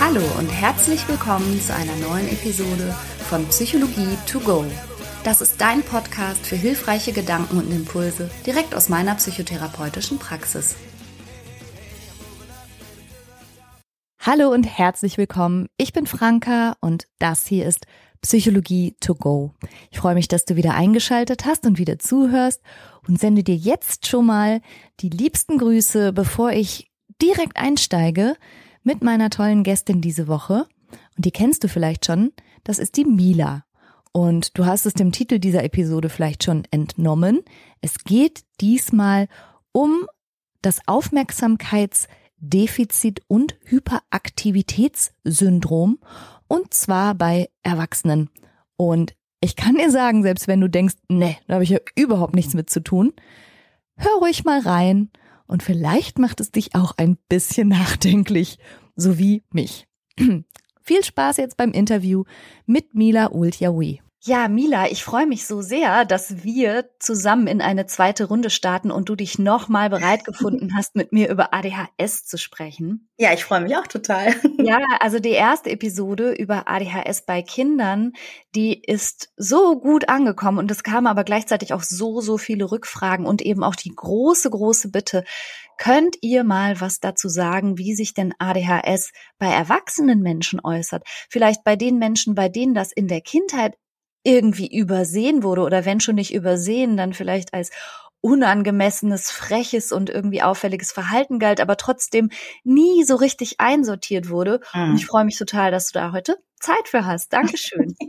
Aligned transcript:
Hallo 0.00 0.22
und 0.38 0.48
herzlich 0.48 1.06
willkommen 1.08 1.60
zu 1.60 1.74
einer 1.74 1.94
neuen 1.96 2.28
Episode 2.28 2.94
von 3.28 3.46
Psychologie 3.48 4.16
to 4.26 4.40
go. 4.40 4.64
Das 5.24 5.42
ist 5.42 5.60
dein 5.60 5.82
Podcast 5.82 6.46
für 6.46 6.56
hilfreiche 6.56 7.12
Gedanken 7.12 7.58
und 7.58 7.70
Impulse 7.70 8.30
direkt 8.46 8.74
aus 8.74 8.88
meiner 8.88 9.16
psychotherapeutischen 9.16 10.18
Praxis. 10.18 10.76
Hallo 14.20 14.48
und 14.48 14.64
herzlich 14.64 15.18
willkommen. 15.18 15.68
Ich 15.76 15.92
bin 15.92 16.06
Franka 16.06 16.76
und 16.80 17.06
das 17.18 17.46
hier 17.46 17.66
ist 17.66 17.86
Psychologie 18.22 18.96
to 19.00 19.14
go. 19.14 19.52
Ich 19.90 19.98
freue 19.98 20.14
mich, 20.14 20.28
dass 20.28 20.44
du 20.44 20.56
wieder 20.56 20.74
eingeschaltet 20.74 21.44
hast 21.44 21.66
und 21.66 21.78
wieder 21.78 21.98
zuhörst 21.98 22.62
und 23.06 23.18
sende 23.18 23.42
dir 23.42 23.56
jetzt 23.56 24.06
schon 24.06 24.26
mal 24.26 24.60
die 25.00 25.10
liebsten 25.10 25.58
Grüße, 25.58 26.12
bevor 26.12 26.52
ich 26.52 26.90
direkt 27.22 27.56
einsteige 27.56 28.36
mit 28.82 29.02
meiner 29.02 29.30
tollen 29.30 29.62
Gästin 29.62 30.00
diese 30.00 30.28
Woche. 30.28 30.66
Und 31.16 31.24
die 31.24 31.30
kennst 31.30 31.64
du 31.64 31.68
vielleicht 31.68 32.06
schon. 32.06 32.32
Das 32.64 32.78
ist 32.78 32.96
die 32.96 33.04
Mila. 33.04 33.64
Und 34.12 34.56
du 34.58 34.66
hast 34.66 34.86
es 34.86 34.94
dem 34.94 35.12
Titel 35.12 35.38
dieser 35.38 35.62
Episode 35.64 36.08
vielleicht 36.08 36.44
schon 36.44 36.64
entnommen. 36.70 37.42
Es 37.80 38.04
geht 38.04 38.44
diesmal 38.60 39.28
um 39.72 40.06
das 40.62 40.80
Aufmerksamkeitsdefizit 40.86 43.22
und 43.28 43.58
Hyperaktivitätssyndrom 43.64 45.98
und 46.48 46.74
zwar 46.74 47.14
bei 47.14 47.48
Erwachsenen. 47.62 48.30
Und 48.76 49.14
ich 49.40 49.54
kann 49.54 49.76
dir 49.76 49.90
sagen, 49.90 50.22
selbst 50.22 50.48
wenn 50.48 50.60
du 50.60 50.68
denkst, 50.68 50.96
nee, 51.08 51.38
da 51.46 51.54
habe 51.54 51.64
ich 51.64 51.70
ja 51.70 51.78
überhaupt 51.94 52.34
nichts 52.34 52.54
mit 52.54 52.70
zu 52.70 52.82
tun, 52.82 53.12
hör 53.96 54.12
ruhig 54.18 54.44
mal 54.44 54.60
rein 54.60 55.10
und 55.46 55.62
vielleicht 55.62 56.18
macht 56.18 56.40
es 56.40 56.50
dich 56.50 56.74
auch 56.74 56.94
ein 56.96 57.16
bisschen 57.28 57.68
nachdenklich, 57.68 58.58
so 58.96 59.18
wie 59.18 59.44
mich. 59.52 59.86
Viel 60.82 61.04
Spaß 61.04 61.36
jetzt 61.36 61.56
beim 61.56 61.72
Interview 61.72 62.24
mit 62.66 62.94
Mila 62.94 63.26
Ultjawi. 63.26 64.00
Ja, 64.28 64.46
Mila, 64.46 64.90
ich 64.90 65.04
freue 65.04 65.26
mich 65.26 65.46
so 65.46 65.62
sehr, 65.62 66.04
dass 66.04 66.44
wir 66.44 66.90
zusammen 66.98 67.46
in 67.46 67.62
eine 67.62 67.86
zweite 67.86 68.24
Runde 68.26 68.50
starten 68.50 68.90
und 68.90 69.08
du 69.08 69.14
dich 69.14 69.38
nochmal 69.38 69.88
bereit 69.88 70.26
gefunden 70.26 70.76
hast, 70.76 70.96
mit 70.96 71.12
mir 71.12 71.30
über 71.30 71.54
ADHS 71.54 72.26
zu 72.26 72.36
sprechen. 72.36 73.08
Ja, 73.16 73.32
ich 73.32 73.42
freue 73.42 73.62
mich 73.62 73.74
auch 73.74 73.86
total. 73.86 74.34
Ja, 74.60 74.80
also 75.00 75.18
die 75.18 75.30
erste 75.30 75.70
Episode 75.70 76.32
über 76.32 76.68
ADHS 76.68 77.24
bei 77.24 77.42
Kindern, 77.42 78.12
die 78.54 78.82
ist 78.82 79.32
so 79.36 79.78
gut 79.80 80.10
angekommen 80.10 80.58
und 80.58 80.70
es 80.70 80.82
kamen 80.82 81.06
aber 81.06 81.24
gleichzeitig 81.24 81.72
auch 81.72 81.82
so, 81.82 82.20
so 82.20 82.36
viele 82.36 82.70
Rückfragen 82.70 83.24
und 83.24 83.40
eben 83.40 83.62
auch 83.62 83.76
die 83.76 83.94
große, 83.94 84.50
große 84.50 84.90
Bitte, 84.90 85.24
Könnt 85.80 86.16
ihr 86.22 86.42
mal 86.42 86.80
was 86.80 86.98
dazu 86.98 87.28
sagen, 87.28 87.78
wie 87.78 87.94
sich 87.94 88.12
denn 88.12 88.34
ADHS 88.40 89.12
bei 89.38 89.46
erwachsenen 89.46 90.22
Menschen 90.22 90.60
äußert? 90.62 91.04
Vielleicht 91.30 91.62
bei 91.62 91.76
den 91.76 91.98
Menschen, 91.98 92.34
bei 92.34 92.48
denen 92.48 92.74
das 92.74 92.90
in 92.90 93.06
der 93.06 93.20
Kindheit 93.20 93.76
irgendwie 94.22 94.66
übersehen 94.66 95.42
wurde 95.42 95.62
oder 95.62 95.84
wenn 95.84 96.00
schon 96.00 96.16
nicht 96.16 96.34
übersehen, 96.34 96.96
dann 96.96 97.12
vielleicht 97.12 97.54
als 97.54 97.70
unangemessenes, 98.20 99.30
freches 99.30 99.92
und 99.92 100.10
irgendwie 100.10 100.42
auffälliges 100.42 100.92
Verhalten 100.92 101.38
galt, 101.38 101.60
aber 101.60 101.76
trotzdem 101.76 102.30
nie 102.64 103.04
so 103.04 103.14
richtig 103.16 103.60
einsortiert 103.60 104.28
wurde. 104.28 104.60
Mhm. 104.74 104.90
Und 104.90 104.96
ich 104.96 105.06
freue 105.06 105.24
mich 105.24 105.38
total, 105.38 105.70
dass 105.70 105.88
du 105.88 105.98
da 105.98 106.12
heute 106.12 106.36
Zeit 106.58 106.88
für 106.88 107.06
hast. 107.06 107.32
Dankeschön. 107.32 107.94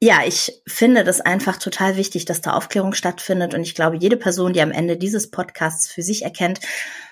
Ja, 0.00 0.20
ich 0.24 0.62
finde 0.68 1.02
das 1.02 1.20
einfach 1.20 1.56
total 1.56 1.96
wichtig, 1.96 2.24
dass 2.24 2.40
da 2.40 2.52
Aufklärung 2.52 2.92
stattfindet. 2.92 3.52
Und 3.52 3.62
ich 3.62 3.74
glaube, 3.74 3.96
jede 3.96 4.16
Person, 4.16 4.52
die 4.52 4.60
am 4.60 4.70
Ende 4.70 4.96
dieses 4.96 5.28
Podcasts 5.28 5.90
für 5.90 6.02
sich 6.02 6.22
erkennt, 6.22 6.60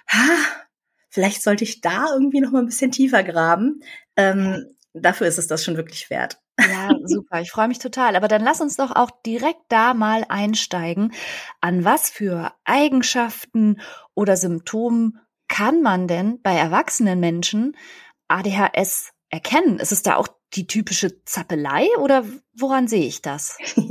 ha, 0.08 0.28
vielleicht 1.08 1.42
sollte 1.42 1.64
ich 1.64 1.80
da 1.80 2.06
irgendwie 2.12 2.40
noch 2.40 2.52
mal 2.52 2.60
ein 2.60 2.66
bisschen 2.66 2.92
tiefer 2.92 3.24
graben, 3.24 3.80
ähm, 4.14 4.76
dafür 4.92 5.26
ist 5.26 5.38
es 5.38 5.48
das 5.48 5.64
schon 5.64 5.76
wirklich 5.76 6.10
wert. 6.10 6.38
Ja, 6.58 6.94
super. 7.04 7.40
Ich 7.42 7.50
freue 7.50 7.68
mich 7.68 7.78
total. 7.78 8.16
Aber 8.16 8.28
dann 8.28 8.42
lass 8.42 8.60
uns 8.60 8.76
doch 8.76 8.94
auch 8.94 9.10
direkt 9.24 9.62
da 9.68 9.94
mal 9.94 10.24
einsteigen. 10.28 11.12
An 11.60 11.84
was 11.84 12.10
für 12.10 12.52
Eigenschaften 12.64 13.80
oder 14.14 14.36
Symptomen 14.36 15.20
kann 15.48 15.82
man 15.82 16.08
denn 16.08 16.40
bei 16.42 16.54
erwachsenen 16.54 17.20
Menschen 17.20 17.76
ADHS 18.28 19.12
erkennen? 19.30 19.78
Ist 19.78 19.92
es 19.92 20.02
da 20.02 20.16
auch 20.16 20.28
die 20.54 20.66
typische 20.66 21.24
Zappelei 21.24 21.86
oder 21.98 22.24
woran 22.54 22.88
sehe 22.88 23.06
ich 23.06 23.22
das? 23.22 23.58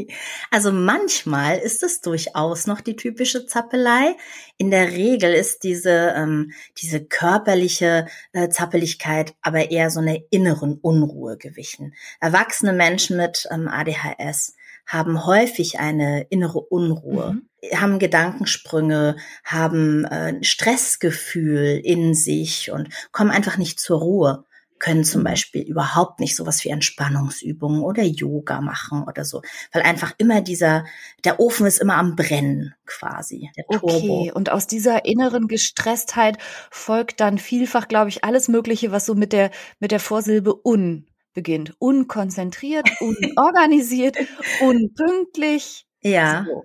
Also 0.51 0.71
manchmal 0.71 1.57
ist 1.57 1.83
es 1.83 1.99
durchaus 1.99 2.67
noch 2.67 2.79
die 2.79 2.95
typische 2.95 3.45
Zappelei. 3.45 4.15
In 4.57 4.71
der 4.71 4.91
Regel 4.91 5.33
ist 5.33 5.63
diese, 5.63 6.13
ähm, 6.15 6.53
diese 6.77 7.03
körperliche 7.03 8.07
äh, 8.31 8.47
Zappeligkeit 8.49 9.33
aber 9.41 9.71
eher 9.71 9.89
so 9.89 9.99
einer 9.99 10.17
inneren 10.29 10.79
Unruhe 10.81 11.37
gewichen. 11.37 11.93
Erwachsene 12.21 12.71
Menschen 12.71 13.17
mit 13.17 13.47
ähm, 13.51 13.67
ADHS 13.67 14.55
haben 14.85 15.25
häufig 15.25 15.79
eine 15.79 16.27
innere 16.29 16.59
Unruhe, 16.59 17.33
mhm. 17.33 17.77
haben 17.77 17.99
Gedankensprünge, 17.99 19.17
haben 19.43 20.05
äh, 20.05 20.41
Stressgefühl 20.43 21.81
in 21.83 22.13
sich 22.13 22.71
und 22.71 22.89
kommen 23.11 23.31
einfach 23.31 23.57
nicht 23.57 23.79
zur 23.79 23.99
Ruhe 23.99 24.44
können 24.79 25.03
zum. 25.03 25.25
Beispiel 25.25 25.63
überhaupt 25.63 26.19
nicht 26.19 26.35
sowas 26.35 26.63
wie 26.63 26.69
Entspannungsübungen 26.69 27.81
oder 27.81 28.03
Yoga 28.03 28.61
machen 28.61 29.03
oder 29.03 29.25
so, 29.25 29.41
weil 29.73 29.81
einfach 29.81 30.13
immer 30.17 30.41
dieser, 30.41 30.85
der 31.23 31.39
Ofen 31.39 31.65
ist 31.65 31.79
immer 31.79 31.95
am 31.97 32.15
Brennen 32.15 32.75
quasi. 32.85 33.49
Okay, 33.67 34.31
und 34.33 34.51
aus 34.51 34.67
dieser 34.67 35.05
inneren 35.05 35.47
Gestresstheit 35.47 36.37
folgt 36.69 37.19
dann 37.19 37.39
vielfach, 37.39 37.87
glaube 37.87 38.09
ich, 38.09 38.23
alles 38.23 38.47
Mögliche, 38.47 38.91
was 38.91 39.07
so 39.07 39.15
mit 39.15 39.33
der, 39.33 39.49
mit 39.79 39.91
der 39.91 39.99
Vorsilbe 39.99 40.55
un 40.63 41.07
beginnt. 41.33 41.73
Unkonzentriert, 41.79 42.89
unorganisiert, 43.01 44.17
unpünktlich. 44.61 45.85
Ja. 46.01 46.45
So. 46.47 46.63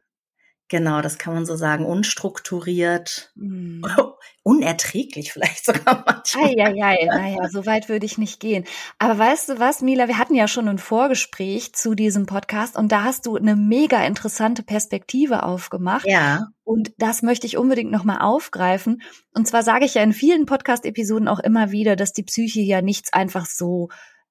Genau, 0.71 1.03
das 1.03 1.19
kann 1.19 1.35
man 1.35 1.45
so 1.45 1.57
sagen. 1.57 1.85
Unstrukturiert, 1.85 3.33
mm. 3.35 3.83
unerträglich 4.45 5.33
vielleicht 5.33 5.65
sogar 5.65 6.05
manchmal. 6.07 6.45
Eieiei, 6.45 7.07
naja, 7.07 7.49
so 7.51 7.67
weit 7.67 7.89
würde 7.89 8.07
ich 8.07 8.19
nicht 8.19 8.39
gehen. 8.39 8.65
Aber 9.01 9.19
weißt 9.19 9.49
du 9.49 9.59
was, 9.59 9.83
Mila, 9.83 10.07
wir 10.07 10.17
hatten 10.17 10.37
ja 10.37 10.47
schon 10.47 10.69
ein 10.69 10.79
Vorgespräch 10.79 11.75
zu 11.75 11.97
diesem 11.97 12.27
Podcast 12.27 12.77
und 12.77 12.93
da 12.93 13.03
hast 13.03 13.27
du 13.27 13.35
eine 13.35 13.57
mega 13.57 14.05
interessante 14.05 14.63
Perspektive 14.63 15.43
aufgemacht. 15.43 16.07
Ja. 16.07 16.47
Und 16.63 16.93
das 16.99 17.23
möchte 17.23 17.49
ich 17.49 17.59
unbedingt 17.59 17.91
nochmal 17.91 18.21
aufgreifen. 18.21 19.03
Und 19.35 19.49
zwar 19.49 19.65
sage 19.65 19.85
ich 19.85 19.95
ja 19.95 20.05
in 20.05 20.13
vielen 20.13 20.47
Podcast-Episoden 20.47 21.27
auch 21.27 21.41
immer 21.41 21.73
wieder, 21.73 21.97
dass 21.97 22.13
die 22.13 22.23
Psyche 22.23 22.61
ja 22.61 22.81
nichts 22.81 23.13
einfach 23.13 23.47
so 23.47 23.89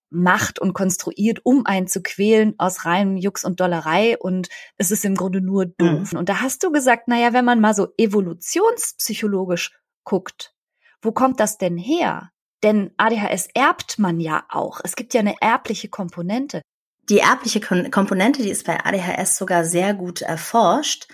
macht 0.10 0.60
und 0.60 0.74
konstruiert, 0.74 1.40
um 1.44 1.66
einen 1.66 1.88
zu 1.88 2.02
quälen 2.02 2.56
aus 2.58 2.86
reinem 2.86 3.18
Jux 3.18 3.44
und 3.44 3.60
Dollerei 3.60 4.18
und 4.18 4.50
es 4.78 4.92
ist 4.92 5.06
im 5.06 5.16
Grunde 5.16 5.42
nur 5.42 5.66
doof. 5.66 6.14
Mhm. 6.14 6.20
Und 6.20 6.30
da 6.30 6.42
hast 6.42 6.64
du 6.64 6.72
gesagt, 6.72 7.08
naja, 7.08 7.34
wenn 7.34 7.46
man 7.46 7.60
mal 7.60 7.74
so 7.74 7.90
evolutionspsychologisch 7.98 9.80
guckt, 10.04 10.54
wo 11.02 11.12
kommt 11.12 11.40
das 11.40 11.58
denn 11.58 11.78
her? 11.78 12.32
Denn 12.64 12.92
ADHS 12.98 13.48
erbt 13.54 14.00
man 14.00 14.20
ja 14.20 14.44
auch. 14.50 14.82
Es 14.84 14.96
gibt 14.96 15.14
ja 15.14 15.22
eine 15.22 15.36
erbliche 15.40 15.88
Komponente. 15.88 16.62
Die 17.10 17.20
erbliche 17.20 17.62
Komponente, 17.62 18.44
die 18.44 18.50
ist 18.50 18.66
bei 18.66 18.84
ADHS 18.84 19.38
sogar 19.38 19.64
sehr 19.64 19.94
gut 19.94 20.22
erforscht. 20.22 21.08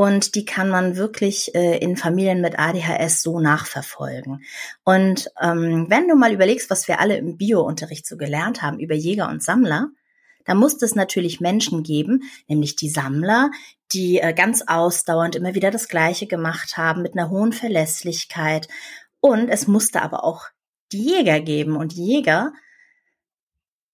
Und 0.00 0.34
die 0.34 0.46
kann 0.46 0.70
man 0.70 0.96
wirklich 0.96 1.54
äh, 1.54 1.76
in 1.76 1.94
Familien 1.94 2.40
mit 2.40 2.58
ADHS 2.58 3.20
so 3.20 3.38
nachverfolgen. 3.38 4.42
Und 4.82 5.30
ähm, 5.38 5.88
wenn 5.90 6.08
du 6.08 6.16
mal 6.16 6.32
überlegst, 6.32 6.70
was 6.70 6.88
wir 6.88 7.00
alle 7.00 7.18
im 7.18 7.36
Bio-Unterricht 7.36 8.06
so 8.06 8.16
gelernt 8.16 8.62
haben 8.62 8.80
über 8.80 8.94
Jäger 8.94 9.28
und 9.28 9.42
Sammler, 9.42 9.88
da 10.46 10.54
muss 10.54 10.80
es 10.80 10.94
natürlich 10.94 11.42
Menschen 11.42 11.82
geben, 11.82 12.22
nämlich 12.48 12.76
die 12.76 12.88
Sammler, 12.88 13.50
die 13.92 14.20
äh, 14.20 14.32
ganz 14.32 14.62
ausdauernd 14.66 15.36
immer 15.36 15.54
wieder 15.54 15.70
das 15.70 15.86
Gleiche 15.86 16.26
gemacht 16.26 16.78
haben 16.78 17.02
mit 17.02 17.12
einer 17.12 17.28
hohen 17.28 17.52
Verlässlichkeit. 17.52 18.68
Und 19.20 19.50
es 19.50 19.66
musste 19.66 20.00
aber 20.00 20.24
auch 20.24 20.46
die 20.92 21.10
Jäger 21.10 21.40
geben. 21.40 21.76
Und 21.76 21.92
Jäger 21.92 22.54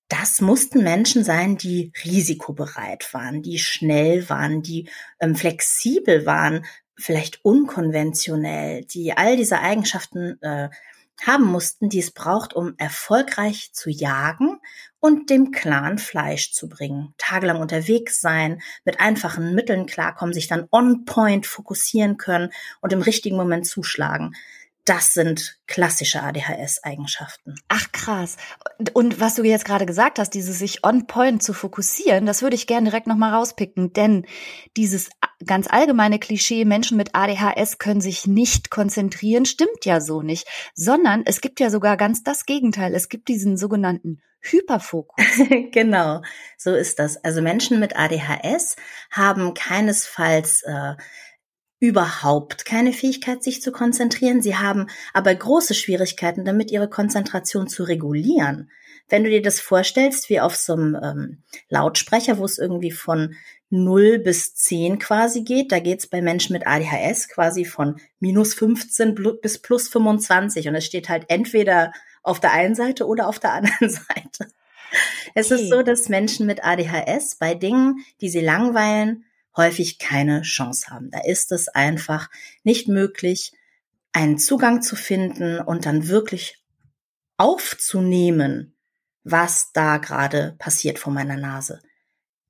das 0.09 0.41
mussten 0.41 0.83
Menschen 0.85 1.25
sein, 1.25 1.57
die 1.57 1.93
risikobereit 2.05 3.13
waren, 3.13 3.43
die 3.43 3.59
schnell 3.59 4.29
waren, 4.29 4.63
die 4.63 4.89
ähm, 5.21 5.35
flexibel 5.35 6.27
waren, 6.27 6.65
vielleicht 6.97 7.45
unkonventionell, 7.45 8.85
die 8.85 9.13
all 9.13 9.37
diese 9.37 9.61
Eigenschaften 9.61 10.41
äh, 10.43 10.69
haben 11.25 11.45
mussten, 11.45 11.89
die 11.89 11.99
es 11.99 12.11
braucht, 12.11 12.55
um 12.55 12.75
erfolgreich 12.77 13.71
zu 13.73 13.89
jagen 13.91 14.61
und 15.01 15.31
dem 15.31 15.51
Clan 15.51 15.99
Fleisch 15.99 16.53
zu 16.53 16.69
bringen. 16.69 17.15
Tagelang 17.17 17.61
unterwegs 17.61 18.21
sein, 18.21 18.61
mit 18.85 19.01
einfachen 19.01 19.55
Mitteln 19.55 19.87
klarkommen, 19.87 20.35
sich 20.35 20.47
dann 20.47 20.69
on 20.71 21.05
point 21.05 21.47
fokussieren 21.47 22.17
können 22.19 22.51
und 22.81 22.93
im 22.93 23.03
richtigen 23.03 23.37
Moment 23.37 23.67
zuschlagen 23.67 24.35
das 24.87 25.15
sind 25.15 25.59
klassische 25.67 26.23
ADHS-Eigenschaften. 26.23 27.57
Ach 27.69 27.91
krass. 27.93 28.37
Und 28.93 29.21
was 29.21 29.35
du 29.35 29.43
jetzt 29.43 29.65
gerade 29.65 29.85
gesagt 29.85 30.19
hast, 30.19 30.31
dieses 30.31 30.59
sich 30.59 30.85
on 30.85 31.07
point 31.07 31.43
zu 31.43 31.53
fokussieren, 31.53 32.25
das 32.25 32.41
würde 32.41 32.57
ich 32.57 32.67
gerne 32.67 32.91
direkt 32.91 33.09
nochmal 33.09 33.35
rauspicken, 33.35 33.93
denn 33.93 34.27
dieses 34.77 35.11
ganz 35.45 35.67
allgemeine 35.69 36.19
Klischee, 36.19 36.65
Menschen 36.65 36.97
mit 36.97 37.15
ADHS 37.15 37.79
können 37.79 38.01
sich 38.01 38.27
nicht 38.27 38.71
konzentrieren, 38.71 39.45
stimmt 39.45 39.85
ja 39.85 40.01
so 40.01 40.23
nicht, 40.23 40.47
sondern 40.75 41.23
es 41.27 41.41
gibt 41.41 41.61
ja 41.61 41.69
sogar 41.69 41.97
ganz 41.97 42.23
das 42.23 42.47
Gegenteil. 42.47 42.95
Es 42.95 43.09
gibt 43.09 43.29
diesen 43.29 43.57
sogenannten 43.57 44.23
Hyperfokus. 44.41 45.25
genau, 45.73 46.23
so 46.57 46.75
ist 46.75 46.99
das. 46.99 47.23
Also 47.25 47.43
Menschen 47.43 47.81
mit 47.81 47.97
ADHS 47.97 48.77
haben 49.11 49.55
keinesfalls 49.55 50.63
äh, 50.63 50.95
überhaupt 51.79 52.65
keine 52.65 52.93
Fähigkeit, 52.93 53.43
sich 53.43 53.61
zu 53.61 53.71
konzentrieren. 53.73 54.41
Sie 54.41 54.57
haben 54.57 54.87
aber 55.13 55.35
große 55.35 55.75
Schwierigkeiten 55.75 56.45
damit, 56.45 56.71
ihre 56.71 56.89
Konzentration 56.89 57.69
zu 57.69 57.85
regulieren. 57.85 58.71
Wenn 59.09 59.23
du 59.23 59.31
dir 59.31 59.43
das 59.43 59.61
vorstellst, 59.61 60.31
wie 60.31 60.41
auf 60.41 60.57
so 60.57 60.73
einem 60.73 60.99
ähm, 61.01 61.43
Lautsprecher, 61.69 62.39
wo 62.39 62.45
es 62.45 62.59
irgendwie 62.59 62.91
von 62.91 63.37
0 63.71 64.19
bis 64.19 64.55
10 64.55 64.99
quasi 64.99 65.43
geht, 65.43 65.71
da 65.71 65.79
geht 65.79 66.01
es 66.01 66.07
bei 66.07 66.23
Menschen 66.23 66.55
mit 66.55 66.67
ADHS 66.67 67.29
quasi 67.29 67.65
von 67.65 68.01
minus 68.21 68.55
15 68.55 69.15
bis 69.41 69.59
plus 69.59 69.89
25 69.89 70.69
und 70.69 70.75
es 70.75 70.87
steht 70.87 71.09
halt 71.09 71.27
entweder 71.29 71.93
auf 72.23 72.41
der 72.41 72.53
einen 72.53 72.75
Seite 72.75 73.07
oder 73.07 73.29
auf 73.29 73.39
der 73.39 73.53
anderen 73.55 73.91
Seite. 73.91 74.49
Es 75.35 75.53
okay. 75.53 75.63
ist 75.63 75.71
so, 75.71 75.83
dass 75.83 76.09
Menschen 76.09 76.47
mit 76.47 76.65
ADHS 76.65 77.37
bei 77.37 77.55
Dingen, 77.55 78.05
die 78.21 78.31
sie 78.31 78.41
langweilen, 78.41 79.26
häufig 79.57 79.99
keine 79.99 80.43
Chance 80.43 80.89
haben. 80.91 81.11
Da 81.11 81.21
ist 81.21 81.53
es 81.53 81.69
einfach 81.69 82.29
nicht 82.63 82.89
möglich, 82.89 83.53
einen 84.13 84.39
Zugang 84.39 84.83
zu 84.83 84.97
finden 84.97 85.61
und 85.61 85.87
dann 85.87 86.09
wirklich 86.09 86.63
aufzunehmen, 87.37 88.75
was 89.25 89.73
da 89.73 89.99
gerade 89.99 90.55
passiert 90.59 90.99
vor 90.99 91.13
meiner 91.13 91.37
Nase. 91.37 91.81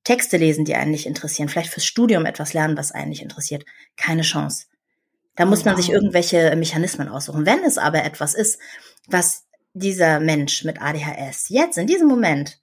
Texte 0.05 0.37
lesen, 0.37 0.65
die 0.65 0.77
einen 0.77 0.93
nicht 0.93 1.07
interessieren, 1.07 1.49
vielleicht 1.49 1.73
fürs 1.73 1.87
Studium 1.87 2.27
etwas 2.27 2.53
lernen, 2.53 2.77
was 2.77 2.93
einen 2.93 3.09
nicht 3.09 3.23
interessiert. 3.23 3.65
Keine 3.97 4.23
Chance. 4.23 4.67
Da 5.35 5.45
muss 5.45 5.65
man 5.65 5.77
sich 5.77 5.91
irgendwelche 5.91 6.55
Mechanismen 6.57 7.09
aussuchen. 7.09 7.45
Wenn 7.45 7.65
es 7.65 7.77
aber 7.77 8.05
etwas 8.05 8.35
ist, 8.35 8.59
was 9.09 9.45
dieser 9.75 10.21
Mensch 10.21 10.65
mit 10.65 10.81
ADHS 10.81 11.49
jetzt 11.49 11.77
in 11.77 11.87
diesem 11.87 12.09
Moment 12.09 12.61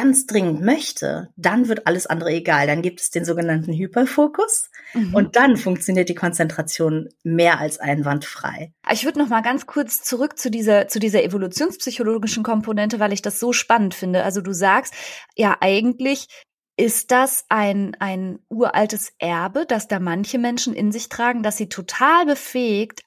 ganz 0.00 0.26
dringend 0.26 0.60
möchte, 0.60 1.30
dann 1.34 1.66
wird 1.66 1.88
alles 1.88 2.06
andere 2.06 2.30
egal. 2.30 2.68
Dann 2.68 2.82
gibt 2.82 3.00
es 3.00 3.10
den 3.10 3.24
sogenannten 3.24 3.72
Hyperfokus 3.72 4.70
mhm. 4.94 5.12
und 5.12 5.34
dann 5.34 5.56
funktioniert 5.56 6.08
die 6.08 6.14
Konzentration 6.14 7.08
mehr 7.24 7.58
als 7.58 7.80
einwandfrei. 7.80 8.72
Ich 8.92 9.04
würde 9.04 9.18
noch 9.18 9.28
mal 9.28 9.40
ganz 9.40 9.66
kurz 9.66 10.02
zurück 10.02 10.38
zu 10.38 10.52
dieser 10.52 10.86
zu 10.86 11.00
dieser 11.00 11.24
evolutionspsychologischen 11.24 12.44
Komponente, 12.44 13.00
weil 13.00 13.12
ich 13.12 13.22
das 13.22 13.40
so 13.40 13.52
spannend 13.52 13.92
finde. 13.92 14.22
Also 14.22 14.40
du 14.40 14.52
sagst 14.52 14.94
ja 15.34 15.56
eigentlich 15.60 16.28
ist 16.76 17.10
das 17.10 17.44
ein, 17.48 17.96
ein 17.98 18.38
uraltes 18.48 19.12
Erbe, 19.18 19.66
das 19.66 19.88
da 19.88 19.98
manche 19.98 20.38
Menschen 20.38 20.74
in 20.74 20.92
sich 20.92 21.08
tragen, 21.08 21.42
dass 21.42 21.56
sie 21.56 21.68
total 21.68 22.24
befähigt 22.24 23.00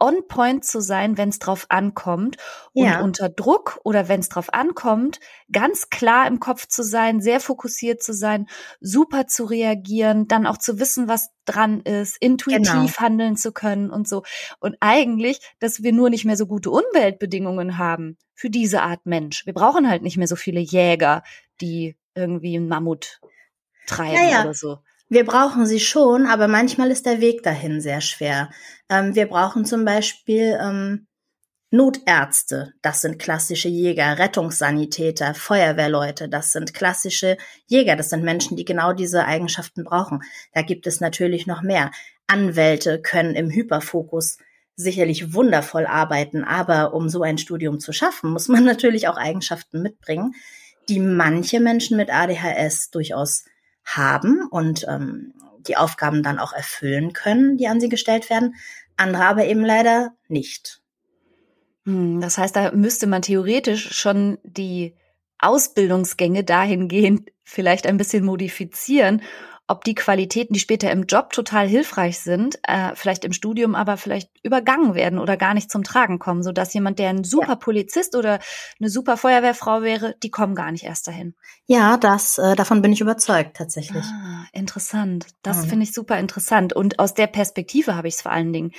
on 0.00 0.26
point 0.28 0.64
zu 0.64 0.80
sein, 0.80 1.18
wenn 1.18 1.28
es 1.28 1.38
drauf 1.38 1.66
ankommt 1.68 2.36
und 2.72 2.84
ja. 2.84 3.00
unter 3.00 3.28
Druck 3.28 3.80
oder 3.84 4.08
wenn 4.08 4.20
es 4.20 4.28
drauf 4.28 4.52
ankommt, 4.52 5.20
ganz 5.50 5.90
klar 5.90 6.26
im 6.26 6.40
Kopf 6.40 6.66
zu 6.66 6.82
sein, 6.82 7.20
sehr 7.20 7.40
fokussiert 7.40 8.02
zu 8.02 8.12
sein, 8.12 8.46
super 8.80 9.26
zu 9.26 9.44
reagieren, 9.44 10.28
dann 10.28 10.46
auch 10.46 10.58
zu 10.58 10.78
wissen, 10.78 11.08
was 11.08 11.30
dran 11.44 11.80
ist, 11.80 12.16
intuitiv 12.20 12.72
genau. 12.72 12.96
handeln 12.96 13.36
zu 13.36 13.52
können 13.52 13.90
und 13.90 14.06
so. 14.06 14.22
Und 14.60 14.76
eigentlich, 14.80 15.40
dass 15.58 15.82
wir 15.82 15.92
nur 15.92 16.10
nicht 16.10 16.24
mehr 16.24 16.36
so 16.36 16.46
gute 16.46 16.70
Umweltbedingungen 16.70 17.78
haben 17.78 18.18
für 18.34 18.50
diese 18.50 18.82
Art 18.82 19.04
Mensch. 19.04 19.46
Wir 19.46 19.54
brauchen 19.54 19.88
halt 19.88 20.02
nicht 20.02 20.16
mehr 20.16 20.28
so 20.28 20.36
viele 20.36 20.60
Jäger, 20.60 21.22
die 21.60 21.96
irgendwie 22.14 22.56
einen 22.56 22.68
Mammut 22.68 23.20
treiben 23.86 24.14
ja, 24.14 24.30
ja. 24.30 24.40
oder 24.42 24.54
so. 24.54 24.78
Wir 25.10 25.24
brauchen 25.24 25.66
sie 25.66 25.80
schon, 25.80 26.26
aber 26.26 26.48
manchmal 26.48 26.90
ist 26.90 27.06
der 27.06 27.20
Weg 27.20 27.42
dahin 27.42 27.80
sehr 27.80 28.02
schwer. 28.02 28.50
Ähm, 28.90 29.14
wir 29.14 29.26
brauchen 29.26 29.64
zum 29.64 29.84
Beispiel 29.84 30.58
ähm, 30.60 31.06
Notärzte, 31.70 32.72
das 32.80 33.02
sind 33.02 33.18
klassische 33.18 33.68
Jäger, 33.68 34.18
Rettungssanitäter, 34.18 35.34
Feuerwehrleute, 35.34 36.28
das 36.28 36.52
sind 36.52 36.72
klassische 36.72 37.36
Jäger, 37.66 37.94
das 37.94 38.08
sind 38.08 38.24
Menschen, 38.24 38.56
die 38.56 38.64
genau 38.64 38.94
diese 38.94 39.26
Eigenschaften 39.26 39.84
brauchen. 39.84 40.20
Da 40.54 40.62
gibt 40.62 40.86
es 40.86 41.00
natürlich 41.00 41.46
noch 41.46 41.60
mehr. 41.60 41.90
Anwälte 42.26 43.00
können 43.00 43.34
im 43.34 43.50
Hyperfokus 43.50 44.38
sicherlich 44.76 45.34
wundervoll 45.34 45.86
arbeiten, 45.86 46.44
aber 46.44 46.94
um 46.94 47.08
so 47.08 47.22
ein 47.22 47.36
Studium 47.36 47.80
zu 47.80 47.92
schaffen, 47.92 48.30
muss 48.30 48.48
man 48.48 48.64
natürlich 48.64 49.08
auch 49.08 49.16
Eigenschaften 49.16 49.82
mitbringen, 49.82 50.34
die 50.88 51.00
manche 51.00 51.60
Menschen 51.60 51.96
mit 51.96 52.10
ADHS 52.10 52.90
durchaus 52.90 53.44
haben 53.96 54.46
und 54.50 54.86
ähm, 54.88 55.34
die 55.66 55.76
Aufgaben 55.76 56.22
dann 56.22 56.38
auch 56.38 56.52
erfüllen 56.52 57.12
können, 57.12 57.56
die 57.56 57.68
an 57.68 57.80
sie 57.80 57.88
gestellt 57.88 58.30
werden, 58.30 58.54
andere 58.96 59.24
aber 59.24 59.46
eben 59.46 59.64
leider 59.64 60.12
nicht. 60.28 60.80
Hm, 61.84 62.20
das 62.20 62.38
heißt, 62.38 62.54
da 62.54 62.72
müsste 62.72 63.06
man 63.06 63.22
theoretisch 63.22 63.94
schon 63.94 64.38
die 64.42 64.94
Ausbildungsgänge 65.38 66.44
dahingehend 66.44 67.30
vielleicht 67.44 67.86
ein 67.86 67.96
bisschen 67.96 68.24
modifizieren, 68.24 69.22
ob 69.68 69.84
die 69.84 69.94
Qualitäten, 69.94 70.54
die 70.54 70.60
später 70.60 70.90
im 70.90 71.04
Job 71.04 71.32
total 71.32 71.68
hilfreich 71.68 72.18
sind, 72.20 72.58
äh, 72.62 72.92
vielleicht 72.94 73.24
im 73.24 73.32
Studium 73.32 73.74
aber 73.74 73.98
vielleicht 73.98 74.30
übergangen 74.42 74.94
werden 74.94 75.18
oder 75.18 75.36
gar 75.36 75.52
nicht 75.52 75.70
zum 75.70 75.84
Tragen 75.84 76.18
kommen, 76.18 76.42
so 76.42 76.52
dass 76.52 76.72
jemand, 76.72 76.98
der 76.98 77.10
ein 77.10 77.22
super 77.22 77.48
ja. 77.48 77.56
Polizist 77.56 78.16
oder 78.16 78.38
eine 78.80 78.88
super 78.88 79.18
Feuerwehrfrau 79.18 79.82
wäre, 79.82 80.14
die 80.22 80.30
kommen 80.30 80.54
gar 80.54 80.72
nicht 80.72 80.84
erst 80.84 81.06
dahin. 81.06 81.34
Ja, 81.66 81.98
das 81.98 82.38
äh, 82.38 82.56
davon 82.56 82.80
bin 82.80 82.92
ich 82.92 83.02
überzeugt 83.02 83.58
tatsächlich. 83.58 84.04
Ah, 84.04 84.46
interessant. 84.52 85.26
Das 85.42 85.64
mhm. 85.64 85.68
finde 85.68 85.84
ich 85.84 85.92
super 85.92 86.18
interessant 86.18 86.72
und 86.72 86.98
aus 86.98 87.12
der 87.12 87.26
Perspektive 87.26 87.94
habe 87.94 88.08
ich 88.08 88.14
es 88.14 88.22
vor 88.22 88.32
allen 88.32 88.54
Dingen 88.54 88.72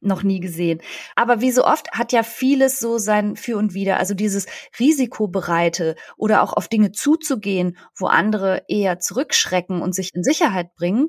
noch 0.00 0.22
nie 0.22 0.40
gesehen. 0.40 0.80
Aber 1.14 1.40
wie 1.40 1.50
so 1.50 1.64
oft 1.64 1.90
hat 1.92 2.12
ja 2.12 2.22
vieles 2.22 2.78
so 2.78 2.98
sein 2.98 3.36
Für 3.36 3.56
und 3.56 3.74
Wider. 3.74 3.98
Also 3.98 4.14
dieses 4.14 4.46
Risikobereite 4.78 5.96
oder 6.16 6.42
auch 6.42 6.52
auf 6.52 6.68
Dinge 6.68 6.92
zuzugehen, 6.92 7.76
wo 7.96 8.06
andere 8.06 8.64
eher 8.68 8.98
zurückschrecken 8.98 9.82
und 9.82 9.94
sich 9.94 10.14
in 10.14 10.22
Sicherheit 10.22 10.74
bringen, 10.74 11.08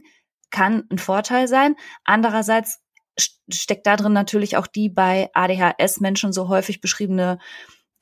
kann 0.49 0.83
ein 0.89 0.97
Vorteil 0.97 1.47
sein. 1.47 1.75
Andererseits 2.05 2.79
steckt 3.51 3.87
da 3.87 3.95
drin 3.95 4.13
natürlich 4.13 4.57
auch 4.57 4.67
die 4.67 4.89
bei 4.89 5.29
ADHS-Menschen 5.33 6.33
so 6.33 6.47
häufig 6.49 6.81
beschriebene 6.81 7.39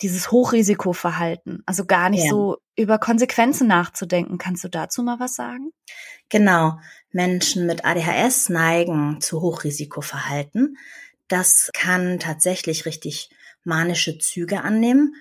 dieses 0.01 0.31
Hochrisikoverhalten, 0.31 1.63
also 1.65 1.85
gar 1.85 2.09
nicht 2.09 2.25
ja. 2.25 2.29
so 2.29 2.57
über 2.75 2.99
Konsequenzen 2.99 3.67
nachzudenken. 3.67 4.37
Kannst 4.37 4.63
du 4.63 4.69
dazu 4.69 5.03
mal 5.03 5.19
was 5.19 5.35
sagen? 5.35 5.71
Genau. 6.29 6.77
Menschen 7.11 7.65
mit 7.65 7.85
ADHS 7.85 8.49
neigen 8.49 9.21
zu 9.21 9.41
Hochrisikoverhalten. 9.41 10.77
Das 11.27 11.69
kann 11.73 12.19
tatsächlich 12.19 12.85
richtig 12.85 13.29
manische 13.63 14.17
Züge 14.19 14.61
annehmen. 14.61 15.15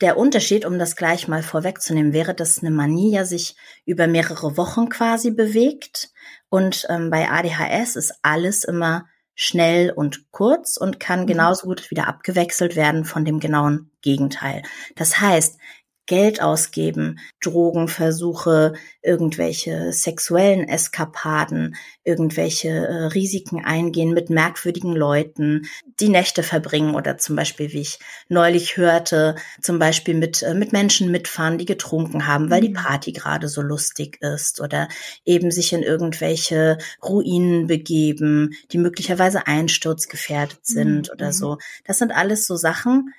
Der 0.00 0.16
Unterschied, 0.16 0.64
um 0.64 0.78
das 0.78 0.96
gleich 0.96 1.28
mal 1.28 1.42
vorwegzunehmen, 1.42 2.12
wäre, 2.14 2.34
dass 2.34 2.60
eine 2.60 2.70
Manie 2.70 3.12
ja 3.12 3.24
sich 3.24 3.56
über 3.84 4.06
mehrere 4.06 4.56
Wochen 4.56 4.88
quasi 4.88 5.30
bewegt. 5.30 6.10
Und 6.48 6.86
ähm, 6.88 7.10
bei 7.10 7.30
ADHS 7.30 7.96
ist 7.96 8.14
alles 8.22 8.64
immer 8.64 9.09
schnell 9.34 9.90
und 9.90 10.30
kurz 10.30 10.76
und 10.76 11.00
kann 11.00 11.22
mhm. 11.22 11.26
genauso 11.26 11.66
gut 11.66 11.90
wieder 11.90 12.08
abgewechselt 12.08 12.76
werden 12.76 13.04
von 13.04 13.24
dem 13.24 13.40
genauen 13.40 13.90
Gegenteil. 14.02 14.62
Das 14.96 15.20
heißt, 15.20 15.58
Geld 16.10 16.42
ausgeben, 16.42 17.20
Drogenversuche, 17.40 18.72
irgendwelche 19.00 19.92
sexuellen 19.92 20.68
Eskapaden, 20.68 21.76
irgendwelche 22.02 22.68
äh, 22.68 23.04
Risiken 23.04 23.64
eingehen 23.64 24.12
mit 24.12 24.28
merkwürdigen 24.28 24.96
Leuten, 24.96 25.68
die 26.00 26.08
Nächte 26.08 26.42
verbringen 26.42 26.96
oder 26.96 27.16
zum 27.16 27.36
Beispiel, 27.36 27.72
wie 27.72 27.82
ich 27.82 28.00
neulich 28.28 28.76
hörte, 28.76 29.36
zum 29.62 29.78
Beispiel 29.78 30.14
mit, 30.14 30.42
äh, 30.42 30.54
mit 30.54 30.72
Menschen 30.72 31.12
mitfahren, 31.12 31.58
die 31.58 31.64
getrunken 31.64 32.26
haben, 32.26 32.50
weil 32.50 32.62
die 32.62 32.70
mhm. 32.70 32.74
Party 32.74 33.12
gerade 33.12 33.48
so 33.48 33.62
lustig 33.62 34.20
ist 34.20 34.60
oder 34.60 34.88
eben 35.24 35.52
sich 35.52 35.72
in 35.72 35.84
irgendwelche 35.84 36.78
Ruinen 37.04 37.68
begeben, 37.68 38.50
die 38.72 38.78
möglicherweise 38.78 39.46
einsturzgefährdet 39.46 40.58
sind 40.66 41.06
mhm. 41.06 41.12
oder 41.14 41.32
so. 41.32 41.58
Das 41.84 41.98
sind 41.98 42.10
alles 42.10 42.48
so 42.48 42.56
Sachen, 42.56 43.14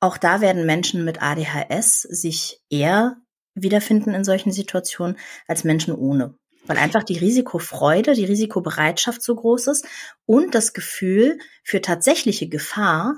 auch 0.00 0.16
da 0.16 0.40
werden 0.40 0.66
Menschen 0.66 1.04
mit 1.04 1.22
ADHS 1.22 2.02
sich 2.02 2.60
eher 2.70 3.16
wiederfinden 3.54 4.14
in 4.14 4.24
solchen 4.24 4.52
Situationen 4.52 5.18
als 5.46 5.64
Menschen 5.64 5.94
ohne. 5.94 6.34
Weil 6.66 6.78
einfach 6.78 7.02
die 7.02 7.18
Risikofreude, 7.18 8.14
die 8.14 8.26
Risikobereitschaft 8.26 9.22
so 9.22 9.34
groß 9.34 9.68
ist 9.68 9.86
und 10.26 10.54
das 10.54 10.72
Gefühl 10.72 11.38
für 11.64 11.80
tatsächliche 11.80 12.48
Gefahr 12.48 13.14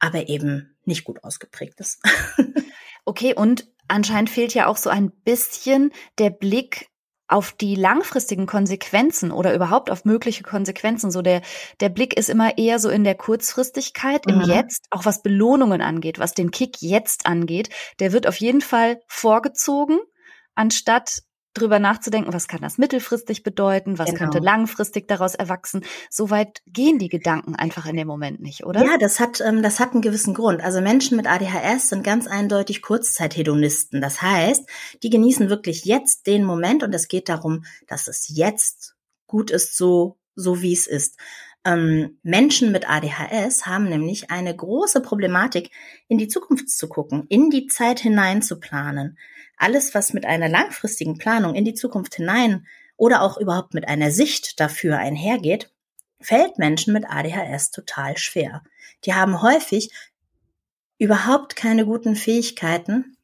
aber 0.00 0.28
eben 0.28 0.76
nicht 0.84 1.04
gut 1.04 1.22
ausgeprägt 1.22 1.78
ist. 1.78 2.00
okay, 3.04 3.34
und 3.34 3.68
anscheinend 3.86 4.30
fehlt 4.30 4.54
ja 4.54 4.66
auch 4.66 4.76
so 4.76 4.90
ein 4.90 5.10
bisschen 5.10 5.92
der 6.18 6.30
Blick 6.30 6.89
auf 7.30 7.52
die 7.52 7.76
langfristigen 7.76 8.46
Konsequenzen 8.46 9.30
oder 9.30 9.54
überhaupt 9.54 9.90
auf 9.90 10.04
mögliche 10.04 10.42
Konsequenzen. 10.42 11.10
So 11.10 11.22
der, 11.22 11.42
der 11.80 11.88
Blick 11.88 12.16
ist 12.16 12.28
immer 12.28 12.58
eher 12.58 12.78
so 12.78 12.90
in 12.90 13.04
der 13.04 13.14
Kurzfristigkeit, 13.14 14.26
im 14.26 14.38
mhm. 14.38 14.44
Jetzt, 14.50 14.86
auch 14.90 15.04
was 15.04 15.22
Belohnungen 15.22 15.80
angeht, 15.80 16.18
was 16.18 16.34
den 16.34 16.50
Kick 16.50 16.82
jetzt 16.82 17.26
angeht. 17.26 17.70
Der 18.00 18.12
wird 18.12 18.26
auf 18.26 18.36
jeden 18.36 18.60
Fall 18.60 19.00
vorgezogen, 19.06 19.98
anstatt 20.54 21.22
drüber 21.54 21.78
nachzudenken, 21.78 22.32
was 22.32 22.48
kann 22.48 22.60
das 22.60 22.78
mittelfristig 22.78 23.42
bedeuten, 23.42 23.98
was 23.98 24.06
genau. 24.06 24.18
könnte 24.18 24.38
langfristig 24.38 25.08
daraus 25.08 25.34
erwachsen. 25.34 25.84
Soweit 26.08 26.62
gehen 26.66 26.98
die 26.98 27.08
Gedanken 27.08 27.56
einfach 27.56 27.86
in 27.86 27.96
dem 27.96 28.06
Moment 28.06 28.40
nicht, 28.40 28.64
oder? 28.64 28.84
Ja, 28.84 28.98
das 28.98 29.18
hat, 29.18 29.40
ähm, 29.40 29.62
das 29.62 29.80
hat 29.80 29.92
einen 29.92 30.02
gewissen 30.02 30.34
Grund. 30.34 30.62
Also 30.62 30.80
Menschen 30.80 31.16
mit 31.16 31.26
ADHS 31.26 31.88
sind 31.88 32.04
ganz 32.04 32.26
eindeutig 32.26 32.82
Kurzzeithedonisten. 32.82 34.00
Das 34.00 34.22
heißt, 34.22 34.64
die 35.02 35.10
genießen 35.10 35.50
wirklich 35.50 35.84
jetzt 35.84 36.26
den 36.26 36.44
Moment 36.44 36.82
und 36.82 36.94
es 36.94 37.08
geht 37.08 37.28
darum, 37.28 37.64
dass 37.88 38.06
es 38.06 38.28
jetzt 38.28 38.94
gut 39.26 39.50
ist, 39.50 39.76
so, 39.76 40.18
so 40.34 40.62
wie 40.62 40.72
es 40.72 40.86
ist. 40.86 41.16
Ähm, 41.64 42.18
Menschen 42.22 42.72
mit 42.72 42.88
ADHS 42.88 43.66
haben 43.66 43.88
nämlich 43.88 44.30
eine 44.30 44.54
große 44.54 45.02
Problematik, 45.02 45.70
in 46.08 46.16
die 46.16 46.28
Zukunft 46.28 46.70
zu 46.70 46.88
gucken, 46.88 47.26
in 47.28 47.50
die 47.50 47.66
Zeit 47.66 48.00
hinein 48.00 48.40
zu 48.40 48.58
planen. 48.58 49.18
Alles, 49.56 49.94
was 49.94 50.14
mit 50.14 50.24
einer 50.24 50.48
langfristigen 50.48 51.18
Planung 51.18 51.54
in 51.54 51.66
die 51.66 51.74
Zukunft 51.74 52.14
hinein 52.14 52.66
oder 52.96 53.22
auch 53.22 53.36
überhaupt 53.36 53.74
mit 53.74 53.88
einer 53.88 54.10
Sicht 54.10 54.58
dafür 54.58 54.98
einhergeht, 54.98 55.70
fällt 56.20 56.58
Menschen 56.58 56.94
mit 56.94 57.04
ADHS 57.08 57.70
total 57.70 58.16
schwer. 58.16 58.62
Die 59.04 59.14
haben 59.14 59.42
häufig 59.42 59.90
überhaupt 60.98 61.56
keine 61.56 61.84
guten 61.84 62.16
Fähigkeiten, 62.16 63.16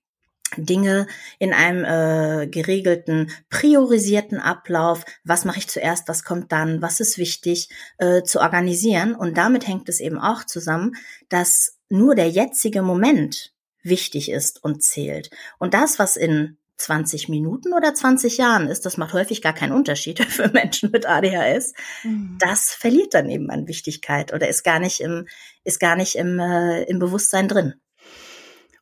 Dinge 0.57 1.07
in 1.39 1.53
einem 1.53 1.85
äh, 1.85 2.47
geregelten, 2.47 3.31
priorisierten 3.51 4.39
Ablauf, 4.39 5.05
was 5.25 5.45
mache 5.45 5.59
ich 5.59 5.69
zuerst, 5.69 6.09
was 6.09 6.25
kommt 6.25 6.53
dann, 6.53 6.83
was 6.83 7.01
ist 7.01 7.19
wichtig, 7.19 7.69
äh, 7.99 8.23
zu 8.23 8.41
organisieren. 8.41 9.15
Und 9.15 9.37
damit 9.37 9.67
hängt 9.67 9.89
es 9.89 10.01
eben 10.01 10.19
auch 10.19 10.45
zusammen, 10.45 10.95
dass 11.29 11.79
nur 11.89 12.15
der 12.15 12.31
jetzige 12.31 12.83
Moment 12.83 13.53
wichtig 13.83 14.31
ist 14.31 14.63
und 14.63 14.83
zählt. 14.83 15.31
Und 15.59 15.75
das, 15.75 15.99
was 15.99 16.17
in 16.17 16.59
20 16.79 17.29
Minuten 17.29 17.73
oder 17.73 17.95
20 17.95 18.37
Jahren 18.37 18.69
ist, 18.69 18.85
das 18.85 18.97
macht 18.99 19.15
häufig 19.15 19.41
gar 19.41 19.55
keinen 19.55 19.73
Unterschied 19.73 20.23
für 20.25 20.49
Menschen 20.49 20.91
mit 20.91 21.07
ADHS. 21.07 21.73
Mhm. 22.05 22.37
Das 22.39 22.73
verliert 22.73 23.15
dann 23.15 23.31
eben 23.31 23.51
an 23.51 23.67
Wichtigkeit 23.67 24.33
oder 24.33 24.49
ist 24.49 24.63
gar 24.63 24.79
nicht 24.79 25.01
im, 25.01 25.27
ist 25.65 25.81
gar 25.81 25.97
nicht 25.97 26.17
im, 26.17 26.39
äh, 26.39 26.83
im 26.85 26.99
Bewusstsein 26.99 27.49
drin. 27.49 27.75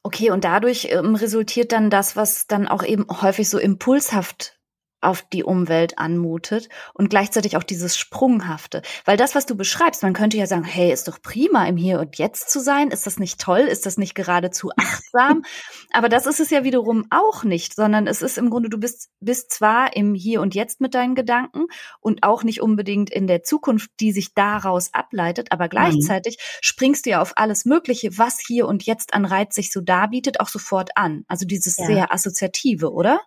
Okay, 0.06 0.30
und 0.30 0.44
dadurch 0.44 0.88
ähm, 0.90 1.14
resultiert 1.14 1.72
dann 1.72 1.88
das, 1.88 2.14
was 2.14 2.46
dann 2.46 2.68
auch 2.68 2.84
eben 2.84 3.06
häufig 3.22 3.48
so 3.48 3.58
impulshaft 3.58 4.60
auf 5.04 5.22
die 5.22 5.44
Umwelt 5.44 5.98
anmutet 5.98 6.68
und 6.92 7.10
gleichzeitig 7.10 7.56
auch 7.56 7.62
dieses 7.62 7.96
Sprunghafte. 7.96 8.82
Weil 9.04 9.16
das, 9.16 9.34
was 9.34 9.46
du 9.46 9.54
beschreibst, 9.54 10.02
man 10.02 10.12
könnte 10.12 10.36
ja 10.36 10.46
sagen, 10.46 10.64
hey, 10.64 10.92
ist 10.92 11.08
doch 11.08 11.20
prima, 11.22 11.66
im 11.66 11.76
Hier 11.76 12.00
und 12.00 12.18
Jetzt 12.18 12.50
zu 12.50 12.60
sein. 12.60 12.90
Ist 12.90 13.06
das 13.06 13.18
nicht 13.18 13.40
toll? 13.40 13.60
Ist 13.60 13.86
das 13.86 13.98
nicht 13.98 14.14
geradezu 14.14 14.70
achtsam? 14.76 15.42
Aber 15.92 16.08
das 16.08 16.26
ist 16.26 16.40
es 16.40 16.50
ja 16.50 16.64
wiederum 16.64 17.06
auch 17.10 17.44
nicht, 17.44 17.74
sondern 17.74 18.06
es 18.06 18.22
ist 18.22 18.38
im 18.38 18.50
Grunde, 18.50 18.68
du 18.68 18.78
bist, 18.78 19.10
bist 19.20 19.52
zwar 19.52 19.96
im 19.96 20.14
Hier 20.14 20.40
und 20.40 20.54
Jetzt 20.54 20.80
mit 20.80 20.94
deinen 20.94 21.14
Gedanken 21.14 21.66
und 22.00 22.22
auch 22.22 22.44
nicht 22.44 22.60
unbedingt 22.60 23.10
in 23.10 23.26
der 23.26 23.42
Zukunft, 23.42 23.90
die 24.00 24.12
sich 24.12 24.34
daraus 24.34 24.92
ableitet, 24.92 25.52
aber 25.52 25.68
gleichzeitig 25.68 26.36
mhm. 26.38 26.58
springst 26.60 27.06
du 27.06 27.10
ja 27.10 27.22
auf 27.22 27.32
alles 27.36 27.64
Mögliche, 27.64 28.18
was 28.18 28.38
hier 28.40 28.66
und 28.66 28.84
jetzt 28.84 29.14
an 29.14 29.24
Reiz 29.24 29.54
sich 29.54 29.70
so 29.70 29.80
darbietet, 29.80 30.40
auch 30.40 30.48
sofort 30.48 30.96
an. 30.96 31.24
Also 31.28 31.46
dieses 31.46 31.76
ja. 31.76 31.86
sehr 31.86 32.12
Assoziative, 32.12 32.92
oder? 32.92 33.20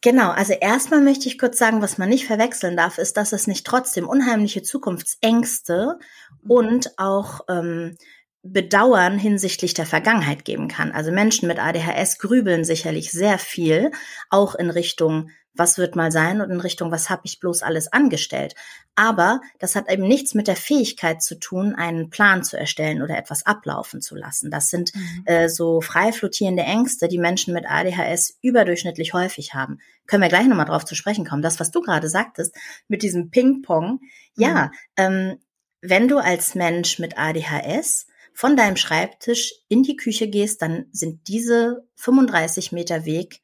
Genau, 0.00 0.30
also 0.30 0.54
erstmal 0.54 1.00
möchte 1.00 1.19
ich 1.28 1.38
kurz 1.38 1.58
sagen, 1.58 1.82
was 1.82 1.98
man 1.98 2.08
nicht 2.08 2.26
verwechseln 2.26 2.76
darf, 2.76 2.98
ist, 2.98 3.16
dass 3.16 3.32
es 3.32 3.46
nicht 3.46 3.66
trotzdem 3.66 4.08
unheimliche 4.08 4.62
Zukunftsängste 4.62 5.98
und 6.46 6.98
auch 6.98 7.40
ähm, 7.48 7.96
Bedauern 8.42 9.18
hinsichtlich 9.18 9.74
der 9.74 9.86
Vergangenheit 9.86 10.44
geben 10.44 10.68
kann. 10.68 10.92
Also 10.92 11.12
Menschen 11.12 11.46
mit 11.46 11.58
ADHS 11.58 12.18
grübeln 12.18 12.64
sicherlich 12.64 13.10
sehr 13.10 13.38
viel, 13.38 13.90
auch 14.30 14.54
in 14.54 14.70
Richtung 14.70 15.30
was 15.54 15.78
wird 15.78 15.96
mal 15.96 16.12
sein 16.12 16.40
und 16.40 16.50
in 16.50 16.60
Richtung, 16.60 16.90
was 16.90 17.10
habe 17.10 17.22
ich 17.24 17.40
bloß 17.40 17.62
alles 17.62 17.92
angestellt. 17.92 18.54
Aber 18.94 19.40
das 19.58 19.74
hat 19.74 19.90
eben 19.90 20.06
nichts 20.06 20.34
mit 20.34 20.46
der 20.46 20.56
Fähigkeit 20.56 21.22
zu 21.22 21.38
tun, 21.38 21.74
einen 21.74 22.10
Plan 22.10 22.44
zu 22.44 22.58
erstellen 22.58 23.02
oder 23.02 23.16
etwas 23.16 23.46
ablaufen 23.46 24.00
zu 24.00 24.14
lassen. 24.14 24.50
Das 24.50 24.68
sind 24.68 24.94
mhm. 24.94 25.22
äh, 25.26 25.48
so 25.48 25.80
frei 25.80 26.12
flottierende 26.12 26.62
Ängste, 26.62 27.08
die 27.08 27.18
Menschen 27.18 27.54
mit 27.54 27.66
ADHS 27.68 28.38
überdurchschnittlich 28.42 29.12
häufig 29.12 29.54
haben. 29.54 29.80
Können 30.06 30.22
wir 30.22 30.28
gleich 30.28 30.46
nochmal 30.46 30.66
drauf 30.66 30.84
zu 30.84 30.94
sprechen 30.94 31.26
kommen. 31.26 31.42
Das, 31.42 31.60
was 31.60 31.70
du 31.70 31.80
gerade 31.80 32.08
sagtest 32.08 32.54
mit 32.88 33.02
diesem 33.02 33.30
Ping-Pong, 33.30 34.00
ja, 34.36 34.66
mhm. 34.66 34.70
ähm, 34.96 35.38
wenn 35.82 36.08
du 36.08 36.18
als 36.18 36.54
Mensch 36.54 36.98
mit 36.98 37.18
ADHS 37.18 38.06
von 38.32 38.56
deinem 38.56 38.76
Schreibtisch 38.76 39.54
in 39.68 39.82
die 39.82 39.96
Küche 39.96 40.28
gehst, 40.28 40.62
dann 40.62 40.86
sind 40.92 41.26
diese 41.28 41.88
35 41.96 42.72
Meter 42.72 43.04
Weg 43.04 43.40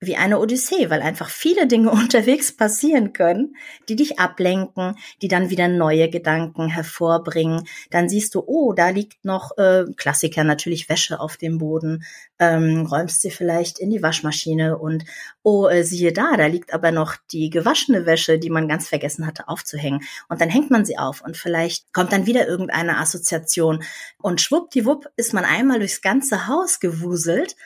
wie 0.00 0.16
eine 0.16 0.38
Odyssee, 0.38 0.90
weil 0.90 1.02
einfach 1.02 1.28
viele 1.28 1.66
Dinge 1.66 1.90
unterwegs 1.92 2.56
passieren 2.56 3.12
können, 3.12 3.56
die 3.88 3.96
dich 3.96 4.18
ablenken, 4.18 4.96
die 5.22 5.28
dann 5.28 5.50
wieder 5.50 5.68
neue 5.68 6.08
Gedanken 6.08 6.68
hervorbringen. 6.68 7.66
Dann 7.90 8.08
siehst 8.08 8.34
du, 8.34 8.42
oh, 8.46 8.72
da 8.72 8.90
liegt 8.90 9.24
noch 9.24 9.56
äh, 9.58 9.84
Klassiker 9.96 10.44
natürlich 10.44 10.88
Wäsche 10.88 11.18
auf 11.20 11.36
dem 11.36 11.58
Boden, 11.58 12.04
ähm, 12.38 12.86
räumst 12.86 13.22
sie 13.22 13.30
vielleicht 13.30 13.78
in 13.78 13.90
die 13.90 14.02
Waschmaschine 14.02 14.78
und 14.78 15.04
oh, 15.42 15.66
äh, 15.66 15.82
siehe 15.82 16.12
da, 16.12 16.36
da 16.36 16.46
liegt 16.46 16.72
aber 16.72 16.92
noch 16.92 17.16
die 17.32 17.50
gewaschene 17.50 18.06
Wäsche, 18.06 18.38
die 18.38 18.50
man 18.50 18.68
ganz 18.68 18.88
vergessen 18.88 19.26
hatte 19.26 19.48
aufzuhängen. 19.48 20.00
Und 20.28 20.40
dann 20.40 20.50
hängt 20.50 20.70
man 20.70 20.84
sie 20.84 20.98
auf 20.98 21.22
und 21.22 21.36
vielleicht 21.36 21.92
kommt 21.92 22.12
dann 22.12 22.26
wieder 22.26 22.46
irgendeine 22.46 22.98
Assoziation 22.98 23.82
und 24.18 24.40
schwuppdiwupp 24.40 25.06
ist 25.16 25.34
man 25.34 25.44
einmal 25.44 25.78
durchs 25.78 26.00
ganze 26.00 26.46
Haus 26.46 26.78
gewuselt 26.78 27.56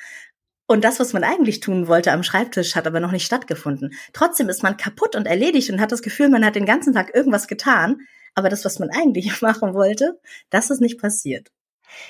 und 0.73 0.85
das, 0.85 0.99
was 1.01 1.13
man 1.13 1.23
eigentlich 1.23 1.61
tun 1.61 1.87
wollte 1.87 2.13
am 2.13 2.23
Schreibtisch, 2.23 2.75
hat 2.77 2.87
aber 2.87 2.99
noch 2.99 3.13
nicht 3.13 3.27
stattgefunden. 3.27 3.93
Trotzdem 4.15 4.49
ist 4.49 4.63
man 4.63 4.79
kaputt 4.79 5.15
und 5.15 5.27
erledigt 5.27 5.71
und 5.71 5.83
hat 5.83 5.93
das 5.93 6.01
Gefühl, 6.01 6.31
man 6.31 6.47
hat 6.47 6.55
den 6.55 6.65
ganzen 6.65 6.95
Tag 6.95 7.15
irgendwas 7.15 7.47
getan. 7.47 7.99
Aber 8.35 8.49
das, 8.49 8.65
was 8.65 8.79
man 8.79 8.89
eigentlich 8.89 9.43
machen 9.43 9.75
wollte, 9.75 10.19
das 10.49 10.71
ist 10.71 10.81
nicht 10.81 10.99
passiert. 10.99 11.51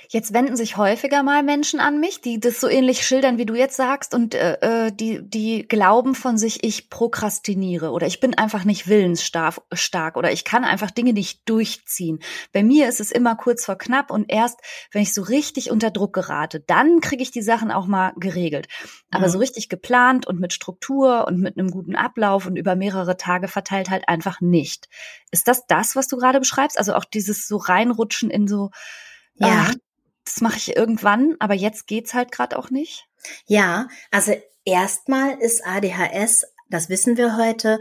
Jetzt 0.08 0.32
wenden 0.32 0.56
sich 0.56 0.76
häufiger 0.76 1.22
mal 1.22 1.42
Menschen 1.42 1.80
an 1.80 2.00
mich, 2.00 2.20
die 2.20 2.40
das 2.40 2.60
so 2.60 2.68
ähnlich 2.68 3.06
schildern, 3.06 3.38
wie 3.38 3.46
du 3.46 3.54
jetzt 3.54 3.76
sagst, 3.76 4.14
und 4.14 4.34
äh, 4.34 4.86
äh, 4.86 4.92
die, 4.92 5.20
die 5.22 5.66
glauben 5.66 6.14
von 6.14 6.36
sich, 6.36 6.64
ich 6.64 6.90
prokrastiniere 6.90 7.90
oder 7.90 8.06
ich 8.06 8.20
bin 8.20 8.36
einfach 8.36 8.64
nicht 8.64 8.88
willensstark 8.88 9.62
stark, 9.72 10.16
oder 10.16 10.32
ich 10.32 10.44
kann 10.44 10.64
einfach 10.64 10.90
Dinge 10.90 11.12
nicht 11.12 11.48
durchziehen. 11.48 12.20
Bei 12.52 12.62
mir 12.62 12.88
ist 12.88 13.00
es 13.00 13.10
immer 13.10 13.36
kurz 13.36 13.64
vor 13.64 13.76
knapp 13.76 14.10
und 14.10 14.26
erst, 14.28 14.60
wenn 14.92 15.02
ich 15.02 15.14
so 15.14 15.22
richtig 15.22 15.70
unter 15.70 15.90
Druck 15.90 16.12
gerate, 16.12 16.60
dann 16.60 17.00
kriege 17.00 17.22
ich 17.22 17.30
die 17.30 17.42
Sachen 17.42 17.70
auch 17.70 17.86
mal 17.86 18.12
geregelt. 18.16 18.68
Aber 19.10 19.26
mhm. 19.26 19.32
so 19.32 19.38
richtig 19.38 19.68
geplant 19.68 20.26
und 20.26 20.40
mit 20.40 20.52
Struktur 20.52 21.26
und 21.26 21.38
mit 21.38 21.58
einem 21.58 21.70
guten 21.70 21.96
Ablauf 21.96 22.46
und 22.46 22.56
über 22.56 22.76
mehrere 22.76 23.16
Tage 23.16 23.48
verteilt 23.48 23.90
halt 23.90 24.08
einfach 24.08 24.40
nicht. 24.40 24.88
Ist 25.30 25.48
das 25.48 25.66
das, 25.66 25.96
was 25.96 26.08
du 26.08 26.16
gerade 26.16 26.38
beschreibst? 26.38 26.78
Also 26.78 26.94
auch 26.94 27.04
dieses 27.04 27.48
so 27.48 27.56
reinrutschen 27.56 28.30
in 28.30 28.46
so 28.46 28.70
ja. 29.34 29.66
Ach, 29.68 29.74
das 30.24 30.40
mache 30.40 30.56
ich 30.56 30.76
irgendwann, 30.76 31.36
aber 31.40 31.54
jetzt 31.54 31.86
geht's 31.86 32.14
halt 32.14 32.32
gerade 32.32 32.58
auch 32.58 32.70
nicht. 32.70 33.06
Ja, 33.46 33.88
also 34.10 34.32
erstmal 34.64 35.38
ist 35.38 35.64
ADHS, 35.66 36.46
das 36.68 36.88
wissen 36.88 37.16
wir 37.16 37.36
heute, 37.36 37.78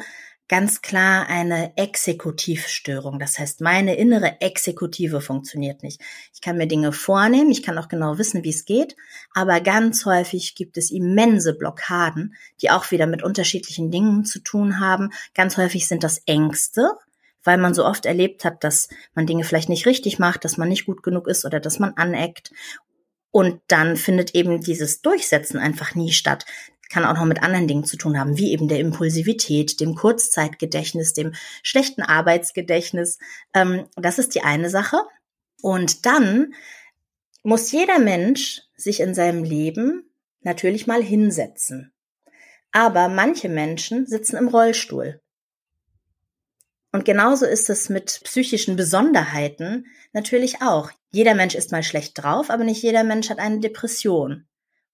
ganz 0.51 0.81
klar 0.81 1.29
eine 1.29 1.77
Exekutivstörung. 1.77 3.19
Das 3.19 3.39
heißt, 3.39 3.61
meine 3.61 3.95
innere 3.95 4.41
Exekutive 4.41 5.21
funktioniert 5.21 5.81
nicht. 5.81 6.01
Ich 6.33 6.41
kann 6.41 6.57
mir 6.57 6.67
Dinge 6.67 6.91
vornehmen, 6.91 7.51
ich 7.51 7.63
kann 7.63 7.77
auch 7.77 7.87
genau 7.87 8.17
wissen, 8.17 8.43
wie 8.43 8.49
es 8.49 8.65
geht, 8.65 8.97
aber 9.33 9.61
ganz 9.61 10.05
häufig 10.05 10.55
gibt 10.55 10.77
es 10.77 10.91
immense 10.91 11.53
Blockaden, 11.53 12.35
die 12.61 12.69
auch 12.69 12.91
wieder 12.91 13.07
mit 13.07 13.23
unterschiedlichen 13.23 13.91
Dingen 13.91 14.25
zu 14.25 14.39
tun 14.39 14.81
haben. 14.81 15.11
Ganz 15.33 15.55
häufig 15.55 15.87
sind 15.87 16.03
das 16.03 16.21
Ängste, 16.25 16.97
weil 17.43 17.57
man 17.57 17.73
so 17.73 17.85
oft 17.85 18.05
erlebt 18.05 18.45
hat, 18.45 18.63
dass 18.63 18.89
man 19.13 19.25
Dinge 19.25 19.43
vielleicht 19.43 19.69
nicht 19.69 19.85
richtig 19.85 20.19
macht, 20.19 20.45
dass 20.45 20.57
man 20.57 20.69
nicht 20.69 20.85
gut 20.85 21.03
genug 21.03 21.27
ist 21.27 21.45
oder 21.45 21.59
dass 21.59 21.79
man 21.79 21.93
aneckt. 21.95 22.51
Und 23.31 23.61
dann 23.67 23.95
findet 23.95 24.35
eben 24.35 24.61
dieses 24.61 25.01
Durchsetzen 25.01 25.57
einfach 25.57 25.95
nie 25.95 26.11
statt. 26.11 26.45
Kann 26.89 27.05
auch 27.05 27.15
noch 27.15 27.25
mit 27.25 27.41
anderen 27.41 27.67
Dingen 27.67 27.85
zu 27.85 27.95
tun 27.95 28.19
haben, 28.19 28.37
wie 28.37 28.51
eben 28.51 28.67
der 28.67 28.79
Impulsivität, 28.79 29.79
dem 29.79 29.95
Kurzzeitgedächtnis, 29.95 31.13
dem 31.13 31.33
schlechten 31.63 32.01
Arbeitsgedächtnis. 32.01 33.17
Ähm, 33.53 33.87
das 33.95 34.19
ist 34.19 34.35
die 34.35 34.41
eine 34.41 34.69
Sache. 34.69 34.97
Und 35.61 36.05
dann 36.05 36.53
muss 37.43 37.71
jeder 37.71 37.99
Mensch 37.99 38.61
sich 38.75 38.99
in 38.99 39.15
seinem 39.15 39.43
Leben 39.43 40.11
natürlich 40.41 40.87
mal 40.87 41.01
hinsetzen. 41.01 41.93
Aber 42.71 43.07
manche 43.07 43.49
Menschen 43.49 44.05
sitzen 44.05 44.37
im 44.37 44.47
Rollstuhl. 44.47 45.21
Und 46.91 47.05
genauso 47.05 47.45
ist 47.45 47.69
es 47.69 47.89
mit 47.89 48.21
psychischen 48.23 48.75
Besonderheiten 48.75 49.85
natürlich 50.11 50.61
auch. 50.61 50.91
Jeder 51.11 51.35
Mensch 51.35 51.55
ist 51.55 51.71
mal 51.71 51.83
schlecht 51.83 52.21
drauf, 52.21 52.49
aber 52.49 52.63
nicht 52.63 52.83
jeder 52.83 53.03
Mensch 53.03 53.29
hat 53.29 53.39
eine 53.39 53.59
Depression. 53.59 54.47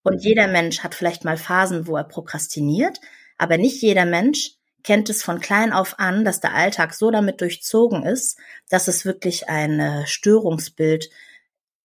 Und 0.03 0.23
jeder 0.23 0.47
Mensch 0.47 0.79
hat 0.79 0.95
vielleicht 0.95 1.25
mal 1.25 1.37
Phasen, 1.37 1.87
wo 1.87 1.97
er 1.97 2.03
prokrastiniert, 2.03 2.99
aber 3.37 3.57
nicht 3.57 3.81
jeder 3.81 4.05
Mensch 4.05 4.53
kennt 4.83 5.09
es 5.09 5.23
von 5.23 5.41
klein 5.41 5.73
auf 5.73 5.99
an, 5.99 6.23
dass 6.23 6.39
der 6.39 6.53
Alltag 6.53 6.93
so 6.93 7.11
damit 7.11 7.41
durchzogen 7.41 8.03
ist, 8.03 8.37
dass 8.69 8.87
es 8.87 9.03
wirklich 9.03 9.49
ein 9.49 9.79
äh, 9.79 10.07
Störungsbild 10.07 11.09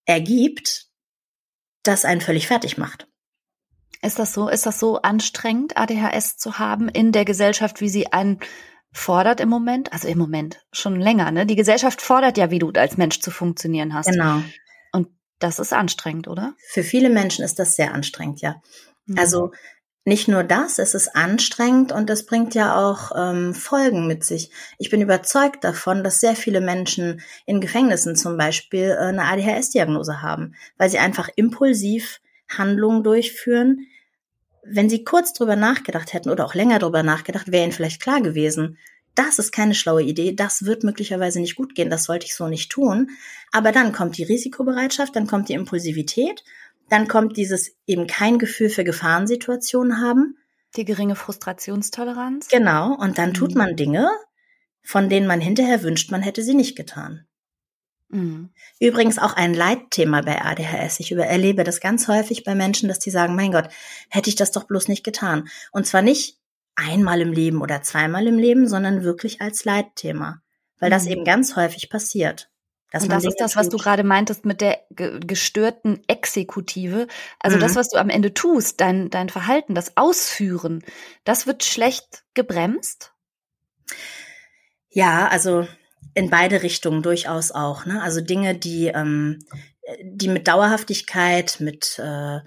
ergibt, 0.04 0.88
das 1.82 2.04
einen 2.04 2.20
völlig 2.20 2.46
fertig 2.46 2.78
macht. 2.78 3.08
Ist 4.02 4.18
das 4.18 4.32
so? 4.34 4.48
Ist 4.48 4.66
das 4.66 4.78
so 4.78 5.00
anstrengend, 5.02 5.76
ADHS 5.76 6.36
zu 6.36 6.58
haben 6.58 6.88
in 6.88 7.12
der 7.12 7.24
Gesellschaft, 7.24 7.80
wie 7.80 7.88
sie 7.88 8.12
einen 8.12 8.40
fordert 8.92 9.40
im 9.40 9.48
Moment? 9.48 9.92
Also 9.92 10.08
im 10.08 10.18
Moment 10.18 10.64
schon 10.72 11.00
länger, 11.00 11.30
ne? 11.30 11.46
Die 11.46 11.56
Gesellschaft 11.56 12.00
fordert 12.00 12.38
ja, 12.38 12.50
wie 12.50 12.58
du 12.58 12.70
als 12.70 12.96
Mensch 12.96 13.20
zu 13.20 13.30
funktionieren 13.30 13.94
hast. 13.94 14.10
Genau. 14.10 14.42
Und 14.92 15.08
das 15.38 15.58
ist 15.58 15.72
anstrengend, 15.72 16.28
oder? 16.28 16.54
Für 16.68 16.82
viele 16.82 17.10
Menschen 17.10 17.44
ist 17.44 17.58
das 17.58 17.74
sehr 17.74 17.94
anstrengend, 17.94 18.40
ja. 18.40 18.62
Mhm. 19.06 19.18
Also 19.18 19.52
nicht 20.04 20.26
nur 20.26 20.42
das, 20.42 20.78
es 20.78 20.94
ist 20.94 21.14
anstrengend 21.14 21.92
und 21.92 22.10
es 22.10 22.26
bringt 22.26 22.54
ja 22.54 22.76
auch 22.76 23.12
ähm, 23.16 23.54
Folgen 23.54 24.08
mit 24.08 24.24
sich. 24.24 24.50
Ich 24.78 24.90
bin 24.90 25.00
überzeugt 25.00 25.62
davon, 25.62 26.02
dass 26.02 26.20
sehr 26.20 26.34
viele 26.34 26.60
Menschen 26.60 27.20
in 27.46 27.60
Gefängnissen 27.60 28.16
zum 28.16 28.36
Beispiel 28.36 28.90
äh, 28.90 29.04
eine 29.04 29.24
ADHS-Diagnose 29.24 30.20
haben, 30.20 30.54
weil 30.76 30.90
sie 30.90 30.98
einfach 30.98 31.28
impulsiv 31.36 32.20
Handlungen 32.48 33.04
durchführen. 33.04 33.86
Wenn 34.62 34.88
sie 34.88 35.04
kurz 35.04 35.32
drüber 35.32 35.56
nachgedacht 35.56 36.12
hätten 36.12 36.30
oder 36.30 36.44
auch 36.44 36.54
länger 36.54 36.78
drüber 36.78 37.02
nachgedacht, 37.02 37.50
wäre 37.50 37.64
ihnen 37.64 37.72
vielleicht 37.72 38.00
klar 38.00 38.20
gewesen, 38.20 38.78
das 39.14 39.38
ist 39.38 39.52
keine 39.52 39.74
schlaue 39.74 40.02
Idee, 40.02 40.34
das 40.34 40.64
wird 40.64 40.84
möglicherweise 40.84 41.40
nicht 41.40 41.56
gut 41.56 41.74
gehen, 41.74 41.90
das 41.90 42.04
sollte 42.04 42.24
ich 42.24 42.34
so 42.34 42.48
nicht 42.48 42.70
tun. 42.70 43.10
Aber 43.50 43.72
dann 43.72 43.92
kommt 43.92 44.16
die 44.16 44.22
Risikobereitschaft, 44.22 45.14
dann 45.14 45.26
kommt 45.26 45.48
die 45.48 45.54
Impulsivität 45.54 46.42
dann 46.92 47.08
kommt 47.08 47.38
dieses 47.38 47.74
eben 47.86 48.06
kein 48.06 48.38
Gefühl 48.38 48.68
für 48.68 48.84
Gefahrensituationen 48.84 49.98
haben. 49.98 50.36
Die 50.76 50.84
geringe 50.84 51.16
Frustrationstoleranz. 51.16 52.48
Genau. 52.48 52.94
Und 52.94 53.16
dann 53.16 53.32
tut 53.32 53.52
mhm. 53.52 53.58
man 53.58 53.76
Dinge, 53.76 54.10
von 54.82 55.08
denen 55.08 55.26
man 55.26 55.40
hinterher 55.40 55.82
wünscht, 55.82 56.10
man 56.10 56.20
hätte 56.20 56.42
sie 56.42 56.52
nicht 56.52 56.76
getan. 56.76 57.26
Mhm. 58.12 58.50
Übrigens 58.78 59.18
auch 59.18 59.32
ein 59.34 59.54
Leitthema 59.54 60.20
bei 60.20 60.42
ADHS. 60.42 61.00
Ich 61.00 61.12
erlebe 61.12 61.64
das 61.64 61.80
ganz 61.80 62.08
häufig 62.08 62.44
bei 62.44 62.54
Menschen, 62.54 62.88
dass 62.88 62.98
die 62.98 63.10
sagen, 63.10 63.34
mein 63.34 63.52
Gott, 63.52 63.68
hätte 64.10 64.28
ich 64.28 64.36
das 64.36 64.52
doch 64.52 64.64
bloß 64.64 64.88
nicht 64.88 65.02
getan. 65.02 65.48
Und 65.72 65.86
zwar 65.86 66.02
nicht 66.02 66.38
einmal 66.76 67.20
im 67.22 67.32
Leben 67.32 67.62
oder 67.62 67.82
zweimal 67.82 68.26
im 68.26 68.38
Leben, 68.38 68.68
sondern 68.68 69.02
wirklich 69.02 69.40
als 69.40 69.64
Leitthema. 69.64 70.42
Weil 70.78 70.90
das 70.90 71.04
mhm. 71.04 71.10
eben 71.10 71.24
ganz 71.24 71.56
häufig 71.56 71.88
passiert. 71.88 72.50
Dass 72.90 73.04
und 73.04 73.12
das 73.12 73.24
ist 73.24 73.40
das, 73.40 73.56
was 73.56 73.70
du 73.70 73.78
gerade 73.78 74.04
meintest 74.04 74.44
mit 74.44 74.60
der 74.60 74.80
gestörten 74.90 76.02
Exekutive. 76.08 77.06
Also 77.38 77.56
mhm. 77.56 77.60
das, 77.62 77.74
was 77.74 77.88
du 77.88 77.96
am 77.96 78.10
Ende 78.10 78.34
tust, 78.34 78.82
dein, 78.82 79.08
dein 79.08 79.30
Verhalten, 79.30 79.74
das 79.74 79.96
Ausführen, 79.96 80.84
das 81.24 81.46
wird 81.46 81.64
schlecht 81.64 82.24
gebremst? 82.34 83.14
Ja, 84.90 85.28
also 85.28 85.66
in 86.14 86.30
beide 86.30 86.62
Richtungen 86.62 87.02
durchaus 87.02 87.50
auch. 87.50 87.86
Ne? 87.86 88.02
Also 88.02 88.20
Dinge, 88.20 88.54
die, 88.54 88.88
ähm, 88.88 89.40
die 90.02 90.28
mit 90.28 90.48
Dauerhaftigkeit, 90.48 91.56
mit 91.60 91.98
äh, 91.98 92.40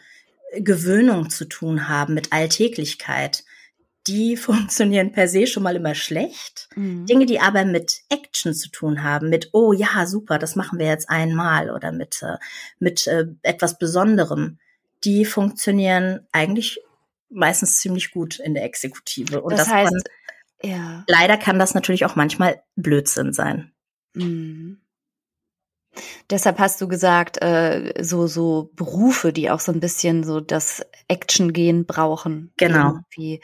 Gewöhnung 0.58 1.30
zu 1.30 1.46
tun 1.46 1.88
haben, 1.88 2.14
mit 2.14 2.32
Alltäglichkeit 2.32 3.44
die 4.08 4.38
funktionieren 4.38 5.12
per 5.12 5.28
se 5.28 5.48
schon 5.48 5.64
mal 5.64 5.76
immer 5.76 5.96
schlecht. 5.96 6.70
Mhm. 6.76 7.06
Dinge, 7.06 7.26
die 7.26 7.40
aber 7.40 7.66
mit 7.66 8.02
Action 8.10 8.54
zu 8.54 8.70
tun 8.70 9.04
haben, 9.04 9.30
mit, 9.30 9.50
oh 9.54 9.74
ja, 9.74 10.06
super, 10.06 10.38
das 10.40 10.56
machen 10.56 10.80
wir 10.80 10.88
jetzt 10.88 11.10
einmal 11.10 11.72
oder 11.72 11.92
mit, 11.92 12.22
äh, 12.22 12.38
mit 12.80 13.08
äh, 13.08 13.26
etwas 13.42 13.78
Besonderem, 13.78 14.60
die 15.04 15.26
funktionieren 15.26 16.28
eigentlich 16.32 16.80
meistens 17.30 17.78
ziemlich 17.78 18.12
gut 18.12 18.40
in 18.40 18.54
der 18.54 18.64
Exekutive. 18.64 19.42
Und 19.42 19.54
das, 19.54 19.68
das 19.68 19.70
heißt, 19.70 20.10
ja. 20.62 21.04
leider 21.08 21.38
kann 21.38 21.60
das 21.60 21.74
natürlich 21.74 22.06
auch 22.06 22.16
manchmal 22.16 22.62
Blödsinn 22.76 23.34
sein. 23.34 23.72
Mhm. 24.14 24.82
Deshalb 26.30 26.60
hast 26.60 26.82
du 26.82 26.88
gesagt, 26.88 27.42
äh, 27.42 27.94
so 28.02 28.28
so 28.28 28.72
Berufe, 28.74 29.32
die 29.32 29.50
auch 29.50 29.60
so 29.60 29.72
ein 29.72 29.80
bisschen 29.80 30.24
so 30.24 30.42
das 30.42 30.86
Action-Gehen 31.08 31.86
brauchen. 31.86 32.52
Genau. 32.58 33.00
Wie 33.12 33.42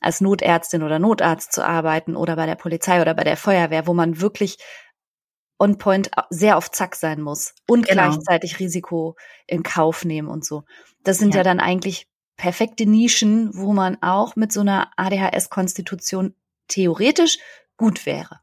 als 0.00 0.20
Notärztin 0.20 0.82
oder 0.82 0.98
Notarzt 0.98 1.52
zu 1.52 1.64
arbeiten 1.64 2.14
oder 2.14 2.36
bei 2.36 2.46
der 2.46 2.56
Polizei 2.56 3.00
oder 3.00 3.14
bei 3.14 3.24
der 3.24 3.38
Feuerwehr, 3.38 3.86
wo 3.86 3.94
man 3.94 4.20
wirklich 4.20 4.58
on 5.58 5.78
point 5.78 6.10
sehr 6.30 6.56
auf 6.56 6.70
Zack 6.70 6.96
sein 6.96 7.20
muss 7.20 7.54
und 7.66 7.86
genau. 7.86 8.10
gleichzeitig 8.10 8.58
Risiko 8.58 9.16
in 9.46 9.62
Kauf 9.62 10.04
nehmen 10.04 10.28
und 10.28 10.44
so. 10.44 10.64
Das 11.04 11.18
sind 11.18 11.30
ja. 11.30 11.38
ja 11.38 11.44
dann 11.44 11.60
eigentlich 11.60 12.06
perfekte 12.36 12.86
Nischen, 12.86 13.50
wo 13.54 13.72
man 13.72 13.96
auch 14.02 14.36
mit 14.36 14.52
so 14.52 14.60
einer 14.60 14.90
ADHS-Konstitution 14.96 16.34
theoretisch 16.68 17.38
gut 17.76 18.06
wäre. 18.06 18.40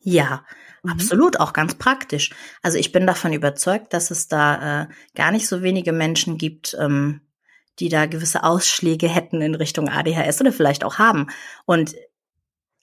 Ja, 0.00 0.44
mhm. 0.82 0.92
absolut, 0.92 1.40
auch 1.40 1.52
ganz 1.52 1.74
praktisch. 1.74 2.30
Also 2.62 2.78
ich 2.78 2.92
bin 2.92 3.06
davon 3.06 3.32
überzeugt, 3.32 3.92
dass 3.92 4.10
es 4.10 4.28
da 4.28 4.82
äh, 4.82 4.86
gar 5.14 5.32
nicht 5.32 5.48
so 5.48 5.62
wenige 5.62 5.92
Menschen 5.92 6.38
gibt, 6.38 6.76
ähm, 6.78 7.22
die 7.78 7.88
da 7.88 8.06
gewisse 8.06 8.44
Ausschläge 8.44 9.08
hätten 9.08 9.42
in 9.42 9.54
Richtung 9.54 9.88
ADHS 9.88 10.40
oder 10.40 10.52
vielleicht 10.52 10.84
auch 10.84 10.98
haben. 10.98 11.26
Und 11.64 11.94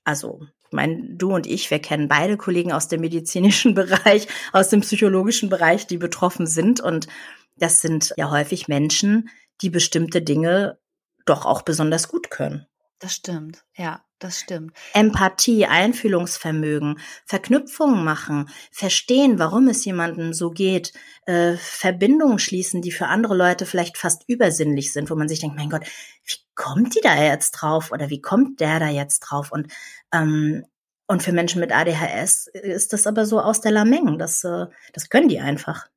also, 0.04 0.42
ich 0.66 0.74
meine, 0.74 1.16
du 1.16 1.34
und 1.34 1.48
ich, 1.48 1.72
wir 1.72 1.80
kennen 1.80 2.08
beide 2.08 2.36
Kollegen 2.36 2.74
aus 2.74 2.90
dem 2.90 3.02
medizinischen 3.02 3.74
Bereich, 3.76 4.28
aus 4.52 4.70
dem 4.70 4.82
psychologischen 4.82 5.50
Bereich, 5.50 5.88
die 5.88 5.98
betroffen 5.98 6.46
sind. 6.46 6.82
Und 6.82 7.08
das 7.56 7.82
sind 7.82 8.14
ja 8.18 8.30
häufig 8.30 8.68
Menschen, 8.68 9.30
die 9.62 9.70
bestimmte 9.70 10.22
Dinge 10.22 10.78
doch 11.26 11.46
auch 11.46 11.62
besonders 11.62 12.10
gut 12.10 12.30
können. 12.30 12.68
Das 13.04 13.16
stimmt, 13.16 13.66
ja, 13.76 14.02
das 14.20 14.40
stimmt. 14.40 14.72
Empathie, 14.94 15.66
Einfühlungsvermögen, 15.66 17.02
Verknüpfungen 17.26 18.06
machen, 18.06 18.50
verstehen, 18.72 19.40
warum 19.40 19.68
es 19.68 19.84
jemandem 19.84 20.32
so 20.32 20.52
geht, 20.52 20.94
äh, 21.26 21.58
Verbindungen 21.58 22.40
schließen, 22.40 22.82
die 22.82 22.94
für 22.94 23.08
andere 23.08 23.36
Leute 23.36 23.66
vielleicht 23.66 23.98
fast 23.98 24.24
übersinnlich 24.28 24.94
sind, 24.94 25.10
wo 25.10 25.16
man 25.16 25.28
sich 25.28 25.42
denkt, 25.42 25.58
mein 25.58 25.70
Gott, 25.70 25.84
wie 26.24 26.38
kommt 26.56 26.96
die 26.96 27.02
da 27.02 27.22
jetzt 27.22 27.52
drauf 27.52 27.92
oder 27.92 28.10
wie 28.10 28.22
kommt 28.22 28.62
der 28.62 28.80
da 28.80 28.88
jetzt 28.88 29.20
drauf? 29.20 29.52
Und 29.52 29.68
ähm, 30.14 30.64
und 31.06 31.22
für 31.22 31.34
Menschen 31.34 31.60
mit 31.60 31.74
ADHS 31.74 32.48
ist 32.48 32.94
das 32.94 33.06
aber 33.06 33.26
so 33.26 33.42
aus 33.42 33.60
der 33.60 33.74
Lameng. 33.74 34.18
Das, 34.18 34.46
äh, 34.46 34.68
das 34.94 35.10
können 35.10 35.28
die 35.28 35.42
einfach. 35.42 35.88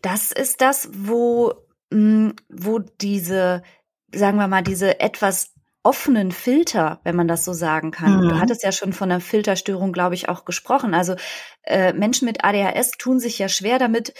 Das 0.00 0.30
ist 0.30 0.60
das, 0.60 0.88
wo, 0.92 1.54
mh, 1.90 2.28
mm, 2.28 2.36
wo 2.50 2.78
diese, 2.78 3.64
sagen 4.14 4.38
wir 4.38 4.46
mal, 4.46 4.62
diese 4.62 5.00
etwas 5.00 5.55
offenen 5.86 6.32
Filter, 6.32 6.98
wenn 7.04 7.14
man 7.14 7.28
das 7.28 7.44
so 7.44 7.52
sagen 7.52 7.92
kann. 7.92 8.16
Mhm. 8.16 8.28
Du 8.28 8.40
hattest 8.40 8.64
ja 8.64 8.72
schon 8.72 8.92
von 8.92 9.08
einer 9.08 9.20
Filterstörung, 9.20 9.92
glaube 9.92 10.16
ich, 10.16 10.28
auch 10.28 10.44
gesprochen. 10.44 10.94
Also 10.94 11.14
äh, 11.62 11.92
Menschen 11.92 12.26
mit 12.26 12.42
ADHS 12.42 12.90
tun 12.98 13.20
sich 13.20 13.38
ja 13.38 13.48
schwer 13.48 13.78
damit, 13.78 14.12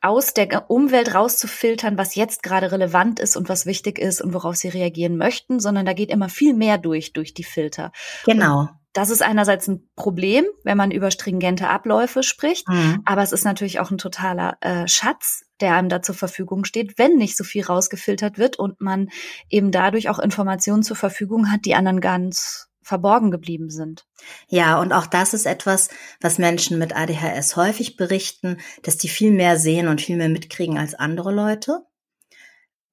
aus 0.00 0.32
der 0.32 0.70
Umwelt 0.70 1.14
rauszufiltern, 1.14 1.98
was 1.98 2.14
jetzt 2.14 2.42
gerade 2.42 2.72
relevant 2.72 3.20
ist 3.20 3.36
und 3.36 3.50
was 3.50 3.66
wichtig 3.66 3.98
ist 3.98 4.22
und 4.22 4.32
worauf 4.32 4.56
sie 4.56 4.68
reagieren 4.68 5.18
möchten, 5.18 5.60
sondern 5.60 5.84
da 5.84 5.92
geht 5.92 6.10
immer 6.10 6.30
viel 6.30 6.54
mehr 6.54 6.78
durch, 6.78 7.12
durch 7.12 7.34
die 7.34 7.44
Filter. 7.44 7.92
Genau. 8.24 8.60
Und 8.60 8.68
das 8.92 9.10
ist 9.10 9.22
einerseits 9.22 9.68
ein 9.68 9.88
Problem, 9.96 10.44
wenn 10.64 10.76
man 10.76 10.90
über 10.90 11.10
stringente 11.10 11.68
Abläufe 11.68 12.22
spricht, 12.22 12.68
mhm. 12.68 13.02
aber 13.04 13.22
es 13.22 13.32
ist 13.32 13.44
natürlich 13.44 13.80
auch 13.80 13.90
ein 13.90 13.98
totaler 13.98 14.58
äh, 14.60 14.86
Schatz, 14.86 15.44
der 15.60 15.74
einem 15.74 15.88
da 15.88 16.02
zur 16.02 16.14
Verfügung 16.14 16.64
steht, 16.64 16.98
wenn 16.98 17.16
nicht 17.16 17.36
so 17.36 17.44
viel 17.44 17.64
rausgefiltert 17.64 18.38
wird 18.38 18.58
und 18.58 18.80
man 18.80 19.08
eben 19.48 19.70
dadurch 19.70 20.08
auch 20.08 20.18
Informationen 20.18 20.82
zur 20.82 20.96
Verfügung 20.96 21.50
hat, 21.50 21.64
die 21.64 21.74
anderen 21.74 22.00
ganz 22.00 22.68
verborgen 22.82 23.30
geblieben 23.30 23.70
sind. 23.70 24.04
Ja, 24.48 24.80
und 24.80 24.92
auch 24.92 25.06
das 25.06 25.34
ist 25.34 25.46
etwas, 25.46 25.88
was 26.20 26.38
Menschen 26.38 26.78
mit 26.78 26.94
ADHS 26.94 27.56
häufig 27.56 27.96
berichten, 27.96 28.58
dass 28.82 28.98
die 28.98 29.08
viel 29.08 29.30
mehr 29.30 29.56
sehen 29.56 29.88
und 29.88 30.00
viel 30.00 30.16
mehr 30.16 30.28
mitkriegen 30.28 30.78
als 30.78 30.94
andere 30.94 31.32
Leute. 31.32 31.86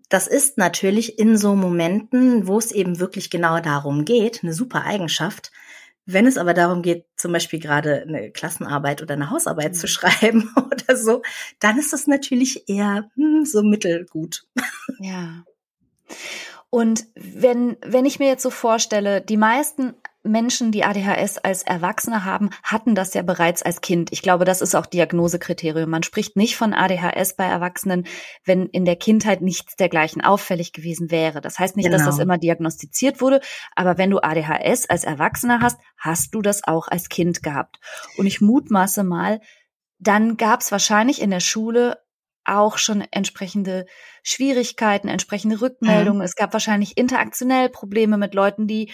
Das 0.07 0.27
ist 0.27 0.57
natürlich 0.57 1.19
in 1.19 1.37
so 1.37 1.55
Momenten, 1.55 2.47
wo 2.47 2.57
es 2.57 2.71
eben 2.71 2.99
wirklich 2.99 3.29
genau 3.29 3.59
darum 3.59 4.05
geht, 4.05 4.43
eine 4.43 4.53
super 4.53 4.83
Eigenschaft, 4.83 5.51
wenn 6.11 6.25
es 6.25 6.37
aber 6.37 6.53
darum 6.53 6.81
geht, 6.81 7.05
zum 7.15 7.31
Beispiel 7.31 7.59
gerade 7.59 8.01
eine 8.01 8.31
Klassenarbeit 8.31 9.01
oder 9.01 9.13
eine 9.13 9.29
Hausarbeit 9.29 9.75
zu 9.75 9.85
mhm. 9.85 9.89
schreiben 9.89 10.53
oder 10.55 10.97
so, 10.97 11.21
dann 11.59 11.77
ist 11.77 11.93
das 11.93 12.07
natürlich 12.07 12.67
eher 12.67 13.09
hm, 13.15 13.45
so 13.45 13.61
mittelgut. 13.63 14.45
Ja. 14.99 15.43
Und 16.71 17.05
wenn, 17.15 17.77
wenn 17.81 18.05
ich 18.05 18.19
mir 18.19 18.27
jetzt 18.27 18.43
so 18.43 18.49
vorstelle, 18.49 19.21
die 19.21 19.37
meisten 19.37 19.95
Menschen, 20.23 20.71
die 20.71 20.83
ADHS 20.83 21.37
als 21.37 21.63
Erwachsene 21.63 22.25
haben, 22.25 22.49
hatten 22.61 22.93
das 22.93 23.13
ja 23.13 23.21
bereits 23.21 23.63
als 23.63 23.79
Kind. 23.79 24.11
Ich 24.11 24.21
glaube, 24.21 24.43
das 24.43 24.61
ist 24.61 24.75
auch 24.75 24.85
Diagnosekriterium. 24.85 25.89
Man 25.89 26.03
spricht 26.03 26.35
nicht 26.35 26.57
von 26.57 26.73
ADHS 26.73 27.35
bei 27.35 27.45
Erwachsenen, 27.45 28.05
wenn 28.43 28.65
in 28.67 28.83
der 28.83 28.97
Kindheit 28.97 29.41
nichts 29.41 29.77
dergleichen 29.77 30.21
auffällig 30.21 30.73
gewesen 30.73 31.09
wäre. 31.09 31.39
Das 31.39 31.57
heißt 31.57 31.77
nicht, 31.77 31.85
genau. 31.85 31.97
dass 31.97 32.05
das 32.05 32.15
genau. 32.15 32.23
immer 32.23 32.37
diagnostiziert 32.37 33.21
wurde, 33.21 33.39
aber 33.75 33.97
wenn 33.97 34.09
du 34.09 34.19
ADHS 34.19 34.89
als 34.89 35.05
Erwachsener 35.05 35.61
hast, 35.61 35.79
hast 35.97 36.35
du 36.35 36.41
das 36.41 36.65
auch 36.65 36.89
als 36.89 37.07
Kind 37.07 37.41
gehabt. 37.41 37.79
Und 38.17 38.25
ich 38.25 38.41
mutmaße 38.41 39.03
mal, 39.03 39.39
dann 39.99 40.37
gab 40.37 40.61
es 40.61 40.71
wahrscheinlich 40.71 41.21
in 41.21 41.29
der 41.29 41.39
Schule 41.39 41.97
auch 42.45 42.77
schon 42.77 43.01
entsprechende 43.11 43.85
Schwierigkeiten, 44.23 45.07
entsprechende 45.07 45.61
Rückmeldungen. 45.61 46.19
Mhm. 46.19 46.25
Es 46.25 46.35
gab 46.35 46.53
wahrscheinlich 46.53 46.97
interaktionell 46.97 47.69
Probleme 47.69 48.17
mit 48.17 48.33
Leuten, 48.33 48.67
die 48.67 48.91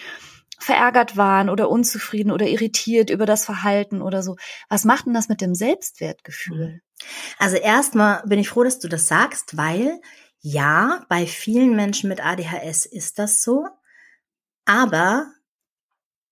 verärgert 0.58 1.16
waren 1.16 1.48
oder 1.50 1.68
unzufrieden 1.68 2.30
oder 2.30 2.46
irritiert 2.46 3.10
über 3.10 3.26
das 3.26 3.44
Verhalten 3.44 4.02
oder 4.02 4.22
so. 4.22 4.36
Was 4.68 4.84
macht 4.84 5.06
denn 5.06 5.14
das 5.14 5.28
mit 5.28 5.40
dem 5.40 5.54
Selbstwertgefühl? 5.54 6.80
Also 7.38 7.56
erstmal 7.56 8.22
bin 8.26 8.38
ich 8.38 8.48
froh, 8.48 8.64
dass 8.64 8.78
du 8.78 8.88
das 8.88 9.08
sagst, 9.08 9.56
weil 9.56 10.00
Ja, 10.40 11.04
bei 11.08 11.26
vielen 11.26 11.74
Menschen 11.74 12.08
mit 12.08 12.24
ADHS 12.24 12.86
ist 12.86 13.18
das 13.18 13.42
so, 13.42 13.66
aber 14.64 15.32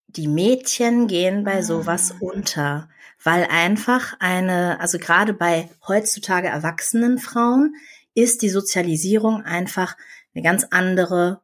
die 0.07 0.29
Mädchen 0.29 1.09
gehen 1.09 1.43
bei 1.43 1.63
sowas 1.63 2.13
ah. 2.13 2.17
unter, 2.21 2.89
weil 3.23 3.47
einfach 3.51 4.15
eine, 4.21 4.79
also 4.81 4.99
gerade 4.99 5.35
bei 5.35 5.69
heutzutage 5.89 6.49
erwachsenen 6.49 7.19
Frauen 7.19 7.75
ist 8.15 8.43
die 8.43 8.51
Sozialisierung 8.51 9.43
einfach 9.43 9.97
eine 10.35 10.45
ganz 10.45 10.67
andere 10.71 11.41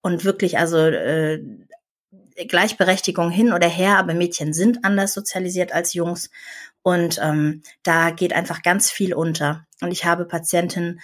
und 0.00 0.24
wirklich 0.24 0.58
also 0.58 0.78
äh, 0.78 1.42
Gleichberechtigung 2.34 3.30
hin 3.30 3.52
oder 3.52 3.68
her, 3.68 3.98
aber 3.98 4.14
Mädchen 4.14 4.52
sind 4.52 4.84
anders 4.84 5.14
sozialisiert 5.14 5.72
als 5.72 5.94
Jungs 5.94 6.30
und 6.82 7.18
ähm, 7.22 7.62
da 7.82 8.10
geht 8.10 8.32
einfach 8.32 8.62
ganz 8.62 8.90
viel 8.90 9.14
unter. 9.14 9.66
Und 9.80 9.90
ich 9.90 10.04
habe 10.04 10.26
Patientinnen, 10.26 11.00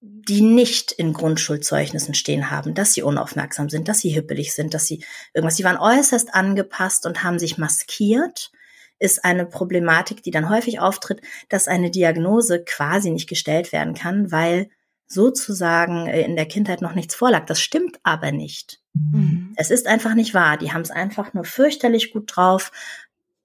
die 0.00 0.42
nicht 0.42 0.92
in 0.92 1.14
Grundschulzeugnissen 1.14 2.12
stehen 2.12 2.50
haben, 2.50 2.74
dass 2.74 2.92
sie 2.92 3.02
unaufmerksam 3.02 3.70
sind, 3.70 3.88
dass 3.88 4.00
sie 4.00 4.10
hippelig 4.10 4.52
sind, 4.52 4.74
dass 4.74 4.86
sie 4.86 5.02
irgendwas, 5.32 5.56
die 5.56 5.64
waren 5.64 5.78
äußerst 5.78 6.34
angepasst 6.34 7.06
und 7.06 7.22
haben 7.22 7.38
sich 7.38 7.56
maskiert, 7.56 8.50
ist 8.98 9.24
eine 9.24 9.46
Problematik, 9.46 10.22
die 10.22 10.30
dann 10.30 10.50
häufig 10.50 10.78
auftritt, 10.78 11.22
dass 11.48 11.68
eine 11.68 11.90
Diagnose 11.90 12.62
quasi 12.64 13.10
nicht 13.10 13.28
gestellt 13.28 13.72
werden 13.72 13.94
kann, 13.94 14.30
weil 14.30 14.68
sozusagen 15.06 16.06
äh, 16.06 16.22
in 16.22 16.36
der 16.36 16.46
Kindheit 16.46 16.82
noch 16.82 16.94
nichts 16.94 17.14
vorlag. 17.14 17.46
Das 17.46 17.60
stimmt 17.60 17.98
aber 18.02 18.30
nicht. 18.30 18.80
Mhm. 18.92 19.43
Es 19.56 19.70
ist 19.70 19.86
einfach 19.86 20.14
nicht 20.14 20.34
wahr. 20.34 20.56
Die 20.56 20.72
haben 20.72 20.82
es 20.82 20.90
einfach 20.90 21.34
nur 21.34 21.44
fürchterlich 21.44 22.12
gut 22.12 22.34
drauf 22.34 22.72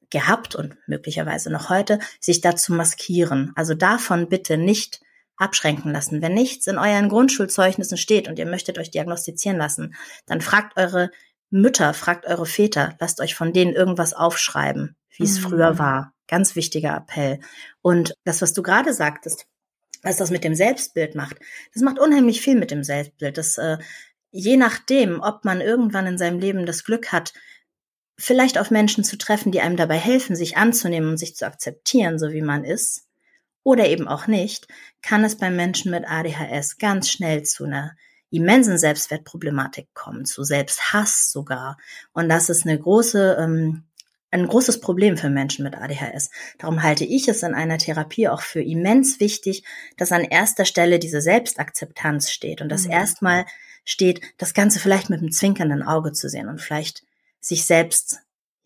gehabt 0.09 0.55
und 0.55 0.75
möglicherweise 0.87 1.51
noch 1.51 1.69
heute, 1.69 1.99
sich 2.19 2.41
dazu 2.41 2.73
maskieren. 2.73 3.51
Also 3.55 3.73
davon 3.73 4.29
bitte 4.29 4.57
nicht 4.57 5.01
abschränken 5.37 5.91
lassen. 5.91 6.21
Wenn 6.21 6.33
nichts 6.33 6.67
in 6.67 6.77
euren 6.77 7.09
Grundschulzeugnissen 7.09 7.97
steht 7.97 8.27
und 8.27 8.37
ihr 8.37 8.45
möchtet 8.45 8.77
euch 8.77 8.91
diagnostizieren 8.91 9.57
lassen, 9.57 9.95
dann 10.25 10.41
fragt 10.41 10.77
eure 10.77 11.11
Mütter, 11.49 11.93
fragt 11.93 12.25
eure 12.27 12.45
Väter, 12.45 12.95
lasst 12.99 13.21
euch 13.21 13.35
von 13.35 13.53
denen 13.53 13.73
irgendwas 13.73 14.13
aufschreiben, 14.13 14.95
wie 15.15 15.23
es 15.23 15.39
mhm. 15.39 15.43
früher 15.43 15.79
war. 15.79 16.13
Ganz 16.27 16.55
wichtiger 16.55 16.95
Appell. 16.95 17.39
Und 17.81 18.13
das, 18.23 18.41
was 18.41 18.53
du 18.53 18.61
gerade 18.61 18.93
sagtest, 18.93 19.47
was 20.03 20.17
das 20.17 20.29
mit 20.29 20.43
dem 20.43 20.55
Selbstbild 20.55 21.15
macht, 21.15 21.37
das 21.73 21.81
macht 21.81 21.99
unheimlich 21.99 22.41
viel 22.41 22.55
mit 22.55 22.71
dem 22.71 22.83
Selbstbild. 22.83 23.37
Das, 23.37 23.57
äh, 23.57 23.77
je 24.31 24.57
nachdem, 24.57 25.21
ob 25.21 25.45
man 25.45 25.61
irgendwann 25.61 26.07
in 26.07 26.17
seinem 26.17 26.39
Leben 26.39 26.65
das 26.65 26.83
Glück 26.83 27.11
hat, 27.11 27.33
vielleicht 28.17 28.57
auf 28.57 28.69
Menschen 28.69 29.03
zu 29.03 29.17
treffen, 29.17 29.51
die 29.51 29.61
einem 29.61 29.77
dabei 29.77 29.97
helfen, 29.97 30.35
sich 30.35 30.57
anzunehmen 30.57 31.11
und 31.11 31.17
sich 31.17 31.35
zu 31.35 31.45
akzeptieren, 31.45 32.19
so 32.19 32.31
wie 32.31 32.41
man 32.41 32.63
ist, 32.63 33.05
oder 33.63 33.87
eben 33.87 34.07
auch 34.07 34.27
nicht, 34.27 34.67
kann 35.01 35.23
es 35.23 35.37
bei 35.37 35.49
Menschen 35.49 35.91
mit 35.91 36.05
ADHS 36.07 36.77
ganz 36.77 37.09
schnell 37.09 37.43
zu 37.43 37.65
einer 37.65 37.95
immensen 38.31 38.77
Selbstwertproblematik 38.77 39.87
kommen, 39.93 40.25
zu 40.25 40.43
Selbsthass 40.43 41.31
sogar. 41.31 41.77
Und 42.13 42.29
das 42.29 42.49
ist 42.49 42.65
eine 42.65 42.79
große, 42.79 43.37
ähm, 43.39 43.83
ein 44.31 44.47
großes 44.47 44.79
Problem 44.81 45.17
für 45.17 45.29
Menschen 45.29 45.63
mit 45.63 45.75
ADHS. 45.75 46.29
Darum 46.59 46.83
halte 46.83 47.05
ich 47.05 47.27
es 47.27 47.41
in 47.41 47.55
einer 47.55 47.79
Therapie 47.79 48.27
auch 48.27 48.41
für 48.41 48.61
immens 48.61 49.19
wichtig, 49.19 49.63
dass 49.97 50.11
an 50.11 50.23
erster 50.23 50.65
Stelle 50.65 50.99
diese 50.99 51.21
Selbstakzeptanz 51.21 52.29
steht 52.29 52.61
und 52.61 52.69
dass 52.69 52.85
mhm. 52.85 52.91
erstmal 52.91 53.45
steht, 53.89 54.21
das 54.37 54.53
Ganze 54.53 54.79
vielleicht 54.79 55.09
mit 55.09 55.19
einem 55.19 55.31
zwinkernden 55.31 55.83
Auge 55.83 56.11
zu 56.11 56.29
sehen 56.29 56.47
und 56.47 56.61
vielleicht 56.61 57.03
sich 57.39 57.65
selbst 57.65 58.19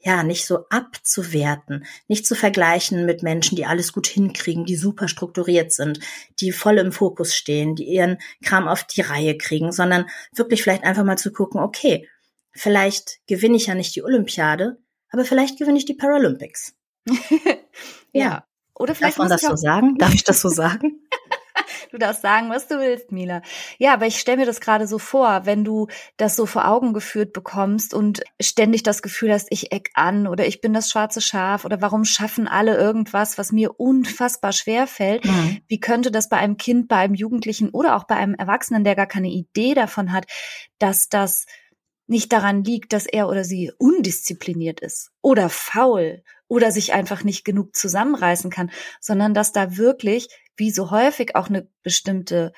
ja, 0.05 0.21
nicht 0.21 0.45
so 0.45 0.65
abzuwerten, 0.69 1.86
nicht 2.09 2.27
zu 2.27 2.36
vergleichen 2.36 3.05
mit 3.05 3.23
Menschen, 3.23 3.55
die 3.55 3.65
alles 3.65 3.93
gut 3.93 4.05
hinkriegen, 4.05 4.65
die 4.65 4.75
super 4.75 5.07
strukturiert 5.07 5.71
sind, 5.71 6.01
die 6.41 6.51
voll 6.51 6.77
im 6.77 6.91
Fokus 6.91 7.33
stehen, 7.33 7.75
die 7.75 7.86
ihren 7.86 8.17
Kram 8.43 8.67
auf 8.67 8.83
die 8.83 8.99
Reihe 8.99 9.38
kriegen, 9.38 9.71
sondern 9.71 10.09
wirklich 10.33 10.62
vielleicht 10.62 10.83
einfach 10.83 11.05
mal 11.05 11.17
zu 11.17 11.31
gucken, 11.31 11.62
okay, 11.62 12.09
vielleicht 12.51 13.19
gewinne 13.27 13.55
ich 13.55 13.67
ja 13.67 13.75
nicht 13.75 13.95
die 13.95 14.03
Olympiade, 14.03 14.77
aber 15.09 15.23
vielleicht 15.23 15.57
gewinne 15.57 15.77
ich 15.77 15.86
die 15.86 15.93
Paralympics. 15.93 16.73
ja. 17.07 17.15
ja. 18.12 18.47
Oder 18.75 18.95
vielleicht 18.95 19.19
Darf 19.19 19.29
man 19.29 19.29
das 19.29 19.41
so 19.41 19.55
sagen? 19.55 19.95
Darf 19.99 20.13
ich 20.13 20.25
das 20.25 20.41
so 20.41 20.49
sagen? 20.49 20.99
Du 21.93 21.99
darfst 21.99 22.23
sagen, 22.23 22.49
was 22.49 22.67
du 22.67 22.79
willst, 22.79 23.12
Mila. 23.12 23.43
Ja, 23.77 23.93
aber 23.93 24.08
ich 24.08 24.19
stelle 24.19 24.38
mir 24.38 24.45
das 24.47 24.62
gerade 24.62 24.88
so 24.88 24.97
vor, 24.97 25.45
wenn 25.45 25.63
du 25.63 25.89
das 26.17 26.36
so 26.36 26.47
vor 26.47 26.67
Augen 26.67 26.91
geführt 26.91 27.34
bekommst 27.34 27.93
und 27.93 28.23
ständig 28.41 28.82
das 28.82 29.03
Gefühl 29.03 29.32
hast, 29.32 29.49
ich 29.51 29.71
eck 29.71 29.91
an 29.93 30.25
oder 30.25 30.47
ich 30.47 30.60
bin 30.60 30.73
das 30.73 30.89
schwarze 30.89 31.21
Schaf 31.21 31.65
oder 31.65 31.82
warum 31.84 32.03
schaffen 32.03 32.47
alle 32.47 32.75
irgendwas, 32.77 33.38
was 33.38 33.51
mir 33.51 33.79
unfassbar 33.79 34.53
schwer 34.53 34.88
fällt. 34.88 35.23
Mhm. 35.23 35.62
Wie 35.67 35.79
könnte 35.79 36.10
das 36.10 36.29
bei 36.29 36.38
einem 36.38 36.58
Kind, 36.58 36.88
bei 36.88 36.95
einem 36.95 37.13
Jugendlichen 37.13 37.69
oder 37.69 37.95
auch 37.95 38.06
bei 38.06 38.15
einem 38.15 38.34
Erwachsenen, 38.34 38.84
der 38.84 38.95
gar 38.95 39.06
keine 39.06 39.29
Idee 39.29 39.75
davon 39.75 40.13
hat, 40.13 40.25
dass 40.79 41.10
das 41.10 41.45
nicht 42.08 42.34
daran 42.34 42.63
liegt, 42.63 42.91
dass 42.91 43.06
er 43.06 43.29
oder 43.29 43.43
sie 43.43 43.71
undiszipliniert 43.77 44.79
ist 44.79 45.12
oder 45.21 45.47
faul 45.47 46.23
oder 46.53 46.71
sich 46.71 46.93
einfach 46.93 47.23
nicht 47.23 47.45
genug 47.45 47.75
zusammenreißen 47.75 48.51
kann, 48.51 48.69
sondern 49.01 49.33
dass 49.33 49.53
da 49.53 49.75
wirklich 49.75 50.27
wie 50.55 50.69
so 50.69 50.91
häufig 50.91 51.35
auch 51.35 51.49
eine 51.49 51.67
bestimmte 51.81 52.53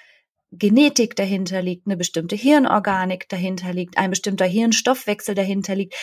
Genetik 0.51 1.15
dahinter 1.15 1.61
liegt, 1.61 1.87
eine 1.87 1.95
bestimmte 1.95 2.35
Hirnorganik 2.35 3.29
dahinter 3.29 3.71
liegt, 3.71 3.97
ein 3.97 4.09
bestimmter 4.09 4.45
Hirnstoffwechsel 4.45 5.33
dahinter 5.33 5.75
liegt. 5.75 5.95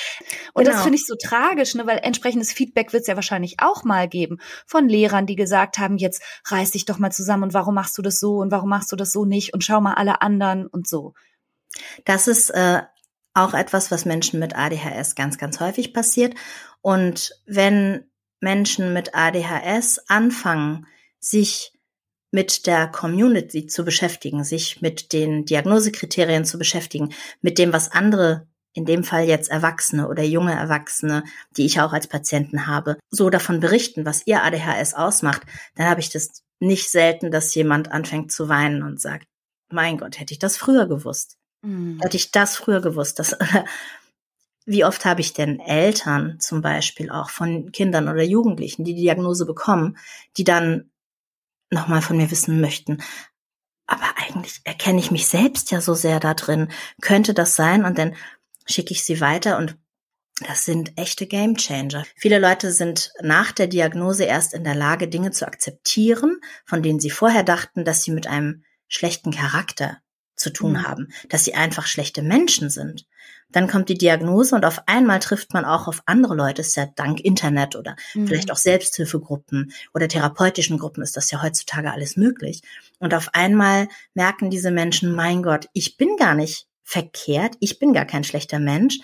Und 0.55 0.65
genau. 0.65 0.75
das 0.75 0.83
finde 0.85 0.97
ich 0.97 1.07
so 1.07 1.17
tragisch, 1.23 1.75
ne, 1.75 1.87
weil 1.87 1.99
entsprechendes 1.99 2.55
Feedback 2.55 2.95
wird 2.95 3.03
es 3.03 3.09
ja 3.09 3.15
wahrscheinlich 3.15 3.57
auch 3.59 3.85
mal 3.85 4.09
geben 4.09 4.39
von 4.67 4.89
Lehrern, 4.89 5.27
die 5.27 5.37
gesagt 5.37 5.77
haben, 5.77 5.99
jetzt 5.99 6.23
reiß 6.47 6.71
dich 6.71 6.87
doch 6.87 6.99
mal 6.99 7.13
zusammen 7.13 7.43
und 7.43 7.55
warum 7.55 7.75
machst 7.75 7.97
du 7.99 8.03
das 8.03 8.19
so 8.19 8.39
und 8.39 8.51
warum 8.51 8.71
machst 8.71 8.91
du 8.91 8.97
das 8.97 9.13
so 9.13 9.27
nicht 9.27 9.53
und 9.53 9.65
schau 9.65 9.83
mal 9.83 9.95
alle 9.95 10.23
anderen 10.23 10.67
und 10.67 10.89
so. 10.89 11.13
Das 12.07 12.27
ist 12.27 12.51
äh, 12.51 12.83
auch 13.35 13.55
etwas, 13.55 13.91
was 13.91 14.05
Menschen 14.05 14.39
mit 14.41 14.57
ADHS 14.57 15.15
ganz, 15.15 15.39
ganz 15.39 15.61
häufig 15.61 15.95
passiert. 15.95 16.35
Und 16.81 17.33
wenn 17.47 18.05
Menschen 18.41 18.93
mit 18.93 19.15
ADHS 19.15 20.01
anfangen, 20.09 20.87
sich 21.19 21.73
mit 22.31 22.67
der 22.67 22.89
Community 22.89 23.67
zu 23.67 23.85
beschäftigen, 23.85 24.43
sich 24.43 24.81
mit 24.81 25.13
den 25.13 25.45
Diagnosekriterien 25.45 26.45
zu 26.45 26.59
beschäftigen, 26.59 27.15
mit 27.41 27.59
dem, 27.59 27.73
was 27.73 27.93
andere, 27.93 28.49
in 28.73 28.87
dem 28.87 29.05
Fall 29.05 29.25
jetzt 29.25 29.51
Erwachsene 29.51 30.09
oder 30.09 30.23
junge 30.23 30.55
Erwachsene, 30.55 31.25
die 31.57 31.67
ich 31.67 31.81
auch 31.81 31.93
als 31.93 32.07
Patienten 32.07 32.67
habe, 32.67 32.97
so 33.11 33.29
davon 33.29 33.61
berichten, 33.61 34.07
was 34.07 34.27
ihr 34.27 34.43
ADHS 34.43 34.95
ausmacht, 34.95 35.43
dann 35.75 35.89
habe 35.89 36.01
ich 36.01 36.09
das 36.09 36.43
nicht 36.59 36.91
selten, 36.91 37.31
dass 37.31 37.55
jemand 37.55 37.93
anfängt 37.93 38.33
zu 38.33 38.49
weinen 38.49 38.83
und 38.83 39.01
sagt, 39.01 39.27
mein 39.69 39.99
Gott, 39.99 40.19
hätte 40.19 40.33
ich 40.33 40.39
das 40.39 40.57
früher 40.57 40.87
gewusst. 40.87 41.37
Mhm. 41.63 42.01
Hätte 42.03 42.17
ich 42.17 42.31
das 42.31 42.57
früher 42.57 42.81
gewusst. 42.81 43.19
Das, 43.19 43.37
wie 44.67 44.85
oft 44.85 45.05
habe 45.05 45.21
ich 45.21 45.33
denn 45.33 45.61
Eltern 45.61 46.39
zum 46.41 46.63
Beispiel 46.63 47.11
auch 47.11 47.31
von 47.31 47.73
Kindern 47.73 48.09
oder 48.09 48.23
Jugendlichen, 48.23 48.85
die 48.85 48.95
die 48.95 49.03
Diagnose 49.03 49.47
bekommen, 49.47 49.97
die 50.37 50.45
dann 50.45 50.91
nochmal 51.71 52.03
von 52.03 52.17
mir 52.17 52.31
wissen 52.31 52.61
möchten. 52.61 53.03
Aber 53.87 54.05
eigentlich 54.17 54.61
erkenne 54.65 55.01
ich 55.01 55.11
mich 55.11 55.27
selbst 55.27 55.71
ja 55.71 55.81
so 55.81 55.95
sehr 55.95 56.21
da 56.21 56.35
drin. 56.35 56.69
Könnte 57.01 57.35
das 57.35 57.57
sein? 57.57 57.85
Und 57.85 57.99
dann 57.99 58.15
schicke 58.67 58.93
ich 58.93 59.05
sie 59.05 59.21
weiter 59.21 59.59
und 59.59 59.77
das 60.47 60.65
sind 60.65 60.97
echte 60.97 61.27
Gamechanger. 61.27 62.05
Viele 62.17 62.39
Leute 62.39 62.73
sind 62.73 63.13
nach 63.21 63.53
der 63.53 63.67
Diagnose 63.67 64.25
erst 64.25 64.55
in 64.55 64.65
der 64.65 64.75
Lage, 64.75 65.09
Dinge 65.09 65.31
zu 65.31 65.47
akzeptieren, 65.47 66.41
von 66.65 66.83
denen 66.83 67.01
sie 67.01 67.11
vorher 67.11 67.43
dachten, 67.43 67.85
dass 67.85 68.03
sie 68.03 68.13
mit 68.13 68.27
einem 68.27 68.65
schlechten 68.89 69.31
Charakter 69.31 69.99
zu 70.37 70.51
tun 70.51 70.73
mhm. 70.73 70.83
haben, 70.87 71.09
dass 71.29 71.45
sie 71.45 71.55
einfach 71.55 71.87
schlechte 71.87 72.23
Menschen 72.23 72.71
sind. 72.71 73.07
Dann 73.51 73.69
kommt 73.69 73.89
die 73.89 73.99
Diagnose 73.99 74.55
und 74.55 74.65
auf 74.65 74.83
einmal 74.87 75.21
trifft 75.21 75.53
man 75.53 75.65
auch 75.65 75.87
auf 75.87 76.03
andere 76.07 76.35
Leute, 76.35 76.63
ist 76.63 76.77
ja 76.77 76.87
dank 76.87 77.21
Internet 77.21 77.77
oder 77.77 77.97
mhm. 78.15 78.27
vielleicht 78.27 78.51
auch 78.51 78.57
Selbsthilfegruppen 78.57 79.73
oder 79.95 80.09
therapeutischen 80.09 80.79
Gruppen 80.79 81.03
ist 81.03 81.17
das 81.17 81.31
ja 81.31 81.43
heutzutage 81.43 81.93
alles 81.93 82.17
möglich. 82.17 82.63
Und 82.99 83.15
auf 83.15 83.35
einmal 83.35 83.89
merken 84.15 84.51
diese 84.51 84.71
Menschen, 84.71 85.15
mein 85.15 85.43
Gott, 85.43 85.69
ich 85.75 85.97
bin 85.97 86.17
gar 86.17 86.35
nicht 86.35 86.67
verkehrt, 86.83 87.57
ich 87.61 87.79
bin 87.79 87.93
gar 87.93 88.07
kein 88.07 88.25
schlechter 88.25 88.59
Mensch, 88.59 88.99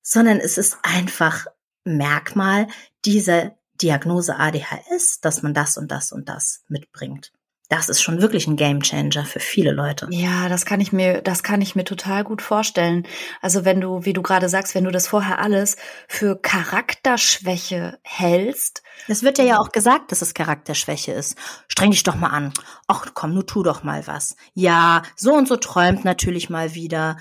sondern 0.00 0.38
es 0.38 0.58
ist 0.58 0.78
einfach 0.82 1.46
Merkmal 1.84 2.68
dieser 3.04 3.56
Diagnose 3.80 4.36
ADHS, 4.36 5.20
dass 5.20 5.42
man 5.42 5.54
das 5.54 5.76
und 5.76 5.90
das 5.90 6.12
und 6.12 6.28
das 6.28 6.62
mitbringt 6.68 7.32
das 7.72 7.88
ist 7.88 8.02
schon 8.02 8.20
wirklich 8.20 8.46
ein 8.46 8.56
Gamechanger 8.56 9.24
für 9.24 9.40
viele 9.40 9.72
Leute. 9.72 10.06
Ja, 10.10 10.50
das 10.50 10.66
kann 10.66 10.82
ich 10.82 10.92
mir, 10.92 11.22
das 11.22 11.42
kann 11.42 11.62
ich 11.62 11.74
mir 11.74 11.84
total 11.84 12.22
gut 12.22 12.42
vorstellen. 12.42 13.06
Also 13.40 13.64
wenn 13.64 13.80
du, 13.80 14.04
wie 14.04 14.12
du 14.12 14.20
gerade 14.20 14.50
sagst, 14.50 14.74
wenn 14.74 14.84
du 14.84 14.90
das 14.90 15.08
vorher 15.08 15.38
alles 15.38 15.76
für 16.06 16.38
Charakterschwäche 16.38 17.98
hältst. 18.02 18.82
Es 19.08 19.22
wird 19.22 19.38
ja 19.38 19.44
ja 19.44 19.58
auch 19.58 19.72
gesagt, 19.72 20.12
dass 20.12 20.20
es 20.20 20.34
Charakterschwäche 20.34 21.12
ist. 21.12 21.38
Streng 21.66 21.92
dich 21.92 22.02
doch 22.02 22.14
mal 22.14 22.28
an. 22.28 22.52
Ach 22.88 23.06
komm, 23.14 23.32
nur 23.32 23.46
tu 23.46 23.62
doch 23.62 23.82
mal 23.82 24.06
was. 24.06 24.36
Ja, 24.52 25.00
so 25.16 25.32
und 25.32 25.48
so 25.48 25.56
träumt 25.56 26.04
natürlich 26.04 26.50
mal 26.50 26.74
wieder. 26.74 27.16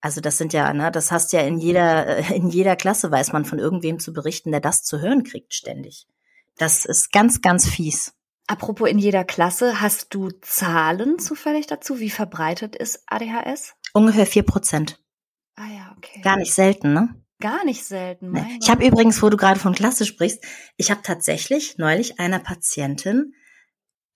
Also 0.00 0.20
das 0.20 0.38
sind 0.38 0.52
ja, 0.52 0.72
ne, 0.72 0.90
das 0.90 1.12
hast 1.12 1.32
ja 1.32 1.42
in 1.42 1.58
jeder, 1.58 2.18
in 2.34 2.48
jeder 2.48 2.74
Klasse 2.74 3.12
weiß 3.12 3.32
man 3.32 3.44
von 3.44 3.60
irgendwem 3.60 4.00
zu 4.00 4.12
berichten, 4.12 4.50
der 4.50 4.60
das 4.60 4.82
zu 4.82 5.00
hören 5.00 5.22
kriegt 5.22 5.54
ständig. 5.54 6.08
Das 6.56 6.84
ist 6.84 7.12
ganz, 7.12 7.42
ganz 7.42 7.68
fies. 7.68 8.17
Apropos 8.48 8.88
in 8.88 8.98
jeder 8.98 9.24
Klasse, 9.24 9.82
hast 9.82 10.14
du 10.14 10.30
Zahlen 10.40 11.18
zufällig 11.18 11.66
dazu? 11.66 12.00
Wie 12.00 12.08
verbreitet 12.08 12.74
ist 12.74 13.02
ADHS? 13.06 13.74
Ungefähr 13.92 14.24
vier 14.26 14.42
Prozent. 14.42 15.00
Ah 15.54 15.68
ja, 15.68 15.94
okay. 15.96 16.22
Gar 16.22 16.38
nicht 16.38 16.54
selten, 16.54 16.94
ne? 16.94 17.14
Gar 17.40 17.66
nicht 17.66 17.84
selten. 17.84 18.32
Nee. 18.32 18.58
Ich 18.62 18.70
habe 18.70 18.86
übrigens, 18.86 19.22
wo 19.22 19.28
du 19.28 19.36
gerade 19.36 19.60
von 19.60 19.74
Klasse 19.74 20.06
sprichst, 20.06 20.42
ich 20.78 20.90
habe 20.90 21.02
tatsächlich 21.02 21.76
neulich 21.76 22.18
einer 22.18 22.38
Patientin 22.38 23.34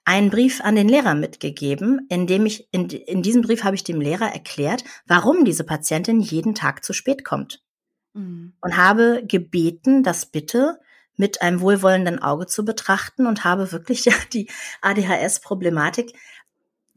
einen 0.04 0.30
Brief 0.30 0.62
an 0.62 0.76
den 0.76 0.88
Lehrer 0.88 1.14
mitgegeben, 1.14 2.06
in 2.08 2.26
dem 2.26 2.46
ich 2.46 2.72
in, 2.72 2.88
in 2.88 3.22
diesem 3.22 3.42
Brief 3.42 3.64
habe 3.64 3.76
ich 3.76 3.84
dem 3.84 4.00
Lehrer 4.00 4.32
erklärt, 4.32 4.82
warum 5.06 5.44
diese 5.44 5.64
Patientin 5.64 6.20
jeden 6.20 6.54
Tag 6.54 6.84
zu 6.84 6.94
spät 6.94 7.22
kommt. 7.22 7.62
Mhm. 8.14 8.54
Und 8.62 8.76
habe 8.78 9.22
gebeten, 9.26 10.02
das 10.02 10.24
bitte 10.24 10.80
mit 11.16 11.42
einem 11.42 11.60
wohlwollenden 11.60 12.20
Auge 12.20 12.46
zu 12.46 12.64
betrachten 12.64 13.26
und 13.26 13.44
habe 13.44 13.72
wirklich 13.72 14.08
die 14.32 14.48
ADHS-Problematik. 14.80 16.14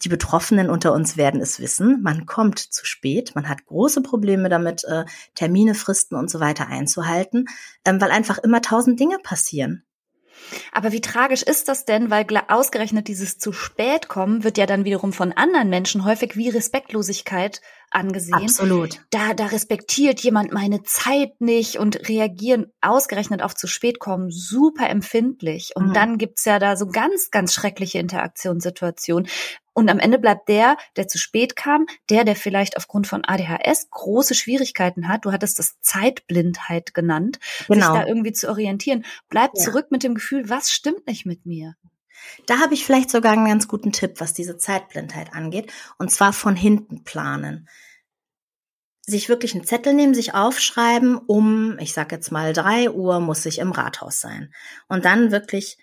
Die 0.03 0.09
Betroffenen 0.09 0.69
unter 0.69 0.93
uns 0.93 1.15
werden 1.15 1.41
es 1.41 1.59
wissen. 1.59 2.01
Man 2.03 2.25
kommt 2.25 2.59
zu 2.59 2.85
spät. 2.85 3.33
Man 3.33 3.47
hat 3.47 3.65
große 3.65 4.01
Probleme 4.01 4.49
damit, 4.49 4.83
äh, 4.83 5.05
Termine, 5.35 5.73
Fristen 5.73 6.15
und 6.15 6.29
so 6.29 6.39
weiter 6.39 6.67
einzuhalten, 6.67 7.45
ähm, 7.85 8.01
weil 8.01 8.11
einfach 8.11 8.37
immer 8.39 8.61
tausend 8.61 8.99
Dinge 8.99 9.19
passieren. 9.19 9.85
Aber 10.71 10.91
wie 10.91 11.01
tragisch 11.01 11.43
ist 11.43 11.67
das 11.69 11.85
denn, 11.85 12.09
weil 12.09 12.25
ausgerechnet 12.49 13.07
dieses 13.07 13.37
zu 13.37 13.53
spät 13.53 14.07
kommen 14.07 14.43
wird 14.43 14.57
ja 14.57 14.65
dann 14.65 14.85
wiederum 14.85 15.13
von 15.13 15.31
anderen 15.31 15.69
Menschen 15.69 16.03
häufig 16.05 16.35
wie 16.35 16.49
Respektlosigkeit 16.49 17.61
angesehen. 17.95 18.35
Absolut. 18.35 19.01
Da, 19.09 19.33
da 19.33 19.47
respektiert 19.47 20.19
jemand 20.19 20.51
meine 20.51 20.83
Zeit 20.83 21.39
nicht 21.39 21.77
und 21.77 22.07
reagieren 22.07 22.67
ausgerechnet 22.81 23.41
auf 23.41 23.55
zu 23.55 23.67
spät 23.67 23.99
kommen 23.99 24.29
super 24.29 24.89
empfindlich. 24.89 25.71
Und 25.75 25.89
mhm. 25.89 25.93
dann 25.93 26.17
gibt's 26.17 26.45
ja 26.45 26.59
da 26.59 26.75
so 26.75 26.87
ganz, 26.87 27.31
ganz 27.31 27.53
schreckliche 27.53 27.99
Interaktionssituationen. 27.99 29.29
Und 29.73 29.89
am 29.89 29.99
Ende 29.99 30.19
bleibt 30.19 30.47
der, 30.47 30.77
der 30.95 31.07
zu 31.07 31.17
spät 31.17 31.55
kam, 31.55 31.85
der, 32.09 32.23
der 32.23 32.35
vielleicht 32.35 32.77
aufgrund 32.77 33.07
von 33.07 33.25
ADHS 33.25 33.89
große 33.89 34.33
Schwierigkeiten 34.33 35.09
hat, 35.09 35.25
du 35.25 35.33
hattest 35.33 35.59
das 35.59 35.79
Zeitblindheit 35.81 36.93
genannt, 36.93 37.39
genau. 37.67 37.93
sich 37.93 38.01
da 38.01 38.07
irgendwie 38.07 38.31
zu 38.31 38.49
orientieren, 38.49 39.03
bleibt 39.27 39.57
ja. 39.57 39.63
zurück 39.65 39.87
mit 39.89 40.03
dem 40.03 40.15
Gefühl, 40.15 40.49
was 40.49 40.71
stimmt 40.71 41.07
nicht 41.07 41.25
mit 41.25 41.45
mir? 41.45 41.75
Da 42.45 42.59
habe 42.59 42.73
ich 42.73 42.85
vielleicht 42.85 43.09
sogar 43.09 43.33
einen 43.33 43.47
ganz 43.47 43.67
guten 43.67 43.91
Tipp, 43.91 44.15
was 44.19 44.33
diese 44.33 44.57
Zeitblindheit 44.57 45.33
angeht, 45.33 45.71
und 45.97 46.11
zwar 46.11 46.33
von 46.33 46.55
hinten 46.55 47.03
planen. 47.03 47.67
Sich 49.01 49.29
wirklich 49.29 49.53
einen 49.53 49.65
Zettel 49.65 49.93
nehmen, 49.93 50.15
sich 50.15 50.33
aufschreiben, 50.33 51.17
um, 51.17 51.77
ich 51.79 51.93
sag 51.93 52.11
jetzt 52.11 52.31
mal, 52.31 52.53
drei 52.53 52.89
Uhr 52.89 53.19
muss 53.19 53.45
ich 53.45 53.59
im 53.59 53.71
Rathaus 53.71 54.19
sein. 54.19 54.53
Und 54.87 55.05
dann 55.05 55.31
wirklich 55.31 55.77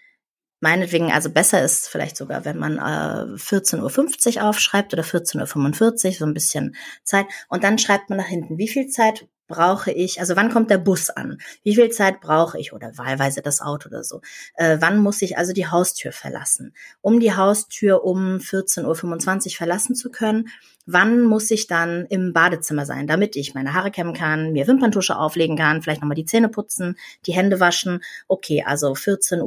Meinetwegen, 0.62 1.10
also 1.10 1.28
besser 1.28 1.60
ist 1.64 1.88
vielleicht 1.88 2.16
sogar, 2.16 2.44
wenn 2.44 2.56
man 2.56 2.78
äh, 2.78 3.34
14.50 3.34 4.36
Uhr 4.36 4.44
aufschreibt 4.44 4.92
oder 4.92 5.02
14.45 5.02 6.06
Uhr, 6.06 6.12
so 6.12 6.24
ein 6.24 6.34
bisschen 6.34 6.76
Zeit. 7.02 7.26
Und 7.48 7.64
dann 7.64 7.78
schreibt 7.78 8.10
man 8.10 8.18
nach 8.18 8.28
hinten, 8.28 8.58
wie 8.58 8.68
viel 8.68 8.86
Zeit 8.86 9.26
brauche 9.48 9.90
ich, 9.90 10.20
also 10.20 10.36
wann 10.36 10.50
kommt 10.50 10.70
der 10.70 10.78
Bus 10.78 11.10
an? 11.10 11.38
Wie 11.62 11.74
viel 11.74 11.90
Zeit 11.90 12.20
brauche 12.20 12.58
ich 12.58 12.72
oder 12.72 12.96
wahlweise 12.96 13.42
das 13.42 13.60
Auto 13.60 13.88
oder 13.88 14.04
so? 14.04 14.20
Äh, 14.54 14.78
wann 14.80 14.98
muss 14.98 15.22
ich 15.22 15.36
also 15.38 15.52
die 15.52 15.66
Haustür 15.66 16.12
verlassen? 16.12 16.74
Um 17.00 17.20
die 17.20 17.34
Haustür 17.34 18.04
um 18.04 18.36
14.25 18.36 19.46
Uhr 19.46 19.56
verlassen 19.56 19.94
zu 19.94 20.10
können, 20.10 20.48
wann 20.86 21.22
muss 21.22 21.50
ich 21.50 21.66
dann 21.66 22.06
im 22.06 22.32
Badezimmer 22.32 22.86
sein, 22.86 23.06
damit 23.06 23.36
ich 23.36 23.54
meine 23.54 23.74
Haare 23.74 23.90
kämmen 23.90 24.14
kann, 24.14 24.52
mir 24.52 24.66
Wimperntusche 24.66 25.16
auflegen 25.16 25.56
kann, 25.56 25.82
vielleicht 25.82 26.00
nochmal 26.00 26.16
die 26.16 26.24
Zähne 26.24 26.48
putzen, 26.48 26.96
die 27.26 27.32
Hände 27.32 27.60
waschen. 27.60 28.02
Okay, 28.28 28.64
also 28.66 28.92
14.10 28.92 29.42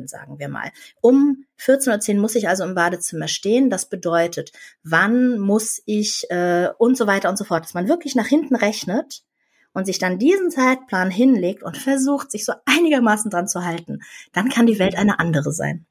Uhr, 0.00 0.08
sagen 0.08 0.38
wir 0.38 0.48
mal. 0.48 0.70
Um 1.00 1.44
14.10 1.58 2.14
Uhr 2.14 2.20
muss 2.20 2.34
ich 2.34 2.48
also 2.48 2.64
im 2.64 2.74
Badezimmer 2.74 3.28
stehen. 3.28 3.70
Das 3.70 3.88
bedeutet, 3.88 4.52
wann 4.82 5.38
muss 5.38 5.82
ich 5.86 6.30
äh, 6.30 6.68
und 6.78 6.96
so 6.96 7.06
weiter 7.06 7.30
und 7.30 7.38
so 7.38 7.44
fort. 7.44 7.64
Dass 7.64 7.74
man 7.74 7.88
wirklich 7.88 8.14
nach 8.14 8.26
hinten 8.26 8.56
rechnet 8.56 9.22
und 9.72 9.86
sich 9.86 9.98
dann 9.98 10.18
diesen 10.18 10.50
Zeitplan 10.50 11.10
hinlegt 11.10 11.62
und 11.62 11.76
versucht, 11.76 12.30
sich 12.30 12.44
so 12.44 12.52
einigermaßen 12.66 13.30
dran 13.30 13.48
zu 13.48 13.64
halten, 13.64 14.00
dann 14.32 14.48
kann 14.48 14.66
die 14.66 14.78
Welt 14.78 14.96
eine 14.96 15.18
andere 15.18 15.52
sein. 15.52 15.86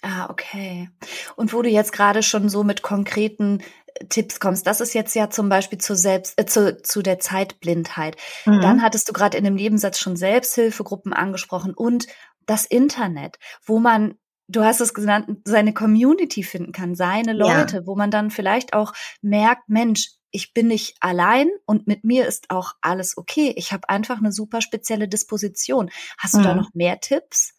Ah, 0.00 0.30
okay. 0.30 0.90
Und 1.34 1.52
wo 1.52 1.60
du 1.60 1.68
jetzt 1.68 1.92
gerade 1.92 2.22
schon 2.22 2.48
so 2.48 2.62
mit 2.62 2.82
konkreten 2.82 3.62
Tipps 4.08 4.40
kommst. 4.40 4.66
Das 4.66 4.80
ist 4.80 4.94
jetzt 4.94 5.14
ja 5.14 5.30
zum 5.30 5.48
Beispiel 5.48 5.78
zu 5.78 5.94
selbst 5.96 6.38
äh, 6.40 6.46
zu, 6.46 6.80
zu 6.82 7.02
der 7.02 7.18
Zeitblindheit. 7.18 8.16
Mhm. 8.46 8.60
Dann 8.60 8.82
hattest 8.82 9.08
du 9.08 9.12
gerade 9.12 9.36
in 9.36 9.44
dem 9.44 9.54
Nebensatz 9.54 9.98
schon 9.98 10.16
Selbsthilfegruppen 10.16 11.12
angesprochen 11.12 11.74
und 11.74 12.06
das 12.46 12.64
Internet, 12.64 13.38
wo 13.64 13.78
man 13.78 14.14
Du 14.50 14.64
hast 14.64 14.80
es 14.80 14.94
genannt, 14.94 15.42
seine 15.44 15.74
Community 15.74 16.42
finden 16.42 16.72
kann, 16.72 16.94
seine 16.94 17.34
Leute, 17.34 17.76
ja. 17.76 17.86
wo 17.86 17.96
man 17.96 18.10
dann 18.10 18.30
vielleicht 18.30 18.72
auch 18.72 18.94
merkt, 19.20 19.68
Mensch, 19.68 20.12
ich 20.30 20.54
bin 20.54 20.68
nicht 20.68 20.96
allein 21.00 21.48
und 21.66 21.86
mit 21.86 22.02
mir 22.02 22.26
ist 22.26 22.50
auch 22.50 22.72
alles 22.80 23.18
okay. 23.18 23.52
Ich 23.56 23.72
habe 23.72 23.90
einfach 23.90 24.16
eine 24.16 24.32
super 24.32 24.62
spezielle 24.62 25.06
Disposition. 25.06 25.90
Hast 26.16 26.32
du 26.32 26.38
mhm. 26.38 26.44
da 26.44 26.54
noch 26.54 26.70
mehr 26.72 26.98
Tipps? 27.00 27.54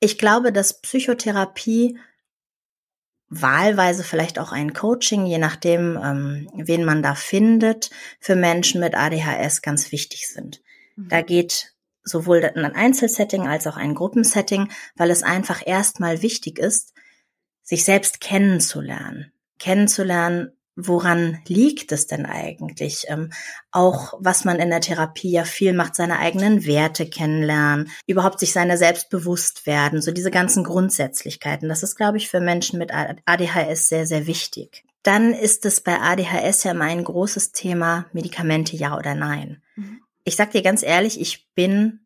Ich 0.00 0.18
glaube, 0.18 0.52
dass 0.52 0.80
Psychotherapie 0.80 1.96
wahlweise 3.28 4.04
vielleicht 4.04 4.38
auch 4.38 4.52
ein 4.52 4.72
Coaching, 4.72 5.26
je 5.26 5.38
nachdem, 5.38 5.98
ähm, 6.02 6.50
wen 6.54 6.84
man 6.84 7.02
da 7.02 7.14
findet, 7.14 7.90
für 8.20 8.36
Menschen 8.36 8.80
mit 8.80 8.94
ADHS 8.94 9.62
ganz 9.62 9.92
wichtig 9.92 10.28
sind. 10.28 10.62
Mhm. 10.96 11.08
Da 11.08 11.22
geht 11.22 11.72
sowohl 12.04 12.44
ein 12.44 12.64
Einzelsetting 12.64 13.48
als 13.48 13.66
auch 13.66 13.76
ein 13.76 13.94
Gruppensetting, 13.94 14.70
weil 14.94 15.10
es 15.10 15.24
einfach 15.24 15.66
erstmal 15.66 16.22
wichtig 16.22 16.58
ist, 16.58 16.94
sich 17.62 17.84
selbst 17.84 18.20
kennenzulernen. 18.20 19.32
Kennenzulernen, 19.58 20.52
woran 20.76 21.38
liegt 21.48 21.90
es 21.90 22.06
denn 22.06 22.26
eigentlich? 22.26 23.06
Ähm, 23.08 23.32
auch 23.72 24.14
was 24.20 24.44
man 24.44 24.58
in 24.58 24.70
der 24.70 24.82
Therapie 24.82 25.30
ja 25.30 25.44
viel 25.44 25.72
macht, 25.72 25.96
seine 25.96 26.18
eigenen 26.18 26.66
Werte 26.66 27.08
kennenlernen, 27.08 27.90
überhaupt 28.06 28.38
sich 28.38 28.52
seiner 28.52 28.76
selbst 28.76 29.08
bewusst 29.08 29.66
werden, 29.66 30.02
so 30.02 30.12
diese 30.12 30.30
ganzen 30.30 30.64
Grundsätzlichkeiten. 30.64 31.68
Das 31.68 31.82
ist, 31.82 31.96
glaube 31.96 32.18
ich, 32.18 32.28
für 32.28 32.40
Menschen 32.40 32.78
mit 32.78 32.92
ADHS 32.92 33.88
sehr, 33.88 34.06
sehr 34.06 34.26
wichtig. 34.26 34.84
Dann 35.02 35.32
ist 35.32 35.64
es 35.64 35.80
bei 35.80 36.00
ADHS 36.00 36.64
ja 36.64 36.72
immer 36.72 36.84
ein 36.84 37.04
großes 37.04 37.52
Thema, 37.52 38.06
Medikamente 38.12 38.76
ja 38.76 38.96
oder 38.96 39.14
nein. 39.14 39.62
Mhm. 39.76 40.00
Ich 40.24 40.36
sag 40.36 40.50
dir 40.50 40.62
ganz 40.62 40.82
ehrlich, 40.82 41.20
ich 41.20 41.48
bin 41.54 42.05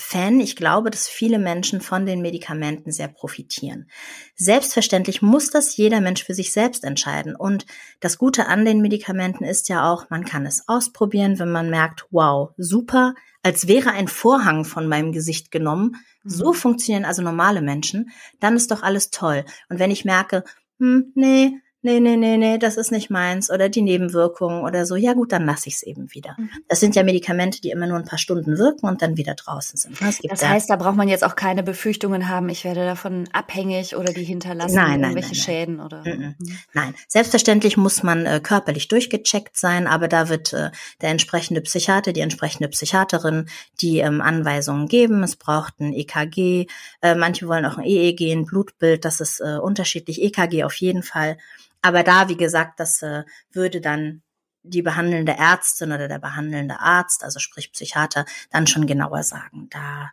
Fan. 0.00 0.40
Ich 0.40 0.56
glaube, 0.56 0.90
dass 0.90 1.08
viele 1.08 1.38
Menschen 1.38 1.80
von 1.80 2.06
den 2.06 2.22
Medikamenten 2.22 2.90
sehr 2.90 3.08
profitieren. 3.08 3.88
Selbstverständlich 4.34 5.22
muss 5.22 5.50
das 5.50 5.76
jeder 5.76 6.00
Mensch 6.00 6.24
für 6.24 6.34
sich 6.34 6.52
selbst 6.52 6.84
entscheiden. 6.84 7.36
Und 7.36 7.66
das 8.00 8.18
Gute 8.18 8.46
an 8.46 8.64
den 8.64 8.80
Medikamenten 8.80 9.44
ist 9.44 9.68
ja 9.68 9.90
auch, 9.90 10.10
man 10.10 10.24
kann 10.24 10.46
es 10.46 10.68
ausprobieren, 10.68 11.38
wenn 11.38 11.52
man 11.52 11.70
merkt, 11.70 12.06
wow, 12.10 12.50
super, 12.56 13.14
als 13.42 13.68
wäre 13.68 13.92
ein 13.92 14.08
Vorhang 14.08 14.64
von 14.64 14.88
meinem 14.88 15.12
Gesicht 15.12 15.50
genommen. 15.50 15.96
So 16.24 16.52
mhm. 16.52 16.56
funktionieren 16.56 17.04
also 17.04 17.22
normale 17.22 17.62
Menschen. 17.62 18.10
Dann 18.40 18.56
ist 18.56 18.70
doch 18.70 18.82
alles 18.82 19.10
toll. 19.10 19.44
Und 19.68 19.78
wenn 19.78 19.90
ich 19.90 20.04
merke, 20.04 20.44
hm, 20.78 21.12
nee, 21.14 21.60
nee, 21.82 22.00
nee, 22.00 22.16
nee, 22.16 22.36
nee, 22.36 22.58
das 22.58 22.76
ist 22.76 22.92
nicht 22.92 23.10
meins 23.10 23.50
oder 23.50 23.68
die 23.68 23.82
Nebenwirkungen 23.82 24.62
oder 24.62 24.86
so, 24.86 24.96
ja 24.96 25.12
gut, 25.12 25.32
dann 25.32 25.46
lasse 25.46 25.68
ich 25.68 25.76
es 25.76 25.82
eben 25.82 26.12
wieder. 26.12 26.34
Mhm. 26.38 26.50
Das 26.68 26.80
sind 26.80 26.94
ja 26.96 27.02
Medikamente, 27.02 27.60
die 27.60 27.70
immer 27.70 27.86
nur 27.86 27.98
ein 27.98 28.04
paar 28.04 28.18
Stunden 28.18 28.58
wirken 28.58 28.86
und 28.86 29.02
dann 29.02 29.16
wieder 29.16 29.34
draußen 29.34 29.78
sind. 29.78 30.00
Ne? 30.00 30.12
das 30.28 30.46
heißt, 30.46 30.70
da 30.70 30.76
braucht 30.76 30.96
man 30.96 31.08
jetzt 31.08 31.24
auch 31.24 31.36
keine 31.36 31.62
Befürchtungen 31.62 32.28
haben, 32.28 32.48
ich 32.48 32.64
werde 32.64 32.84
davon 32.84 33.28
abhängig 33.32 33.96
oder 33.96 34.12
die 34.12 34.24
hinterlassen 34.24 34.76
nein, 34.76 35.00
nein, 35.00 35.10
irgendwelche 35.10 35.34
nein, 35.34 35.42
Schäden 35.42 35.80
oder. 35.80 36.04
Mhm. 36.04 36.34
Nein, 36.72 36.94
selbstverständlich 37.08 37.76
muss 37.76 38.02
man 38.02 38.26
äh, 38.26 38.40
körperlich 38.42 38.88
durchgecheckt 38.88 39.56
sein, 39.56 39.86
aber 39.86 40.08
da 40.08 40.28
wird 40.28 40.52
äh, 40.52 40.70
der 41.00 41.10
entsprechende 41.10 41.60
Psychiater, 41.60 42.12
die 42.12 42.20
entsprechende 42.20 42.68
Psychiaterin 42.68 43.48
die 43.80 43.98
ähm, 43.98 44.20
Anweisungen 44.20 44.88
geben. 44.88 45.22
Es 45.22 45.36
braucht 45.36 45.80
ein 45.80 45.92
EKG, 45.92 46.66
äh, 47.02 47.14
manche 47.14 47.48
wollen 47.48 47.64
auch 47.64 47.78
ein 47.78 47.84
EEG, 47.84 48.32
ein 48.32 48.46
Blutbild, 48.46 49.04
das 49.04 49.20
ist 49.20 49.40
äh, 49.40 49.58
unterschiedlich. 49.58 50.22
EKG 50.22 50.64
auf 50.64 50.74
jeden 50.74 51.02
Fall. 51.02 51.36
Aber 51.82 52.02
da, 52.02 52.28
wie 52.28 52.36
gesagt, 52.36 52.80
das 52.80 53.02
äh, 53.02 53.24
würde 53.50 53.80
dann 53.80 54.22
die 54.62 54.82
behandelnde 54.82 55.32
Ärztin 55.32 55.92
oder 55.92 56.08
der 56.08 56.18
behandelnde 56.18 56.80
Arzt, 56.80 57.24
also 57.24 57.38
sprich 57.38 57.72
Psychiater, 57.72 58.26
dann 58.50 58.66
schon 58.66 58.86
genauer 58.86 59.22
sagen. 59.22 59.68
Da 59.70 60.10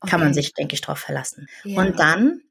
okay. 0.00 0.10
kann 0.10 0.20
man 0.20 0.34
sich, 0.34 0.54
denke 0.54 0.74
ich, 0.74 0.80
drauf 0.80 0.98
verlassen. 0.98 1.48
Ja. 1.64 1.80
Und 1.80 1.98
dann 1.98 2.42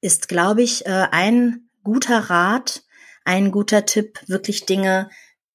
ist, 0.00 0.28
glaube 0.28 0.62
ich, 0.62 0.86
äh, 0.86 1.06
ein 1.10 1.68
guter 1.84 2.30
Rat, 2.30 2.82
ein 3.24 3.52
guter 3.52 3.86
Tipp, 3.86 4.20
wirklich 4.26 4.66
Dinge 4.66 5.10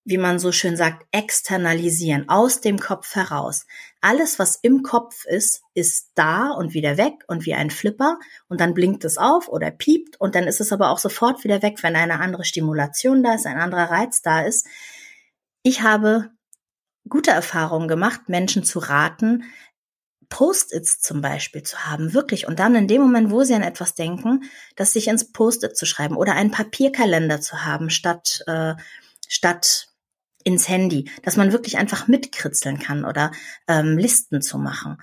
wie 0.06 0.18
man 0.18 0.38
so 0.38 0.52
schön 0.52 0.76
sagt, 0.76 1.06
externalisieren, 1.12 2.28
aus 2.28 2.60
dem 2.60 2.78
Kopf 2.80 3.16
heraus. 3.16 3.66
Alles, 4.02 4.38
was 4.38 4.58
im 4.62 4.84
Kopf 4.84 5.26
ist, 5.26 5.62
ist 5.74 6.12
da 6.16 6.50
und 6.50 6.74
wieder 6.74 6.98
weg 6.98 7.24
und 7.28 7.46
wie 7.46 7.54
ein 7.54 7.70
Flipper 7.70 8.20
und 8.50 8.60
dann 8.60 8.74
blinkt 8.74 9.06
es 9.06 9.18
auf 9.18 9.48
oder 9.48 9.72
piept 9.72 10.20
und 10.20 10.36
dann 10.36 10.44
ist 10.44 10.60
es 10.60 10.74
aber 10.74 10.90
auch 10.90 10.98
sofort 10.98 11.44
wieder 11.44 11.62
weg, 11.62 11.82
wenn 11.84 11.96
eine 11.96 12.20
andere 12.20 12.44
Stimulation 12.44 13.24
da 13.24 13.36
ist, 13.36 13.46
ein 13.46 13.58
anderer 13.58 13.90
Reiz 13.90 14.22
da 14.22 14.42
ist. 14.42 14.68
Ich 15.62 15.82
habe 15.82 16.32
gute 17.08 17.32
Erfahrungen 17.32 17.88
gemacht, 17.88 18.28
Menschen 18.28 18.66
zu 18.66 18.80
raten, 18.80 19.46
Post-its 20.28 21.00
zum 21.00 21.22
Beispiel 21.22 21.64
zu 21.64 21.86
haben, 21.86 22.14
wirklich. 22.14 22.48
Und 22.48 22.60
dann 22.60 22.76
in 22.76 22.88
dem 22.88 23.02
Moment, 23.02 23.30
wo 23.30 23.44
sie 23.44 23.54
an 23.54 23.62
etwas 23.62 23.94
denken, 23.94 24.44
das 24.76 24.92
sich 24.92 25.08
ins 25.08 25.32
Post-it 25.32 25.78
zu 25.78 25.86
schreiben 25.86 26.18
oder 26.18 26.34
einen 26.34 26.52
Papierkalender 26.52 27.40
zu 27.40 27.64
haben, 27.64 27.90
statt, 27.90 28.44
äh, 28.48 28.74
statt 29.28 29.93
ins 30.44 30.70
Handy, 30.70 31.10
dass 31.24 31.38
man 31.38 31.52
wirklich 31.52 31.78
einfach 31.78 32.08
mitkritzeln 32.08 32.80
kann 32.80 33.06
oder 33.06 33.32
ähm, 33.68 33.98
Listen 33.98 34.42
zu 34.42 34.58
machen. 34.58 34.98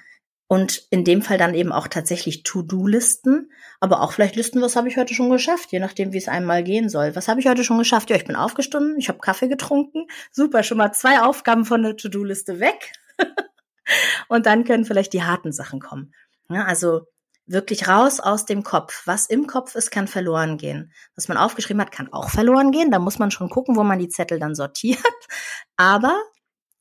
Und 0.47 0.83
in 0.91 1.05
dem 1.05 1.23
Fall 1.23 1.39
dann 1.39 1.55
eben 1.55 1.71
auch 1.71 1.87
tatsächlich 1.87 2.43
To-Do-Listen, 2.43 3.53
aber 3.79 4.01
auch 4.01 4.11
vielleicht 4.11 4.35
Listen, 4.35 4.61
was 4.61 4.75
habe 4.75 4.89
ich 4.89 4.97
heute 4.97 5.15
schon 5.15 5.31
geschafft, 5.31 5.71
je 5.71 5.79
nachdem, 5.79 6.13
wie 6.13 6.19
es 6.19 6.27
einmal 6.27 6.65
gehen 6.65 6.89
soll. 6.89 7.15
Was 7.15 7.29
habe 7.29 7.39
ich 7.39 7.47
heute 7.47 7.63
schon 7.63 7.79
geschafft? 7.79 8.11
Ja, 8.11 8.17
ich 8.17 8.25
bin 8.25 8.35
aufgestanden, 8.35 8.99
ich 8.99 9.09
habe 9.09 9.21
Kaffee 9.21 9.47
getrunken. 9.47 10.07
Super, 10.33 10.65
schon 10.65 10.79
mal 10.79 10.91
zwei 10.91 11.21
Aufgaben 11.21 11.65
von 11.65 11.85
der 11.85 11.97
To-Do-Liste 11.97 12.59
weg. 12.59 12.93
und 14.29 14.47
dann 14.47 14.65
können 14.65 14.85
vielleicht 14.85 15.13
die 15.13 15.23
harten 15.23 15.53
Sachen 15.53 15.79
kommen. 15.79 16.13
Ja, 16.49 16.65
also 16.65 17.07
wirklich 17.51 17.89
raus 17.89 18.21
aus 18.21 18.47
dem 18.47 18.63
Kopf. 18.63 19.03
Was 19.07 19.27
im 19.27 19.47
Kopf 19.47 19.75
ist, 19.75 19.91
kann 19.91 20.09
verloren 20.09 20.57
gehen. 20.57 20.93
Was 21.17 21.29
man 21.29 21.37
aufgeschrieben 21.37 21.81
hat, 21.81 21.93
kann 21.93 22.13
auch 22.13 22.31
verloren 22.31 22.71
gehen. 22.71 22.91
Da 22.91 22.99
muss 22.99 23.19
man 23.19 23.31
schon 23.31 23.51
gucken, 23.51 23.77
wo 23.77 23.83
man 23.83 23.99
die 23.99 24.09
Zettel 24.09 24.39
dann 24.39 24.55
sortiert. 24.55 25.01
Aber 25.77 26.17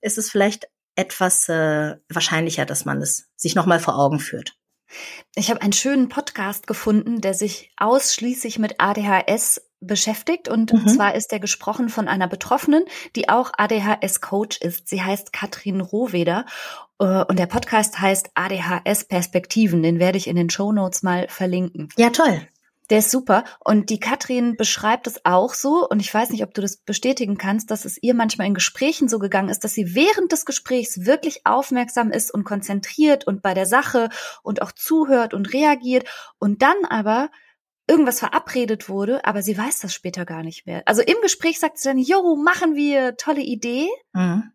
ist 0.01 0.17
es 0.17 0.29
vielleicht 0.29 0.67
etwas 0.95 1.49
äh, 1.49 1.95
wahrscheinlicher, 2.09 2.65
dass 2.65 2.85
man 2.85 3.01
es 3.01 3.29
sich 3.35 3.55
nochmal 3.55 3.79
vor 3.79 3.97
Augen 3.97 4.19
führt. 4.19 4.57
Ich 5.35 5.49
habe 5.49 5.61
einen 5.61 5.73
schönen 5.73 6.09
Podcast 6.09 6.67
gefunden, 6.67 7.21
der 7.21 7.33
sich 7.33 7.71
ausschließlich 7.77 8.59
mit 8.59 8.79
ADHS 8.79 9.61
beschäftigt 9.81 10.49
und 10.49 10.73
mhm. 10.73 10.87
zwar 10.87 11.15
ist 11.15 11.31
er 11.31 11.39
gesprochen 11.39 11.89
von 11.89 12.07
einer 12.07 12.27
Betroffenen, 12.27 12.83
die 13.15 13.29
auch 13.29 13.51
ADHS-Coach 13.57 14.57
ist. 14.57 14.89
Sie 14.89 15.01
heißt 15.01 15.31
Katrin 15.31 15.79
Rohweder 15.79 16.45
und 16.99 17.39
der 17.39 17.45
Podcast 17.45 17.99
heißt 17.99 18.31
ADHS 18.35 19.05
Perspektiven. 19.05 19.81
Den 19.81 19.99
werde 19.99 20.17
ich 20.17 20.27
in 20.27 20.35
den 20.35 20.49
Show 20.49 20.71
Notes 20.71 21.01
mal 21.01 21.27
verlinken. 21.29 21.89
Ja, 21.97 22.09
toll. 22.09 22.41
Der 22.89 22.99
ist 22.99 23.11
super. 23.11 23.43
Und 23.59 23.89
die 23.91 23.99
Katrin 23.99 24.57
beschreibt 24.57 25.05
es 25.05 25.23
auch 25.23 25.53
so. 25.53 25.87
Und 25.87 25.99
ich 25.99 26.11
weiß 26.13 26.31
nicht, 26.31 26.43
ob 26.43 26.53
du 26.53 26.61
das 26.61 26.77
bestätigen 26.77 27.37
kannst, 27.37 27.69
dass 27.69 27.85
es 27.85 28.01
ihr 28.01 28.15
manchmal 28.15 28.47
in 28.47 28.55
Gesprächen 28.55 29.07
so 29.07 29.19
gegangen 29.19 29.49
ist, 29.49 29.63
dass 29.63 29.73
sie 29.73 29.93
während 29.93 30.31
des 30.31 30.45
Gesprächs 30.45 31.05
wirklich 31.05 31.45
aufmerksam 31.45 32.11
ist 32.11 32.33
und 32.33 32.43
konzentriert 32.43 33.27
und 33.27 33.41
bei 33.41 33.53
der 33.53 33.67
Sache 33.67 34.09
und 34.41 34.61
auch 34.61 34.71
zuhört 34.71 35.33
und 35.33 35.53
reagiert. 35.53 36.09
Und 36.39 36.63
dann 36.63 36.85
aber 36.89 37.29
irgendwas 37.87 38.19
verabredet 38.19 38.89
wurde, 38.89 39.23
aber 39.25 39.41
sie 39.41 39.57
weiß 39.57 39.79
das 39.79 39.93
später 39.93 40.25
gar 40.25 40.43
nicht 40.43 40.65
mehr. 40.65 40.83
Also 40.85 41.01
im 41.01 41.17
Gespräch 41.21 41.59
sagt 41.59 41.77
sie 41.77 41.89
dann, 41.89 41.97
jo, 41.97 42.35
machen 42.35 42.75
wir, 42.75 43.17
tolle 43.17 43.41
Idee. 43.41 43.87
Mhm. 44.13 44.51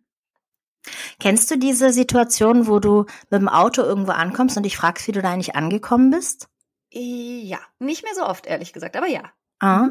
Kennst 1.21 1.51
du 1.51 1.59
diese 1.59 1.93
Situation, 1.93 2.67
wo 2.67 2.79
du 2.79 3.07
mit 3.31 3.41
dem 3.41 3.49
Auto 3.49 3.83
irgendwo 3.83 4.13
ankommst 4.13 4.57
und 4.57 4.65
dich 4.65 4.77
fragst, 4.77 5.07
wie 5.09 5.13
du 5.13 5.23
da 5.23 5.33
eigentlich 5.33 5.57
angekommen 5.57 6.11
bist? 6.11 6.49
Ja, 6.93 7.59
nicht 7.79 8.05
mehr 8.05 8.15
so 8.15 8.25
oft, 8.25 8.47
ehrlich 8.47 8.73
gesagt, 8.73 8.97
aber 8.97 9.09
ja. 9.09 9.23
Ah, 9.61 9.89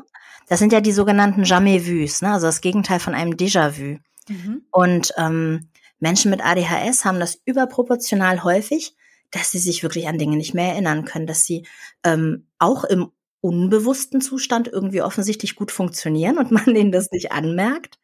das 0.47 0.59
sind 0.59 0.71
ja 0.71 0.81
die 0.81 0.91
sogenannten 0.91 1.43
Jamais-vus, 1.43 2.21
ne? 2.21 2.33
also 2.33 2.47
das 2.47 2.61
Gegenteil 2.61 2.99
von 2.99 3.13
einem 3.13 3.33
Déjà-vu. 3.33 3.99
Mhm. 4.29 4.65
Und 4.71 5.13
ähm, 5.17 5.69
Menschen 5.99 6.31
mit 6.31 6.45
ADHS 6.45 7.05
haben 7.05 7.19
das 7.19 7.41
überproportional 7.45 8.43
häufig, 8.43 8.95
dass 9.31 9.51
sie 9.51 9.59
sich 9.59 9.83
wirklich 9.83 10.07
an 10.07 10.17
Dinge 10.17 10.37
nicht 10.37 10.53
mehr 10.53 10.73
erinnern 10.73 11.05
können, 11.05 11.27
dass 11.27 11.45
sie 11.45 11.65
ähm, 12.03 12.47
auch 12.59 12.83
im 12.83 13.11
unbewussten 13.41 14.21
Zustand 14.21 14.67
irgendwie 14.67 15.01
offensichtlich 15.01 15.55
gut 15.55 15.71
funktionieren 15.71 16.37
und 16.37 16.51
man 16.51 16.75
ihnen 16.75 16.91
das 16.91 17.11
nicht 17.11 17.31
anmerkt. 17.31 17.99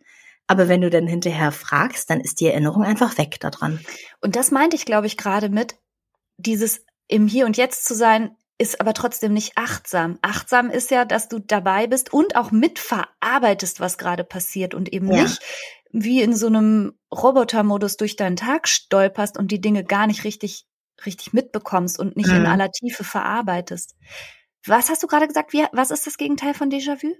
Aber 0.49 0.67
wenn 0.67 0.81
du 0.81 0.89
dann 0.89 1.05
hinterher 1.05 1.51
fragst, 1.51 2.09
dann 2.09 2.19
ist 2.19 2.39
die 2.39 2.47
Erinnerung 2.47 2.83
einfach 2.83 3.19
weg 3.19 3.39
daran. 3.39 3.79
Und 4.19 4.35
das 4.35 4.49
meinte 4.49 4.75
ich, 4.75 4.83
glaube 4.83 5.05
ich, 5.05 5.15
gerade 5.15 5.49
mit 5.49 5.75
dieses 6.37 6.83
im 7.07 7.27
Hier 7.27 7.45
und 7.45 7.55
Jetzt 7.55 7.85
zu 7.85 7.93
sein, 7.93 8.35
ist 8.57 8.81
aber 8.81 8.95
trotzdem 8.95 9.31
nicht 9.31 9.53
achtsam. 9.57 10.17
Achtsam 10.23 10.71
ist 10.71 10.89
ja, 10.89 11.05
dass 11.05 11.29
du 11.29 11.37
dabei 11.37 11.85
bist 11.85 12.11
und 12.11 12.35
auch 12.35 12.49
mitverarbeitest, 12.49 13.79
was 13.79 13.99
gerade 13.99 14.23
passiert 14.23 14.73
und 14.73 14.91
eben 14.91 15.11
ja. 15.11 15.21
nicht 15.21 15.39
wie 15.91 16.23
in 16.23 16.35
so 16.35 16.47
einem 16.47 16.93
Robotermodus 17.13 17.97
durch 17.97 18.15
deinen 18.15 18.35
Tag 18.35 18.67
stolperst 18.67 19.37
und 19.37 19.51
die 19.51 19.61
Dinge 19.61 19.83
gar 19.83 20.07
nicht 20.07 20.23
richtig 20.23 20.65
richtig 21.05 21.31
mitbekommst 21.31 21.99
und 21.99 22.17
nicht 22.17 22.29
mhm. 22.29 22.37
in 22.37 22.45
aller 22.47 22.71
Tiefe 22.71 23.03
verarbeitest. 23.03 23.95
Was 24.65 24.89
hast 24.89 25.03
du 25.03 25.07
gerade 25.07 25.27
gesagt? 25.27 25.53
Wie, 25.53 25.65
was 25.71 25.91
ist 25.91 26.07
das 26.07 26.17
Gegenteil 26.17 26.53
von 26.53 26.69
Déjà-vu? 26.69 27.13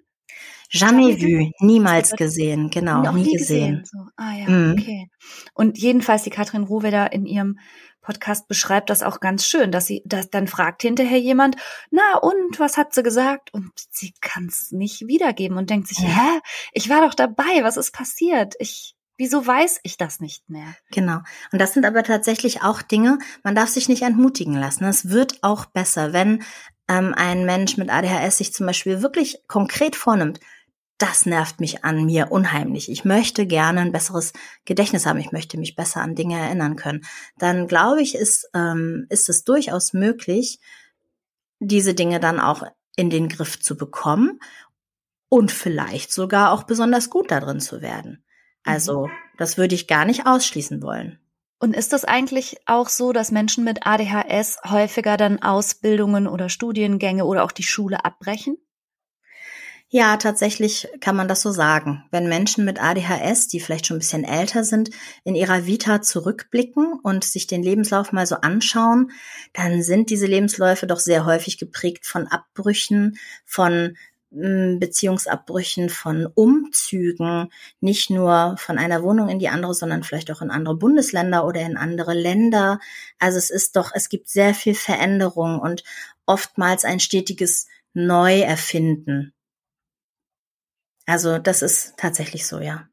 Jamais 0.71 1.19
vu, 1.19 1.51
niemals 1.59 2.11
gesehen, 2.11 2.69
genau, 2.69 3.01
nie, 3.11 3.23
nie 3.23 3.37
gesehen. 3.37 3.79
gesehen. 3.79 3.85
So. 3.85 3.97
Ah 4.17 4.33
ja, 4.35 4.49
mhm. 4.49 4.75
okay. 4.77 5.09
Und 5.55 5.79
jedenfalls 5.79 6.23
die 6.23 6.29
Katrin 6.29 6.63
Rohweder 6.63 7.11
in 7.11 7.25
ihrem 7.25 7.57
Podcast 8.01 8.47
beschreibt 8.47 8.89
das 8.89 9.03
auch 9.03 9.19
ganz 9.19 9.45
schön, 9.45 9.71
dass 9.71 9.85
sie, 9.85 10.01
dass 10.05 10.29
dann 10.29 10.47
fragt 10.47 10.81
hinterher 10.83 11.19
jemand, 11.19 11.57
na 11.91 12.17
und 12.19 12.59
was 12.59 12.77
hat 12.77 12.93
sie 12.93 13.03
gesagt? 13.03 13.53
Und 13.53 13.71
sie 13.75 14.13
kann 14.21 14.47
es 14.47 14.71
nicht 14.71 15.07
wiedergeben 15.07 15.57
und 15.57 15.69
denkt 15.69 15.87
sich, 15.87 15.99
ja. 15.99 16.07
hä, 16.07 16.39
ich 16.73 16.89
war 16.89 17.01
doch 17.01 17.13
dabei, 17.13 17.63
was 17.63 17.77
ist 17.77 17.91
passiert? 17.91 18.55
Ich, 18.59 18.95
wieso 19.19 19.45
weiß 19.45 19.81
ich 19.83 19.97
das 19.97 20.19
nicht 20.19 20.49
mehr? 20.49 20.75
Genau. 20.91 21.19
Und 21.51 21.59
das 21.59 21.73
sind 21.73 21.85
aber 21.85 22.03
tatsächlich 22.03 22.63
auch 22.63 22.81
Dinge, 22.81 23.19
man 23.43 23.53
darf 23.53 23.69
sich 23.69 23.89
nicht 23.89 24.01
entmutigen 24.01 24.55
lassen. 24.55 24.85
Es 24.85 25.09
wird 25.09 25.43
auch 25.43 25.65
besser, 25.65 26.13
wenn 26.13 26.41
ähm, 26.87 27.13
ein 27.15 27.45
Mensch 27.45 27.77
mit 27.77 27.91
ADHS 27.91 28.37
sich 28.37 28.53
zum 28.53 28.65
Beispiel 28.65 29.03
wirklich 29.03 29.43
konkret 29.47 29.95
vornimmt, 29.95 30.39
das 30.97 31.25
nervt 31.25 31.59
mich 31.59 31.85
an 31.85 32.05
mir 32.05 32.31
unheimlich. 32.31 32.89
Ich 32.91 33.05
möchte 33.05 33.45
gerne 33.45 33.81
ein 33.81 33.91
besseres 33.91 34.33
Gedächtnis 34.65 35.05
haben. 35.05 35.19
Ich 35.19 35.31
möchte 35.31 35.57
mich 35.57 35.75
besser 35.75 36.01
an 36.01 36.15
Dinge 36.15 36.37
erinnern 36.37 36.75
können. 36.75 37.05
Dann 37.37 37.67
glaube 37.67 38.01
ich, 38.01 38.15
ist, 38.15 38.49
ähm, 38.53 39.05
ist 39.09 39.29
es 39.29 39.43
durchaus 39.43 39.93
möglich, 39.93 40.59
diese 41.59 41.93
Dinge 41.93 42.19
dann 42.19 42.39
auch 42.39 42.63
in 42.95 43.09
den 43.09 43.29
Griff 43.29 43.61
zu 43.61 43.77
bekommen 43.77 44.39
und 45.29 45.51
vielleicht 45.51 46.11
sogar 46.11 46.51
auch 46.51 46.63
besonders 46.63 47.09
gut 47.09 47.31
darin 47.31 47.61
zu 47.61 47.81
werden. 47.81 48.23
Also, 48.69 49.07
mhm. 49.07 49.11
das 49.37 49.57
würde 49.57 49.75
ich 49.75 49.87
gar 49.87 50.05
nicht 50.05 50.25
ausschließen 50.25 50.81
wollen. 50.81 51.19
Und 51.59 51.75
ist 51.75 51.91
das 51.91 52.05
eigentlich 52.05 52.57
auch 52.65 52.87
so, 52.87 53.11
dass 53.11 53.31
Menschen 53.31 53.65
mit 53.65 53.85
ADHS 53.85 54.59
häufiger 54.69 55.17
dann 55.17 55.41
Ausbildungen 55.41 56.25
oder 56.25 56.47
Studiengänge 56.47 57.25
oder 57.25 57.43
auch 57.43 57.51
die 57.51 57.63
Schule 57.63 58.05
abbrechen? 58.05 58.57
Ja, 59.91 60.17
tatsächlich 60.17 60.87
kann 61.01 61.15
man 61.15 61.27
das 61.27 61.41
so 61.41 61.51
sagen. 61.51 62.03
Wenn 62.11 62.29
Menschen 62.29 62.63
mit 62.63 62.81
ADHS, 62.81 63.47
die 63.47 63.59
vielleicht 63.59 63.87
schon 63.87 63.97
ein 63.97 63.99
bisschen 63.99 64.23
älter 64.23 64.63
sind, 64.63 64.91
in 65.23 65.33
ihrer 65.33 65.65
Vita 65.65 66.03
zurückblicken 66.03 66.93
und 67.01 67.23
sich 67.23 67.47
den 67.47 67.63
Lebenslauf 67.63 68.11
mal 68.11 68.27
so 68.27 68.35
anschauen, 68.35 69.11
dann 69.53 69.81
sind 69.81 70.11
diese 70.11 70.27
Lebensläufe 70.27 70.85
doch 70.85 70.99
sehr 70.99 71.25
häufig 71.25 71.57
geprägt 71.57 72.05
von 72.05 72.27
Abbrüchen, 72.27 73.17
von 73.45 73.97
Beziehungsabbrüchen, 74.31 75.89
von 75.89 76.27
Umzügen, 76.27 77.51
nicht 77.79 78.09
nur 78.09 78.55
von 78.57 78.77
einer 78.77 79.01
Wohnung 79.01 79.27
in 79.29 79.39
die 79.39 79.49
andere, 79.49 79.73
sondern 79.73 80.03
vielleicht 80.03 80.31
auch 80.31 80.41
in 80.41 80.51
andere 80.51 80.75
Bundesländer 80.75 81.45
oder 81.45 81.61
in 81.61 81.77
andere 81.77 82.13
Länder. 82.13 82.79
Also 83.17 83.37
es 83.37 83.49
ist 83.49 83.75
doch, 83.75 83.91
es 83.93 84.09
gibt 84.09 84.29
sehr 84.29 84.53
viel 84.53 84.75
Veränderung 84.75 85.59
und 85.59 85.83
oftmals 86.25 86.85
ein 86.85 86.99
stetiges 86.99 87.67
Neuerfinden 87.93 89.33
also 91.09 91.39
das 91.39 91.63
ist 91.63 91.97
tatsächlich 91.97 92.45
so, 92.45 92.59
ja. 92.59 92.87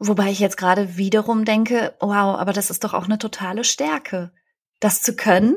Wobei 0.00 0.28
ich 0.32 0.40
jetzt 0.40 0.56
gerade 0.56 0.96
wiederum 0.96 1.44
denke, 1.44 1.94
wow, 2.00 2.36
aber 2.36 2.52
das 2.52 2.68
ist 2.68 2.82
doch 2.82 2.94
auch 2.94 3.04
eine 3.04 3.18
totale 3.18 3.62
Stärke, 3.62 4.32
das 4.80 5.02
zu 5.02 5.14
können, 5.14 5.56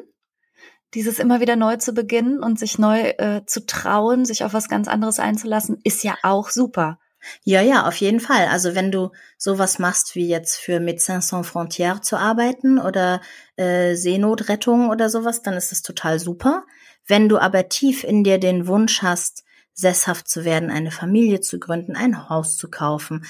dieses 0.94 1.20
immer 1.20 1.40
wieder 1.40 1.56
neu 1.56 1.78
zu 1.78 1.94
beginnen 1.94 2.42
und 2.42 2.58
sich 2.58 2.80
neu 2.80 3.00
äh, 3.18 3.46
zu 3.46 3.66
trauen, 3.66 4.26
sich 4.26 4.44
auf 4.44 4.54
was 4.54 4.70
ganz 4.70 4.88
anderes 4.88 5.20
einzulassen, 5.20 5.80
ist 5.84 6.04
ja 6.04 6.16
auch 6.24 6.50
super. 6.50 7.00
Ja, 7.44 7.62
ja, 7.62 7.86
auf 7.86 7.96
jeden 7.98 8.20
Fall. 8.20 8.48
Also 8.48 8.76
wenn 8.76 8.92
du 8.92 9.12
sowas 9.38 9.78
machst 9.78 10.16
wie 10.16 10.28
jetzt 10.28 10.56
für 10.56 10.80
Médecins 10.80 11.28
Sans 11.28 11.48
Frontières 11.48 12.02
zu 12.02 12.18
arbeiten 12.18 12.80
oder 12.80 13.22
äh, 13.58 13.96
Seenotrettung 13.96 14.90
oder 14.90 15.10
sowas, 15.10 15.42
dann 15.42 15.56
ist 15.56 15.72
das 15.72 15.82
total 15.82 16.20
super. 16.20 16.64
Wenn 17.06 17.28
du 17.28 17.38
aber 17.38 17.70
tief 17.70 18.04
in 18.04 18.24
dir 18.24 18.40
den 18.40 18.68
Wunsch 18.68 19.02
hast, 19.02 19.44
sesshaft 19.74 20.28
zu 20.28 20.46
werden, 20.46 20.70
eine 20.70 20.92
Familie 20.92 21.42
zu 21.42 21.60
gründen, 21.60 21.96
ein 21.96 22.30
Haus 22.30 22.58
zu 22.58 22.70
kaufen, 22.70 23.26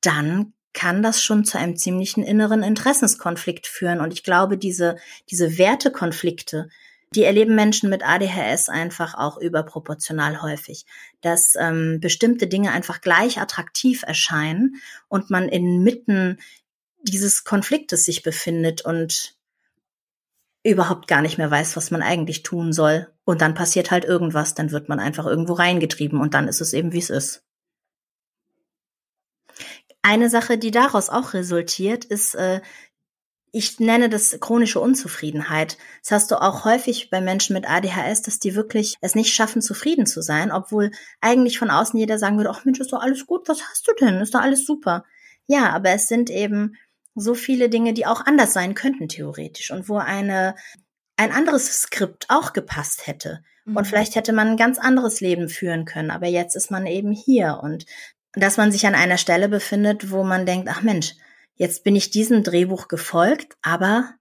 dann 0.00 0.52
kann 0.72 1.02
das 1.02 1.22
schon 1.22 1.44
zu 1.44 1.58
einem 1.58 1.76
ziemlichen 1.76 2.22
inneren 2.22 2.62
Interessenskonflikt 2.62 3.66
führen. 3.66 4.00
Und 4.00 4.12
ich 4.12 4.22
glaube, 4.22 4.58
diese, 4.58 4.96
diese 5.30 5.56
Wertekonflikte, 5.56 6.68
die 7.14 7.22
erleben 7.22 7.54
Menschen 7.54 7.88
mit 7.88 8.04
ADHS 8.04 8.68
einfach 8.68 9.14
auch 9.14 9.38
überproportional 9.38 10.42
häufig, 10.42 10.86
dass 11.20 11.54
ähm, 11.58 11.98
bestimmte 12.00 12.46
Dinge 12.46 12.72
einfach 12.72 13.00
gleich 13.00 13.40
attraktiv 13.40 14.02
erscheinen 14.02 14.76
und 15.08 15.30
man 15.30 15.48
inmitten 15.48 16.38
dieses 17.02 17.44
Konfliktes 17.44 18.04
sich 18.04 18.22
befindet 18.22 18.82
und 18.82 19.36
überhaupt 20.64 21.06
gar 21.06 21.22
nicht 21.22 21.38
mehr 21.38 21.50
weiß, 21.50 21.76
was 21.76 21.92
man 21.92 22.02
eigentlich 22.02 22.42
tun 22.42 22.72
soll. 22.72 23.08
Und 23.24 23.40
dann 23.40 23.54
passiert 23.54 23.92
halt 23.92 24.04
irgendwas, 24.04 24.54
dann 24.54 24.72
wird 24.72 24.88
man 24.88 24.98
einfach 24.98 25.26
irgendwo 25.26 25.52
reingetrieben 25.52 26.20
und 26.20 26.34
dann 26.34 26.48
ist 26.48 26.60
es 26.60 26.72
eben, 26.72 26.92
wie 26.92 26.98
es 26.98 27.10
ist. 27.10 27.44
Eine 30.02 30.28
Sache, 30.28 30.58
die 30.58 30.70
daraus 30.70 31.08
auch 31.08 31.34
resultiert, 31.34 32.04
ist 32.04 32.34
äh, 32.34 32.60
ich 33.52 33.80
nenne 33.80 34.08
das 34.08 34.38
chronische 34.40 34.80
Unzufriedenheit. 34.80 35.78
Das 36.02 36.10
hast 36.10 36.30
du 36.30 36.40
auch 36.40 36.64
häufig 36.64 37.10
bei 37.10 37.20
Menschen 37.20 37.54
mit 37.54 37.68
ADHS, 37.68 38.22
dass 38.22 38.38
die 38.38 38.54
wirklich 38.54 38.96
es 39.00 39.14
nicht 39.14 39.32
schaffen, 39.34 39.62
zufrieden 39.62 40.06
zu 40.06 40.20
sein, 40.20 40.52
obwohl 40.52 40.90
eigentlich 41.20 41.58
von 41.58 41.70
außen 41.70 41.98
jeder 41.98 42.18
sagen 42.18 42.36
würde, 42.36 42.50
ach 42.50 42.64
Mensch, 42.64 42.80
ist 42.80 42.92
doch 42.92 43.00
alles 43.00 43.26
gut, 43.26 43.48
was 43.48 43.62
hast 43.62 43.88
du 43.88 43.92
denn? 44.00 44.20
Ist 44.20 44.34
doch 44.34 44.42
alles 44.42 44.66
super. 44.66 45.04
Ja, 45.46 45.70
aber 45.70 45.90
es 45.90 46.08
sind 46.08 46.28
eben 46.28 46.76
so 47.14 47.34
viele 47.34 47.68
Dinge, 47.68 47.94
die 47.94 48.06
auch 48.06 48.26
anders 48.26 48.52
sein 48.52 48.74
könnten, 48.74 49.08
theoretisch, 49.08 49.70
und 49.70 49.88
wo 49.88 49.96
eine, 49.96 50.54
ein 51.16 51.32
anderes 51.32 51.82
Skript 51.82 52.26
auch 52.28 52.52
gepasst 52.52 53.06
hätte. 53.06 53.42
Mhm. 53.64 53.76
Und 53.76 53.86
vielleicht 53.86 54.16
hätte 54.16 54.32
man 54.32 54.48
ein 54.48 54.56
ganz 54.56 54.78
anderes 54.78 55.20
Leben 55.20 55.48
führen 55.48 55.86
können, 55.86 56.10
aber 56.10 56.26
jetzt 56.26 56.56
ist 56.56 56.70
man 56.70 56.86
eben 56.86 57.12
hier 57.12 57.60
und 57.62 57.86
dass 58.32 58.58
man 58.58 58.70
sich 58.70 58.86
an 58.86 58.94
einer 58.94 59.16
Stelle 59.16 59.48
befindet, 59.48 60.10
wo 60.10 60.22
man 60.22 60.44
denkt, 60.44 60.68
ach 60.70 60.82
Mensch, 60.82 61.14
Jetzt 61.56 61.84
bin 61.84 61.96
ich 61.96 62.10
diesem 62.10 62.42
Drehbuch 62.42 62.88
gefolgt, 62.88 63.56
aber 63.62 64.14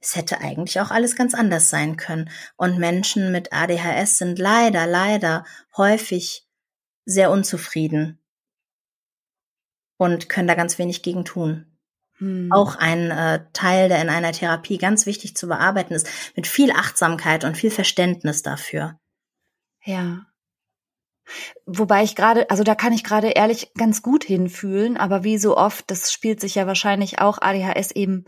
es 0.00 0.14
hätte 0.14 0.40
eigentlich 0.40 0.80
auch 0.80 0.90
alles 0.90 1.16
ganz 1.16 1.34
anders 1.34 1.70
sein 1.70 1.96
können. 1.96 2.30
Und 2.56 2.78
Menschen 2.78 3.32
mit 3.32 3.52
ADHS 3.52 4.18
sind 4.18 4.38
leider, 4.38 4.86
leider 4.86 5.44
häufig 5.76 6.46
sehr 7.04 7.30
unzufrieden 7.30 8.22
und 9.96 10.28
können 10.28 10.48
da 10.48 10.54
ganz 10.54 10.78
wenig 10.78 11.02
gegen 11.02 11.24
tun. 11.24 11.78
Hm. 12.18 12.50
Auch 12.52 12.76
ein 12.76 13.10
äh, 13.10 13.44
Teil, 13.52 13.88
der 13.88 14.00
in 14.02 14.08
einer 14.08 14.32
Therapie 14.32 14.78
ganz 14.78 15.06
wichtig 15.06 15.36
zu 15.36 15.48
bearbeiten 15.48 15.94
ist, 15.94 16.08
mit 16.36 16.46
viel 16.46 16.70
Achtsamkeit 16.70 17.44
und 17.44 17.56
viel 17.56 17.70
Verständnis 17.70 18.42
dafür. 18.42 18.98
Ja. 19.82 20.26
Wobei 21.66 22.02
ich 22.02 22.14
gerade, 22.14 22.48
also 22.50 22.62
da 22.62 22.74
kann 22.74 22.92
ich 22.92 23.04
gerade 23.04 23.28
ehrlich 23.28 23.72
ganz 23.76 24.02
gut 24.02 24.24
hinfühlen, 24.24 24.96
aber 24.96 25.24
wie 25.24 25.38
so 25.38 25.56
oft, 25.56 25.90
das 25.90 26.12
spielt 26.12 26.40
sich 26.40 26.54
ja 26.54 26.66
wahrscheinlich 26.66 27.20
auch 27.20 27.38
ADHS 27.40 27.90
eben 27.92 28.24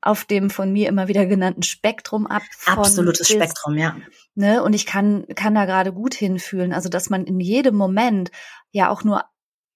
auf 0.00 0.24
dem 0.24 0.48
von 0.48 0.72
mir 0.72 0.88
immer 0.88 1.08
wieder 1.08 1.26
genannten 1.26 1.62
Spektrum 1.62 2.26
ab. 2.26 2.42
Absolutes 2.66 3.28
bis, 3.28 3.36
Spektrum, 3.36 3.76
ja. 3.76 3.96
Ne, 4.34 4.62
und 4.62 4.72
ich 4.72 4.86
kann, 4.86 5.26
kann 5.34 5.54
da 5.54 5.64
gerade 5.64 5.92
gut 5.92 6.14
hinfühlen, 6.14 6.72
also 6.72 6.88
dass 6.88 7.10
man 7.10 7.24
in 7.24 7.40
jedem 7.40 7.74
Moment 7.74 8.30
ja 8.70 8.90
auch 8.90 9.02
nur 9.02 9.24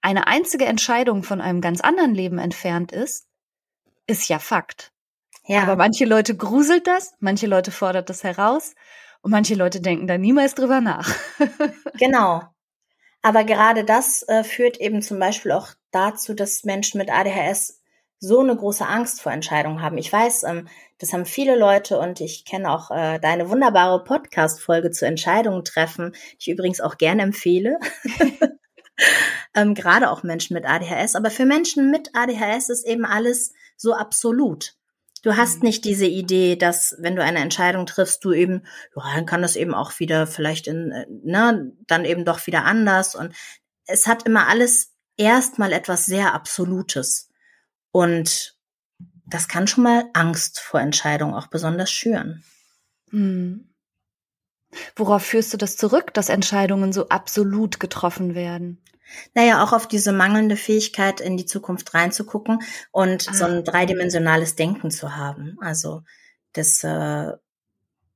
eine 0.01 0.27
einzige 0.27 0.67
Entscheidung 0.67 1.23
von 1.23 1.41
einem 1.41 1.61
ganz 1.61 1.81
anderen 1.81 2.15
Leben 2.15 2.39
entfernt 2.39 2.93
ist, 2.93 3.27
ist 4.07 4.29
ja 4.29 4.39
Fakt. 4.39 4.93
Ja. 5.47 5.63
Aber 5.63 5.77
manche 5.77 6.05
Leute 6.05 6.37
gruselt 6.37 6.87
das, 6.87 7.15
manche 7.19 7.47
Leute 7.47 7.73
fordert 7.73 8.09
das 8.09 8.23
heraus 8.23 8.75
und 9.23 9.31
manche 9.31 9.55
Leute 9.55 9.81
denken 9.81 10.07
da 10.07 10.19
niemals 10.19 10.55
drüber 10.55 10.81
nach. 10.81 11.09
genau. 11.99 12.43
Aber 13.23 13.45
gerade 13.45 13.85
das 13.85 14.25
äh, 14.29 14.43
führt 14.43 14.79
eben 14.79 15.01
zum 15.01 15.19
Beispiel 15.19 15.53
auch 15.53 15.69
dazu, 15.93 16.35
dass 16.35 16.65
Menschen 16.65 16.99
mit 16.99 17.11
ADHS 17.11 17.81
so 18.19 18.41
eine 18.41 18.57
große 18.57 18.87
Angst 18.87 19.21
vor 19.21 19.33
Entscheidungen 19.33 19.81
haben. 19.83 19.99
Ich 19.99 20.13
weiß, 20.13 20.45
ähm, 20.45 20.69
das 20.99 21.13
haben 21.13 21.25
viele 21.25 21.57
Leute 21.57 21.99
und 21.99 22.21
ich 22.21 22.45
kenne 22.45 22.71
auch 22.71 22.91
äh, 22.91 23.19
deine 23.19 23.49
wunderbare 23.49 24.03
Podcast-Folge 24.05 24.91
zu 24.91 25.07
Entscheidungen 25.07 25.65
treffen, 25.65 26.13
die 26.13 26.37
ich 26.39 26.49
übrigens 26.49 26.81
auch 26.81 26.99
gerne 26.99 27.23
empfehle. 27.23 27.79
ähm, 29.55 29.75
gerade 29.75 30.11
auch 30.11 30.23
Menschen 30.23 30.55
mit 30.55 30.67
ADHS. 30.67 31.15
Aber 31.15 31.31
für 31.31 31.47
Menschen 31.47 31.91
mit 31.91 32.11
ADHS 32.15 32.71
ist 32.71 32.87
eben 32.87 33.05
alles 33.05 33.55
so 33.77 33.95
absolut. 33.95 34.75
Du 35.23 35.37
hast 35.37 35.59
mhm. 35.59 35.69
nicht 35.69 35.85
diese 35.85 36.07
Idee, 36.07 36.57
dass 36.57 36.97
wenn 36.99 37.17
du 37.17 37.23
eine 37.23 37.39
Entscheidung 37.39 37.87
triffst, 37.87 38.25
du 38.25 38.33
eben, 38.33 38.65
ja, 38.97 39.03
dann 39.15 39.27
kann 39.27 39.43
das 39.43 39.57
eben 39.57 39.75
auch 39.75 39.99
wieder 39.99 40.27
vielleicht 40.27 40.67
in, 40.67 40.91
äh, 40.91 41.07
ne, 41.09 41.73
dann 41.87 42.05
eben 42.05 42.25
doch 42.25 42.47
wieder 42.47 42.65
anders. 42.65 43.15
Und 43.15 43.35
es 43.87 44.07
hat 44.07 44.27
immer 44.27 44.49
alles 44.49 44.93
erstmal 45.17 45.73
etwas 45.73 46.07
sehr 46.07 46.35
Absolutes. 46.35 47.31
Und 47.93 48.57
das 49.27 49.49
kann 49.49 49.67
schon 49.67 49.85
mal 49.85 50.05
Angst 50.13 50.61
vor 50.61 50.81
Entscheidungen 50.81 51.35
auch 51.35 51.47
besonders 51.47 51.91
schüren. 51.91 52.43
Hm. 53.11 53.69
Worauf 54.97 55.23
führst 55.23 55.53
du 55.53 55.59
das 55.59 55.77
zurück, 55.77 56.15
dass 56.15 56.31
Entscheidungen 56.31 56.93
so 56.93 57.09
absolut 57.09 57.79
getroffen 57.79 58.35
werden? 58.35 58.83
Naja, 59.35 59.63
auch 59.63 59.73
auf 59.73 59.89
diese 59.89 60.13
mangelnde 60.13 60.57
Fähigkeit, 60.57 61.21
in 61.21 61.37
die 61.37 61.47
Zukunft 61.47 61.95
reinzugucken 61.95 62.61
und 62.91 63.29
ah. 63.29 63.35
so 63.35 63.45
ein 63.45 63.65
dreidimensionales 63.65 64.57
Denken 64.57 64.91
zu 64.91 65.17
haben. 65.17 65.57
Also 65.61 66.03
das 66.53 66.85
äh, 66.85 67.33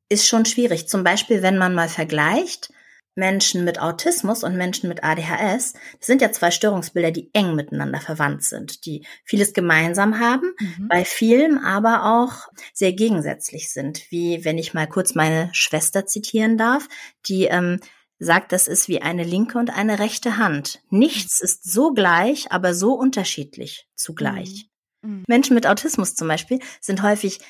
ist 0.09 0.27
schon 0.27 0.45
schwierig. 0.45 0.89
Zum 0.89 1.05
Beispiel, 1.05 1.43
wenn 1.43 1.59
man 1.59 1.75
mal 1.75 1.89
vergleicht, 1.89 2.71
Menschen 3.17 3.65
mit 3.65 3.81
Autismus 3.81 4.45
und 4.45 4.57
Menschen 4.57 4.89
mit 4.91 5.03
ADHS, 5.03 5.73
das 5.73 6.07
sind 6.07 6.21
ja 6.21 6.31
zwei 6.33 6.51
Störungsbilder, 6.51 7.11
die 7.11 7.31
eng 7.33 7.55
miteinander 7.55 7.99
verwandt 7.99 8.45
sind, 8.45 8.85
die 8.85 9.07
vieles 9.25 9.55
gemeinsam 9.55 10.21
haben, 10.21 10.53
mhm. 10.59 10.89
bei 10.89 11.05
vielen 11.05 11.59
aber 11.59 12.05
auch 12.05 12.49
sehr 12.75 12.93
gegensätzlich 12.93 13.73
sind. 13.73 14.11
Wie 14.11 14.45
wenn 14.45 14.59
ich 14.59 14.75
mal 14.75 14.87
kurz 14.87 15.15
meine 15.15 15.49
Schwester 15.53 16.05
zitieren 16.05 16.59
darf, 16.59 16.89
die 17.27 17.45
ähm, 17.45 17.81
sagt, 18.19 18.53
das 18.53 18.67
ist 18.67 18.89
wie 18.89 19.03
eine 19.03 19.25
linke 19.25 19.59
und 19.59 19.71
eine 19.71 19.99
rechte 19.99 20.39
Hand. 20.39 20.81
Nichts 20.91 21.41
ist 21.41 21.71
so 21.71 21.93
gleich, 21.93 22.51
aber 22.51 22.75
so 22.75 22.95
unterschiedlich 22.95 23.89
zugleich. 23.95 24.69
Mhm. 25.03 25.11
mhm. 25.11 25.25
Menschen 25.29 25.55
mit 25.55 25.67
Autismus 25.67 26.15
zum 26.15 26.29
Beispiel 26.29 26.61
sind 26.81 27.03
häufig 27.03 27.41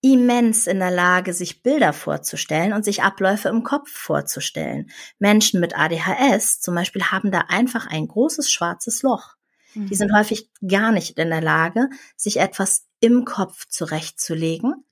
immens 0.00 0.66
in 0.68 0.78
der 0.78 0.92
Lage, 0.92 1.32
sich 1.32 1.62
Bilder 1.62 1.92
vorzustellen 1.92 2.72
und 2.72 2.84
sich 2.84 3.02
Abläufe 3.02 3.48
im 3.48 3.64
Kopf 3.64 3.90
vorzustellen. 3.90 4.90
Menschen 5.18 5.60
mit 5.60 5.76
ADHS 5.76 6.60
zum 6.60 6.74
Beispiel 6.74 7.02
haben 7.04 7.32
da 7.32 7.46
einfach 7.48 7.86
ein 7.86 8.06
großes 8.06 8.50
schwarzes 8.50 9.02
Loch. 9.02 9.34
Die 9.74 9.80
mhm. 9.80 9.94
sind 9.94 10.14
häufig 10.14 10.50
gar 10.66 10.92
nicht 10.92 11.18
in 11.18 11.30
der 11.30 11.40
Lage, 11.40 11.88
sich 12.16 12.38
etwas 12.38 12.86
im 13.00 13.24
Kopf 13.24 13.66
zurechtzulegen 13.68 14.84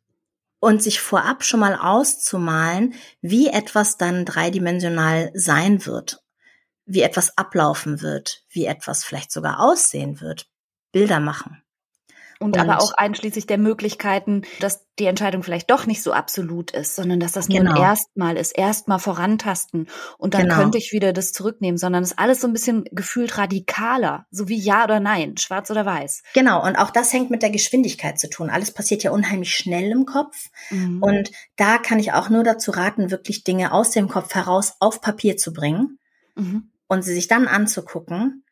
und 0.67 0.83
sich 0.83 1.01
vorab 1.01 1.45
schon 1.45 1.61
mal 1.61 1.77
auszumalen, 1.77 2.95
wie 3.21 3.47
etwas 3.47 3.99
dann 3.99 4.25
dreidimensional 4.25 5.31
sein 5.33 5.87
wird, 5.87 6.25
wie 6.87 7.03
etwas 7.03 7.39
ablaufen 7.39 8.01
wird, 8.01 8.43
wie 8.49 8.65
etwas 8.67 9.05
vielleicht 9.05 9.31
sogar 9.31 9.61
aussehen 9.61 10.21
wird, 10.21 10.51
Bilder 10.91 11.21
machen. 11.21 11.63
Und, 12.39 12.57
und, 12.57 12.59
aber 12.59 12.83
auch 12.83 12.93
einschließlich 12.93 13.47
der 13.47 13.59
Möglichkeiten, 13.59 14.43
dass 14.61 14.87
die 14.99 15.07
Entscheidung 15.07 15.43
vielleicht 15.43 15.71
doch 15.71 15.87
nicht 15.87 16.03
so 16.03 16.13
absolut 16.13 16.71
ist, 16.71 16.95
sondern 16.95 17.21
dass 17.21 17.33
das 17.33 17.49
nur 17.49 17.61
genau. 17.61 17.73
ein 17.73 17.83
Erstmal 17.83 18.37
ist, 18.37 18.53
erstmal 18.53 18.99
vorantasten 18.99 19.89
und 20.19 20.35
dann 20.35 20.43
genau. 20.43 20.57
könnte 20.57 20.79
ich 20.79 20.93
wieder 20.93 21.13
das 21.13 21.33
zurücknehmen, 21.33 21.79
sondern 21.79 22.03
es 22.03 22.13
ist 22.13 22.19
alles 22.19 22.41
so 22.41 22.47
ein 22.47 22.53
bisschen 22.53 22.85
gefühlt 22.93 23.39
radikaler, 23.39 24.27
so 24.31 24.49
wie 24.49 24.59
ja 24.59 24.85
oder 24.85 25.01
nein, 25.01 25.37
schwarz 25.37 25.71
oder 25.71 25.87
weiß. 25.87 26.23
Genau, 26.35 26.65
und 26.65 26.77
auch 26.77 26.91
das 26.91 27.13
hängt 27.13 27.31
mit 27.31 27.43
der 27.43 27.51
Geschwindigkeit 27.51 28.19
zu 28.19 28.29
tun. 28.29 28.51
Alles 28.51 28.71
passiert 28.71 29.03
ja 29.03 29.11
unheimlich 29.11 29.55
schnell 29.55 29.91
im 29.91 30.05
Kopf 30.05 30.49
mhm. 30.71 31.03
und 31.03 31.31
da 31.57 31.79
kann 31.79 31.99
ich 31.99 32.13
auch 32.13 32.29
nur 32.29 32.45
dazu 32.45 32.71
raten, 32.71 33.11
wirklich 33.11 33.45
Dinge 33.45 33.73
aus 33.73 33.91
dem 33.91 34.09
Kopf 34.09 34.35
heraus 34.35 34.75
auf 34.81 35.01
Papier 35.01 35.37
zu 35.37 35.53
bringen 35.53 35.99
mhm. 36.35 36.71
und 36.87 37.03
sie 37.03 37.15
sich 37.15 37.29
dann 37.29 37.49
anzugucken 37.49 38.45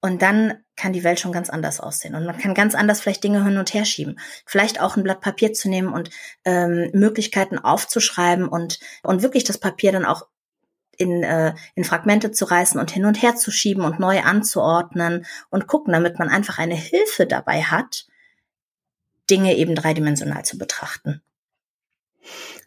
und 0.00 0.20
dann 0.20 0.61
kann 0.76 0.92
die 0.92 1.04
Welt 1.04 1.20
schon 1.20 1.32
ganz 1.32 1.50
anders 1.50 1.80
aussehen. 1.80 2.14
Und 2.14 2.24
man 2.24 2.38
kann 2.38 2.54
ganz 2.54 2.74
anders 2.74 3.00
vielleicht 3.00 3.24
Dinge 3.24 3.44
hin 3.44 3.58
und 3.58 3.74
her 3.74 3.84
schieben. 3.84 4.18
Vielleicht 4.46 4.80
auch 4.80 4.96
ein 4.96 5.02
Blatt 5.02 5.20
Papier 5.20 5.52
zu 5.52 5.68
nehmen 5.68 5.92
und 5.92 6.10
ähm, 6.44 6.90
Möglichkeiten 6.92 7.58
aufzuschreiben 7.58 8.48
und, 8.48 8.78
und 9.02 9.22
wirklich 9.22 9.44
das 9.44 9.58
Papier 9.58 9.92
dann 9.92 10.06
auch 10.06 10.26
in, 10.96 11.22
äh, 11.22 11.54
in 11.74 11.84
Fragmente 11.84 12.32
zu 12.32 12.44
reißen 12.44 12.80
und 12.80 12.90
hin 12.90 13.04
und 13.04 13.20
her 13.22 13.36
zu 13.36 13.50
schieben 13.50 13.84
und 13.84 13.98
neu 13.98 14.20
anzuordnen 14.20 15.26
und 15.50 15.66
gucken, 15.66 15.92
damit 15.92 16.18
man 16.18 16.28
einfach 16.28 16.58
eine 16.58 16.74
Hilfe 16.74 17.26
dabei 17.26 17.62
hat, 17.62 18.06
Dinge 19.30 19.56
eben 19.56 19.74
dreidimensional 19.74 20.44
zu 20.44 20.58
betrachten. 20.58 21.22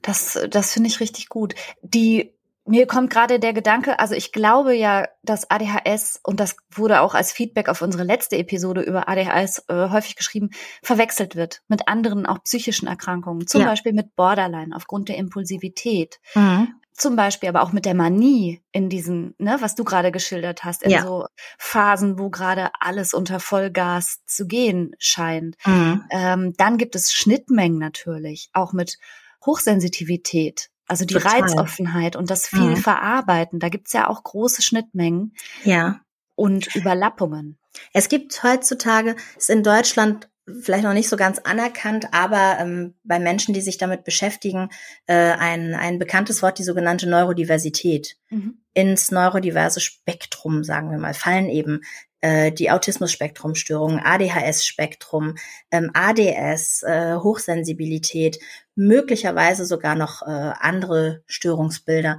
Das, 0.02 0.40
das 0.50 0.74
finde 0.74 0.90
ich 0.90 1.00
richtig 1.00 1.30
gut. 1.30 1.56
Die 1.82 2.35
mir 2.68 2.88
kommt 2.88 3.12
gerade 3.12 3.40
der 3.40 3.54
Gedanke, 3.54 4.00
also 4.00 4.16
ich 4.16 4.32
glaube 4.32 4.74
ja, 4.74 5.08
dass 5.22 5.50
ADHS, 5.50 6.20
und 6.24 6.40
das 6.40 6.56
wurde 6.72 7.02
auch 7.02 7.14
als 7.14 7.32
Feedback 7.32 7.70
auf 7.70 7.82
unsere 7.82 8.04
letzte 8.04 8.38
Episode 8.38 8.82
über 8.82 9.08
ADHS 9.08 9.66
äh, 9.68 9.90
häufig 9.90 10.16
geschrieben, 10.16 10.50
verwechselt 10.82 11.36
wird 11.36 11.62
mit 11.68 11.88
anderen 11.88 12.26
auch 12.26 12.44
psychischen 12.44 12.88
Erkrankungen, 12.88 13.48
zum 13.48 13.62
ja. 13.62 13.68
Beispiel 13.68 13.94
mit 13.94 14.16
Borderline 14.16 14.76
aufgrund 14.76 15.10
der 15.10 15.18
Impulsivität. 15.18 16.20
Mhm. 16.34 16.74
Zum 16.98 17.18
Beispiel 17.18 17.50
aber 17.50 17.62
auch 17.62 17.74
mit 17.74 17.86
der 17.86 17.94
Manie 17.94 18.62
in 18.72 18.90
diesen, 18.90 19.36
ne, 19.38 19.58
was 19.60 19.76
du 19.76 19.84
gerade 19.84 20.14
geschildert 20.14 20.64
hast, 20.64 20.82
in 20.82 20.92
ja. 20.92 21.04
so 21.04 21.26
Phasen, 21.58 22.18
wo 22.18 22.30
gerade 22.30 22.70
alles 22.80 23.14
unter 23.14 23.42
Vollgas 23.42 24.24
zu 24.26 24.48
gehen 24.48 24.96
scheint. 24.98 25.58
Mhm. 25.66 26.06
Ähm, 26.10 26.54
dann 26.58 26.78
gibt 26.78 26.96
es 26.96 27.12
Schnittmengen 27.12 27.78
natürlich, 27.78 28.50
auch 28.54 28.72
mit 28.72 28.98
Hochsensitivität, 29.46 30.70
also 30.88 31.06
die 31.06 31.16
Total. 31.16 31.42
Reizoffenheit 31.42 32.16
und 32.16 32.30
das 32.30 32.48
viel 32.48 32.72
mhm. 32.72 32.78
Verarbeiten, 32.78 33.60
da 33.60 33.70
gibt's 33.70 33.94
ja 33.94 34.08
auch 34.08 34.24
große 34.24 34.62
Schnittmengen. 34.62 35.34
Ja. 35.64 36.02
Und 36.36 36.76
Überlappungen. 36.76 37.58
Es 37.94 38.10
gibt 38.10 38.44
heutzutage, 38.44 39.16
ist 39.38 39.50
in 39.50 39.64
Deutschland 39.64 40.30
vielleicht 40.62 40.84
noch 40.84 40.94
nicht 40.94 41.10
so 41.10 41.18
ganz 41.18 41.40
anerkannt, 41.40 42.14
aber 42.14 42.58
ähm, 42.60 42.94
bei 43.04 43.20
Menschen, 43.20 43.54
die 43.54 43.62
sich 43.62 43.78
damit 43.78 44.04
beschäftigen, 44.04 44.70
äh, 45.08 45.14
ein, 45.16 45.74
ein 45.74 45.98
bekanntes 45.98 46.44
Wort, 46.44 46.60
die 46.60 46.64
sogenannte 46.64 47.10
Neurodiversität. 47.10 48.18
Mhm. 48.30 48.60
Ins 48.74 49.10
neurodiverse 49.10 49.80
Spektrum, 49.80 50.64
sagen 50.64 50.92
wir 50.92 50.98
mal, 50.98 51.14
fallen 51.14 51.50
eben 51.50 51.82
äh, 52.26 52.52
die 52.52 52.72
Autismus-Spektrum-Störungen, 52.72 54.00
ADHS-Spektrum, 54.00 55.36
ähm, 55.70 55.92
ADS, 55.94 56.82
äh, 56.82 57.18
Hochsensibilität, 57.18 58.40
möglicherweise 58.74 59.64
sogar 59.64 59.94
noch 59.94 60.24
äh, 60.24 60.26
andere 60.26 61.22
Störungsbilder. 61.28 62.18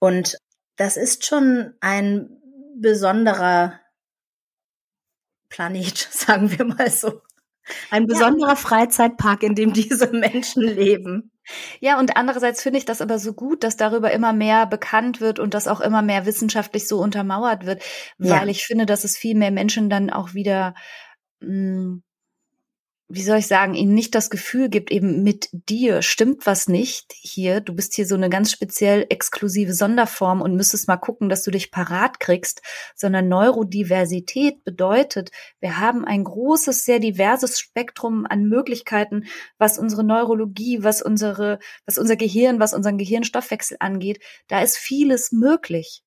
Und 0.00 0.38
das 0.74 0.96
ist 0.96 1.24
schon 1.24 1.72
ein 1.80 2.30
besonderer 2.74 3.78
Planet, 5.50 5.98
sagen 6.10 6.50
wir 6.58 6.64
mal 6.64 6.90
so. 6.90 7.22
Ein 7.92 8.08
besonderer 8.08 8.50
ja. 8.50 8.56
Freizeitpark, 8.56 9.44
in 9.44 9.54
dem 9.54 9.72
diese 9.72 10.10
Menschen 10.10 10.62
leben. 10.62 11.30
Ja, 11.80 11.98
und 11.98 12.16
andererseits 12.16 12.62
finde 12.62 12.78
ich 12.78 12.84
das 12.84 13.00
aber 13.00 13.18
so 13.18 13.32
gut, 13.32 13.64
dass 13.64 13.76
darüber 13.76 14.10
immer 14.12 14.32
mehr 14.32 14.66
bekannt 14.66 15.20
wird 15.20 15.38
und 15.38 15.54
das 15.54 15.68
auch 15.68 15.80
immer 15.80 16.02
mehr 16.02 16.26
wissenschaftlich 16.26 16.88
so 16.88 16.98
untermauert 16.98 17.66
wird, 17.66 17.82
weil 18.18 18.30
ja. 18.30 18.46
ich 18.46 18.64
finde, 18.64 18.86
dass 18.86 19.04
es 19.04 19.16
viel 19.16 19.36
mehr 19.36 19.50
Menschen 19.50 19.90
dann 19.90 20.10
auch 20.10 20.34
wieder 20.34 20.74
mh, 21.40 21.48
hm, 21.48 22.02
wie 23.14 23.22
soll 23.22 23.38
ich 23.38 23.46
sagen, 23.46 23.74
ihnen 23.74 23.94
nicht 23.94 24.14
das 24.14 24.28
Gefühl 24.28 24.68
gibt, 24.68 24.90
eben 24.90 25.22
mit 25.22 25.48
dir 25.52 26.02
stimmt 26.02 26.46
was 26.46 26.66
nicht 26.66 27.12
hier. 27.12 27.60
Du 27.60 27.72
bist 27.72 27.94
hier 27.94 28.06
so 28.06 28.16
eine 28.16 28.28
ganz 28.28 28.50
speziell 28.50 29.06
exklusive 29.08 29.72
Sonderform 29.72 30.42
und 30.42 30.56
müsstest 30.56 30.88
mal 30.88 30.96
gucken, 30.96 31.28
dass 31.28 31.44
du 31.44 31.52
dich 31.52 31.70
parat 31.70 32.18
kriegst, 32.18 32.60
sondern 32.96 33.28
Neurodiversität 33.28 34.64
bedeutet, 34.64 35.30
wir 35.60 35.78
haben 35.78 36.04
ein 36.04 36.24
großes, 36.24 36.84
sehr 36.84 36.98
diverses 36.98 37.60
Spektrum 37.60 38.26
an 38.28 38.48
Möglichkeiten, 38.48 39.26
was 39.58 39.78
unsere 39.78 40.02
Neurologie, 40.02 40.82
was 40.82 41.00
unsere, 41.00 41.60
was 41.86 41.98
unser 41.98 42.16
Gehirn, 42.16 42.58
was 42.58 42.74
unseren 42.74 42.98
Gehirnstoffwechsel 42.98 43.76
angeht. 43.78 44.18
Da 44.48 44.60
ist 44.60 44.76
vieles 44.76 45.30
möglich. 45.30 46.02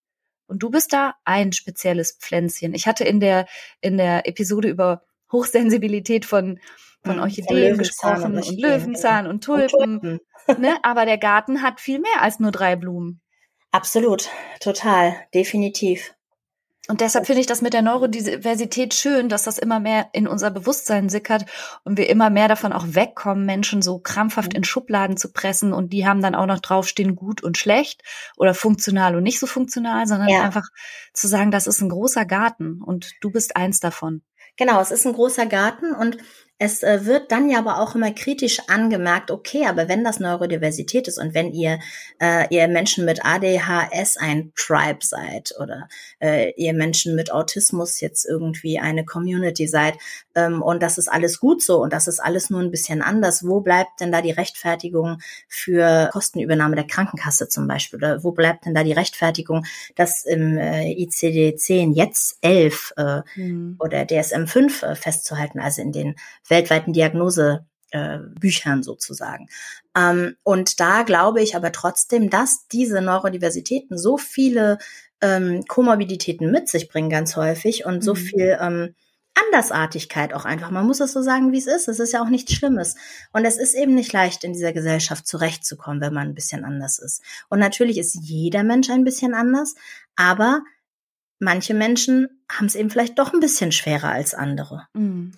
Und 0.47 0.62
du 0.62 0.70
bist 0.70 0.91
da 0.91 1.16
ein 1.24 1.53
spezielles 1.53 2.18
Pflänzchen. 2.20 2.74
Ich 2.74 2.86
hatte 2.86 3.05
in 3.05 3.20
der, 3.20 3.47
in 3.80 3.97
der 3.97 4.28
Episode 4.28 4.68
über 4.68 5.03
Hochsensibilität 5.32 6.26
von 6.26 6.60
von 7.04 7.18
mhm. 7.18 7.22
Orchideen 7.22 7.76
von 7.76 7.78
gesprochen 7.78 8.36
und, 8.36 8.48
und 8.48 8.60
Löwenzahn 8.60 9.28
und 9.28 9.44
Tulpen. 9.44 10.00
Und 10.00 10.02
Tulpen. 10.02 10.62
ne? 10.62 10.78
Aber 10.84 11.06
der 11.06 11.18
Garten 11.18 11.62
hat 11.62 11.80
viel 11.80 12.00
mehr 12.00 12.22
als 12.22 12.40
nur 12.40 12.52
drei 12.52 12.76
Blumen. 12.76 13.22
Absolut, 13.72 14.30
total, 14.60 15.16
definitiv. 15.34 16.14
Und 16.90 17.02
deshalb 17.02 17.26
finde 17.26 17.42
ich 17.42 17.48
das 17.48 17.62
mit 17.62 17.74
der 17.74 17.82
Neurodiversität 17.82 18.94
schön, 18.94 19.28
dass 19.28 19.44
das 19.44 19.58
immer 19.58 19.82
mehr 19.82 20.08
in 20.14 20.26
unser 20.26 20.52
Bewusstsein 20.52 21.10
sickert 21.10 21.46
und 21.84 21.98
wir 21.98 22.10
immer 22.10 22.30
mehr 22.30 22.48
davon 22.48 22.72
auch 22.72 22.86
wegkommen, 22.88 23.46
Menschen 23.46 23.82
so 23.82 24.00
krampfhaft 24.00 24.54
mhm. 24.54 24.58
in 24.58 24.64
Schubladen 24.64 25.18
zu 25.18 25.34
pressen 25.34 25.74
und 25.74 25.92
die 25.92 26.08
haben 26.08 26.22
dann 26.22 26.34
auch 26.34 26.46
noch 26.46 26.60
draufstehen 26.60 27.18
gut 27.18 27.44
und 27.44 27.58
schlecht 27.58 28.04
oder 28.38 28.54
funktional 28.54 29.18
und 29.18 29.24
nicht 29.24 29.40
so 29.40 29.48
funktional, 29.48 30.08
sondern 30.08 30.30
ja. 30.30 30.44
einfach 30.44 30.70
zu 31.14 31.28
sagen, 31.28 31.52
das 31.52 31.68
ist 31.68 31.82
ein 31.82 31.90
großer 31.90 32.26
Garten 32.26 32.82
und 32.82 33.12
du 33.20 33.32
bist 33.32 33.58
eins 33.58 33.82
davon. 33.82 34.22
Genau, 34.58 34.82
es 34.82 34.89
ist 34.91 35.05
ein 35.05 35.14
großer 35.14 35.45
Garten 35.45 35.93
und 35.93 36.18
es 36.60 36.82
äh, 36.82 37.05
wird 37.05 37.32
dann 37.32 37.49
ja 37.49 37.60
aber 37.60 37.80
auch 37.80 37.93
immer 37.93 38.12
kritisch 38.12 38.62
angemerkt, 38.68 39.30
okay, 39.30 39.66
aber 39.68 39.88
wenn 39.88 40.03
das 40.03 40.20
Neurodiversität 40.20 41.08
ist 41.08 41.20
und 41.20 41.36
wenn 41.36 41.51
ihr, 41.53 41.80
äh, 42.20 42.47
ihr 42.49 42.68
Menschen 42.68 43.05
mit 43.05 43.24
ADHS 43.24 44.18
ein 44.18 44.51
Tribe 44.55 45.05
seid 45.05 45.53
oder 45.60 45.88
äh, 46.20 46.51
ihr 46.55 46.74
Menschen 46.74 47.16
mit 47.16 47.32
Autismus 47.32 48.01
jetzt 48.01 48.26
irgendwie 48.26 48.80
eine 48.80 49.05
Community 49.05 49.68
seid 49.68 49.95
ähm, 50.34 50.64
und 50.64 50.82
das 50.82 50.97
ist 50.97 51.08
alles 51.08 51.39
gut 51.39 51.62
so 51.62 51.82
und 51.82 51.93
das 51.93 52.08
ist 52.08 52.20
alles 52.20 52.49
nur 52.49 52.62
ein 52.62 52.72
bisschen 52.72 53.03
anders, 53.03 53.45
wo 53.45 53.62
bleibt 53.62 54.01
denn 54.01 54.12
da 54.12 54.22
die 54.22 54.32
Rechtfertigung 54.32 55.20
für 55.47 56.10
Kostenübernahme 56.12 56.76
der 56.76 56.88
Krankenkasse 56.88 57.49
zum 57.49 57.68
Beispiel? 57.68 57.97
Oder 57.97 58.24
wo 58.24 58.32
bleibt 58.32 58.66
denn 58.66 58.74
da 58.74 58.84
die 58.84 58.93
Rechtfertigung, 58.93 59.66
dass 59.95 60.26
im 60.26 60.58
äh, 60.58 60.91
ICD-10 60.93 61.93
jetzt 61.93 62.39
11 62.41 62.93
äh, 62.97 63.22
mhm. 63.36 63.76
oder 63.80 64.01
DSM-5 64.01 64.86
äh, 64.86 64.95
festzuhalten, 64.95 65.60
also 65.60 65.84
in 65.84 65.91
den 65.91 66.16
weltweiten 66.48 66.93
Diagnose 66.93 67.66
äh, 67.91 68.20
sozusagen. 68.82 69.48
Ähm, 69.95 70.36
und 70.43 70.80
da 70.80 71.04
glaube 71.04 71.41
ich 71.41 71.56
aber 71.56 71.72
trotzdem, 71.72 72.30
dass 72.30 72.68
diese 72.68 73.02
Neurodiversitäten 73.02 73.98
so 73.98 74.18
viele 74.18 74.78
ähm, 75.22 75.64
Komorbiditäten 75.68 76.52
mit 76.52 76.70
sich 76.70 76.89
bringen, 76.89 77.10
ganz 77.10 77.36
häufig 77.36 77.86
und 77.86 78.04
so 78.04 78.14
mhm. 78.14 78.18
viel 78.18 78.58
ähm, 78.60 78.95
Andersartigkeit 79.45 80.34
auch 80.34 80.45
einfach. 80.45 80.72
Man 80.72 80.86
muss 80.86 81.00
es 81.00 81.14
so 81.14 81.22
sagen, 81.22 81.52
wie 81.52 81.60
es 81.60 81.68
ist. 81.68 81.88
Es 81.88 82.00
ist 82.00 82.12
ja 82.12 82.22
auch 82.22 82.30
nichts 82.30 82.54
Schlimmes. 82.54 82.95
Und 83.34 83.45
es 83.45 83.58
ist 83.58 83.76
eben 83.76 83.93
nicht 83.93 84.12
leicht, 84.12 84.43
in 84.43 84.54
dieser 84.54 84.74
Gesellschaft 84.74 85.28
zurechtzukommen, 85.28 86.02
wenn 86.02 86.14
man 86.14 86.28
ein 86.28 86.36
bisschen 86.36 86.66
anders 86.66 87.00
ist. 87.00 87.22
Und 87.50 87.60
natürlich 87.60 87.98
ist 87.98 88.16
jeder 88.16 88.64
Mensch 88.64 88.89
ein 88.89 89.04
bisschen 89.04 89.34
anders, 89.34 89.76
aber 90.16 90.62
manche 91.39 91.74
Menschen 91.74 92.43
haben 92.52 92.66
es 92.66 92.76
eben 92.76 92.89
vielleicht 92.89 93.20
doch 93.20 93.34
ein 93.34 93.39
bisschen 93.39 93.72
schwerer 93.72 94.10
als 94.10 94.34
andere. 94.34 94.88
Mhm. 94.93 95.34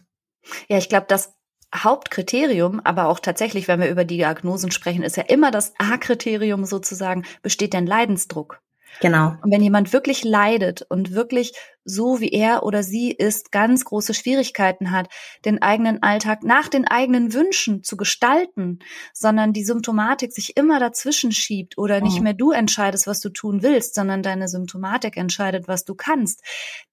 Ja, 0.68 0.78
ich 0.78 0.90
glaube, 0.90 1.06
das 1.08 1.34
Hauptkriterium, 1.76 2.82
aber 2.84 3.08
auch 3.08 3.20
tatsächlich, 3.20 3.68
wenn 3.68 3.80
wir 3.80 3.90
über 3.90 4.04
die 4.04 4.18
Diagnosen 4.18 4.72
sprechen, 4.72 5.04
ist 5.04 5.18
ja 5.18 5.24
immer 5.24 5.52
das 5.52 5.74
A-Kriterium 5.78 6.66
sozusagen, 6.66 7.26
besteht 7.42 7.74
denn 7.74 7.86
Leidensdruck? 7.86 8.62
Genau. 9.02 9.36
Und 9.42 9.52
wenn 9.52 9.62
jemand 9.62 9.94
wirklich 9.94 10.24
leidet 10.24 10.82
und 10.90 11.14
wirklich 11.14 11.54
so 11.86 12.20
wie 12.20 12.30
er 12.30 12.64
oder 12.64 12.84
sie 12.84 13.12
ist, 13.12 13.52
ganz 13.52 13.86
große 13.86 14.14
Schwierigkeiten 14.14 14.92
hat, 14.92 15.10
den 15.46 15.62
eigenen 15.62 16.04
Alltag 16.04 16.44
nach 16.44 16.68
den 16.68 16.88
eigenen 16.88 17.34
Wünschen 17.34 17.84
zu 17.84 17.98
gestalten, 17.98 18.80
sondern 19.14 19.54
die 19.54 19.64
Symptomatik 19.64 20.34
sich 20.34 20.58
immer 20.58 20.80
dazwischen 20.80 21.32
schiebt 21.32 21.78
oder 21.78 22.02
nicht 22.02 22.18
mhm. 22.18 22.24
mehr 22.24 22.34
du 22.34 22.52
entscheidest, 22.52 23.08
was 23.08 23.22
du 23.22 23.30
tun 23.30 23.64
willst, 23.64 23.96
sondern 23.96 24.22
deine 24.22 24.48
Symptomatik 24.48 25.18
entscheidet, 25.18 25.68
was 25.68 25.86
du 25.86 25.96
kannst, 25.96 26.44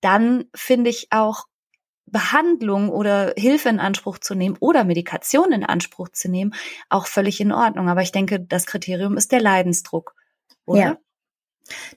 dann 0.01 0.45
finde 0.55 0.91
ich 0.91 1.09
auch 1.11 1.45
Behandlung 2.07 2.89
oder 2.89 3.35
Hilfe 3.37 3.69
in 3.69 3.81
Anspruch 3.81 4.19
zu 4.19 4.35
nehmen 4.35 4.57
oder 4.61 4.85
Medikation 4.85 5.53
in 5.53 5.65
Anspruch 5.65 6.09
zu 6.11 6.31
nehmen, 6.31 6.55
auch 6.89 7.07
völlig 7.07 7.41
in 7.41 7.53
Ordnung. 7.53 7.89
Aber 7.89 8.03
ich 8.03 8.13
denke, 8.13 8.41
das 8.41 8.67
Kriterium 8.67 9.17
ist 9.17 9.33
der 9.33 9.41
Leidensdruck, 9.41 10.15
oder? 10.65 10.81
Ja, 10.81 10.99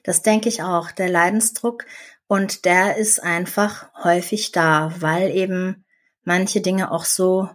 das 0.02 0.22
denke 0.22 0.48
ich 0.48 0.62
auch, 0.62 0.90
der 0.90 1.08
Leidensdruck. 1.08 1.86
Und 2.26 2.64
der 2.64 2.96
ist 2.96 3.22
einfach 3.22 3.90
häufig 4.04 4.52
da, 4.52 4.94
weil 4.98 5.30
eben 5.30 5.84
manche 6.22 6.60
Dinge 6.60 6.90
auch 6.92 7.04
so, 7.04 7.48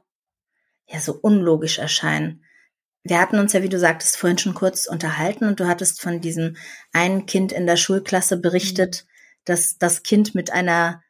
ja, 0.87 0.99
so 0.99 1.13
unlogisch 1.13 1.79
erscheinen. 1.79 2.43
Wir 3.03 3.19
hatten 3.19 3.37
uns 3.37 3.53
ja, 3.53 3.61
wie 3.61 3.69
du 3.69 3.79
sagtest, 3.79 4.17
vorhin 4.17 4.37
schon 4.37 4.53
kurz 4.53 4.87
unterhalten 4.87 5.45
und 5.45 5.59
du 5.59 5.67
hattest 5.67 6.01
von 6.01 6.21
diesem 6.21 6.57
einen 6.91 7.25
Kind 7.25 7.51
in 7.51 7.67
der 7.67 7.77
Schulklasse 7.77 8.37
berichtet, 8.37 9.05
mhm. 9.05 9.11
dass 9.45 9.77
das 9.77 10.03
Kind 10.03 10.35
mit 10.35 10.51
einer 10.51 11.03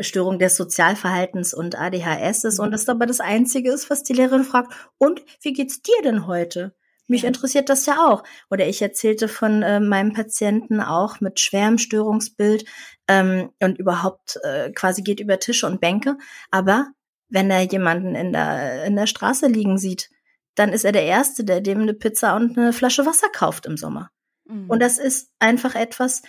Störung 0.00 0.38
des 0.38 0.56
Sozialverhaltens 0.56 1.54
und 1.54 1.78
ADHS 1.78 2.44
ist 2.44 2.58
und 2.58 2.68
mhm. 2.68 2.72
das 2.72 2.88
aber 2.88 3.06
das 3.06 3.20
Einzige 3.20 3.72
ist, 3.72 3.90
was 3.90 4.02
die 4.02 4.12
Lehrerin 4.12 4.44
fragt. 4.44 4.72
Und 4.98 5.22
wie 5.40 5.52
geht's 5.52 5.82
dir 5.82 6.02
denn 6.02 6.26
heute? 6.26 6.74
Mich 7.06 7.22
ja. 7.22 7.28
interessiert 7.28 7.68
das 7.68 7.86
ja 7.86 8.06
auch. 8.06 8.24
Oder 8.50 8.66
ich 8.66 8.80
erzählte 8.80 9.28
von 9.28 9.62
äh, 9.62 9.78
meinem 9.78 10.12
Patienten 10.12 10.80
auch 10.80 11.20
mit 11.20 11.38
schwerem 11.38 11.78
Störungsbild 11.78 12.64
ähm, 13.08 13.50
und 13.60 13.78
überhaupt 13.78 14.38
äh, 14.42 14.72
quasi 14.72 15.02
geht 15.02 15.20
über 15.20 15.38
Tische 15.38 15.66
und 15.66 15.80
Bänke. 15.80 16.16
Aber 16.50 16.88
wenn 17.28 17.50
er 17.50 17.62
jemanden 17.62 18.14
in 18.14 18.32
der, 18.32 18.84
in 18.84 18.96
der 18.96 19.06
Straße 19.06 19.46
liegen 19.46 19.76
sieht, 19.76 20.10
dann 20.54 20.72
ist 20.72 20.84
er 20.84 20.92
der 20.92 21.04
Erste, 21.04 21.44
der 21.44 21.60
dem 21.60 21.80
eine 21.82 21.94
Pizza 21.94 22.36
und 22.36 22.56
eine 22.56 22.72
Flasche 22.72 23.04
Wasser 23.06 23.28
kauft 23.28 23.66
im 23.66 23.76
Sommer. 23.76 24.10
Mhm. 24.46 24.70
Und 24.70 24.80
das 24.80 24.98
ist 24.98 25.30
einfach 25.38 25.74
etwas, 25.74 26.22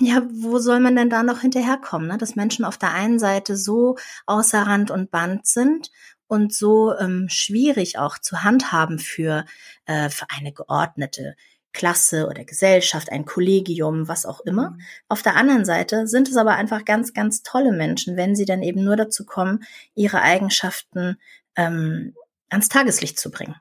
ja, 0.00 0.22
wo 0.30 0.58
soll 0.58 0.80
man 0.80 0.96
denn 0.96 1.10
da 1.10 1.22
noch 1.22 1.40
hinterherkommen, 1.40 2.08
ne? 2.08 2.18
dass 2.18 2.36
Menschen 2.36 2.64
auf 2.64 2.78
der 2.78 2.92
einen 2.92 3.18
Seite 3.18 3.56
so 3.56 3.96
außer 4.26 4.62
Rand 4.62 4.90
und 4.90 5.10
Band 5.10 5.46
sind 5.46 5.90
und 6.28 6.54
so 6.54 6.96
ähm, 6.96 7.26
schwierig 7.28 7.98
auch 7.98 8.18
zu 8.18 8.42
handhaben 8.42 8.98
für, 8.98 9.44
äh, 9.86 10.08
für 10.08 10.26
eine 10.30 10.52
geordnete 10.52 11.36
Klasse 11.72 12.26
oder 12.26 12.44
Gesellschaft, 12.44 13.12
ein 13.12 13.26
Kollegium, 13.26 14.08
was 14.08 14.24
auch 14.24 14.40
immer. 14.40 14.70
Mhm. 14.70 14.80
Auf 15.08 15.22
der 15.22 15.36
anderen 15.36 15.64
Seite 15.64 16.06
sind 16.06 16.28
es 16.28 16.36
aber 16.36 16.54
einfach 16.54 16.84
ganz, 16.84 17.12
ganz 17.12 17.42
tolle 17.42 17.72
Menschen, 17.72 18.16
wenn 18.16 18.34
sie 18.34 18.46
dann 18.46 18.62
eben 18.62 18.82
nur 18.82 18.96
dazu 18.96 19.26
kommen, 19.26 19.62
ihre 19.94 20.22
Eigenschaften 20.22 21.18
ähm, 21.54 22.14
ans 22.48 22.68
Tageslicht 22.70 23.20
zu 23.20 23.30
bringen. 23.30 23.56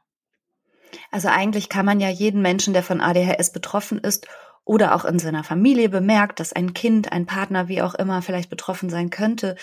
Also 1.12 1.28
eigentlich 1.28 1.68
kann 1.68 1.86
man 1.86 2.00
ja 2.00 2.10
jeden 2.10 2.42
Menschen, 2.42 2.74
der 2.74 2.84
von 2.84 3.02
ADHS 3.02 3.52
betroffen 3.52 4.00
ist 4.00 4.28
oder 4.66 4.96
auch 4.96 5.06
in 5.06 5.20
seiner 5.20 5.44
Familie 5.44 5.90
bemerkt, 5.90 6.40
dass 6.40 6.52
ein 6.52 6.74
Kind, 6.74 7.12
ein 7.12 7.26
Partner, 7.26 7.68
wie 7.68 7.82
auch 7.82 7.94
immer 7.96 8.22
vielleicht 8.22 8.50
betroffen 8.50 8.90
sein 8.90 9.12
könnte, 9.12 9.56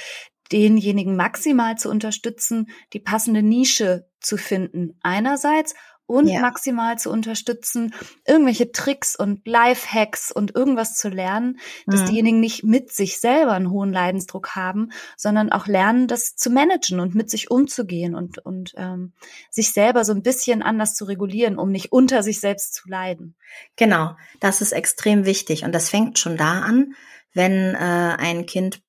denjenigen 0.52 1.16
maximal 1.16 1.76
zu 1.76 1.90
unterstützen, 1.90 2.68
die 2.92 3.00
passende 3.00 3.42
Nische 3.42 4.06
zu 4.20 4.36
finden 4.36 4.98
einerseits 5.02 5.74
und 6.12 6.28
ja. 6.28 6.40
maximal 6.40 6.98
zu 6.98 7.10
unterstützen, 7.10 7.94
irgendwelche 8.26 8.70
Tricks 8.70 9.16
und 9.16 9.46
Lifehacks 9.46 10.30
und 10.30 10.54
irgendwas 10.54 10.96
zu 10.96 11.08
lernen, 11.08 11.58
dass 11.86 12.02
mhm. 12.02 12.06
diejenigen 12.06 12.40
nicht 12.40 12.64
mit 12.64 12.92
sich 12.92 13.18
selber 13.18 13.52
einen 13.52 13.70
hohen 13.70 13.92
Leidensdruck 13.92 14.54
haben, 14.54 14.90
sondern 15.16 15.50
auch 15.50 15.66
lernen, 15.66 16.08
das 16.08 16.36
zu 16.36 16.50
managen 16.50 17.00
und 17.00 17.14
mit 17.14 17.30
sich 17.30 17.50
umzugehen 17.50 18.14
und, 18.14 18.38
und 18.38 18.74
ähm, 18.76 19.14
sich 19.50 19.72
selber 19.72 20.04
so 20.04 20.12
ein 20.12 20.22
bisschen 20.22 20.62
anders 20.62 20.94
zu 20.94 21.06
regulieren, 21.06 21.58
um 21.58 21.70
nicht 21.70 21.92
unter 21.92 22.22
sich 22.22 22.40
selbst 22.40 22.74
zu 22.74 22.88
leiden. 22.88 23.34
Genau, 23.76 24.14
das 24.38 24.60
ist 24.60 24.72
extrem 24.72 25.24
wichtig 25.24 25.64
und 25.64 25.72
das 25.72 25.88
fängt 25.88 26.18
schon 26.18 26.36
da 26.36 26.60
an, 26.60 26.94
wenn 27.32 27.74
äh, 27.74 27.78
ein 28.18 28.44
Kind 28.44 28.82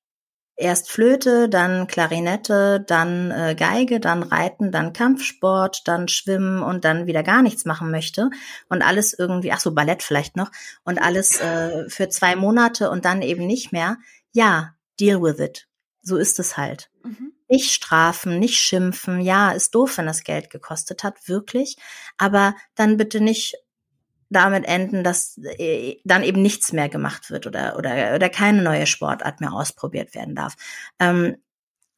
erst 0.56 0.90
Flöte, 0.90 1.48
dann 1.48 1.86
Klarinette, 1.86 2.80
dann 2.86 3.30
äh, 3.30 3.54
Geige, 3.56 4.00
dann 4.00 4.22
Reiten, 4.22 4.70
dann 4.70 4.92
Kampfsport, 4.92 5.82
dann 5.86 6.08
Schwimmen 6.08 6.62
und 6.62 6.84
dann 6.84 7.06
wieder 7.06 7.22
gar 7.22 7.42
nichts 7.42 7.64
machen 7.64 7.90
möchte 7.90 8.30
und 8.68 8.82
alles 8.82 9.12
irgendwie, 9.18 9.52
ach 9.52 9.60
so, 9.60 9.72
Ballett 9.74 10.02
vielleicht 10.02 10.36
noch 10.36 10.50
und 10.84 11.00
alles 11.02 11.40
äh, 11.40 11.88
für 11.88 12.08
zwei 12.08 12.36
Monate 12.36 12.90
und 12.90 13.04
dann 13.04 13.22
eben 13.22 13.46
nicht 13.46 13.72
mehr, 13.72 13.96
ja, 14.32 14.74
deal 15.00 15.20
with 15.22 15.40
it. 15.40 15.66
So 16.02 16.16
ist 16.16 16.38
es 16.38 16.56
halt. 16.56 16.90
Mhm. 17.02 17.32
Nicht 17.48 17.72
strafen, 17.72 18.38
nicht 18.38 18.58
schimpfen. 18.58 19.20
Ja, 19.20 19.52
ist 19.52 19.74
doof, 19.74 19.98
wenn 19.98 20.06
das 20.06 20.24
Geld 20.24 20.50
gekostet 20.50 21.02
hat, 21.02 21.28
wirklich. 21.28 21.76
Aber 22.18 22.54
dann 22.74 22.96
bitte 22.96 23.20
nicht 23.20 23.56
damit 24.30 24.66
enden, 24.66 25.04
dass 25.04 25.38
äh, 25.58 25.96
dann 26.04 26.22
eben 26.22 26.42
nichts 26.42 26.72
mehr 26.72 26.88
gemacht 26.88 27.30
wird 27.30 27.46
oder, 27.46 27.76
oder, 27.78 28.14
oder 28.14 28.28
keine 28.28 28.62
neue 28.62 28.86
Sportart 28.86 29.40
mehr 29.40 29.52
ausprobiert 29.52 30.14
werden 30.14 30.34
darf. 30.34 30.54
Ähm, 30.98 31.36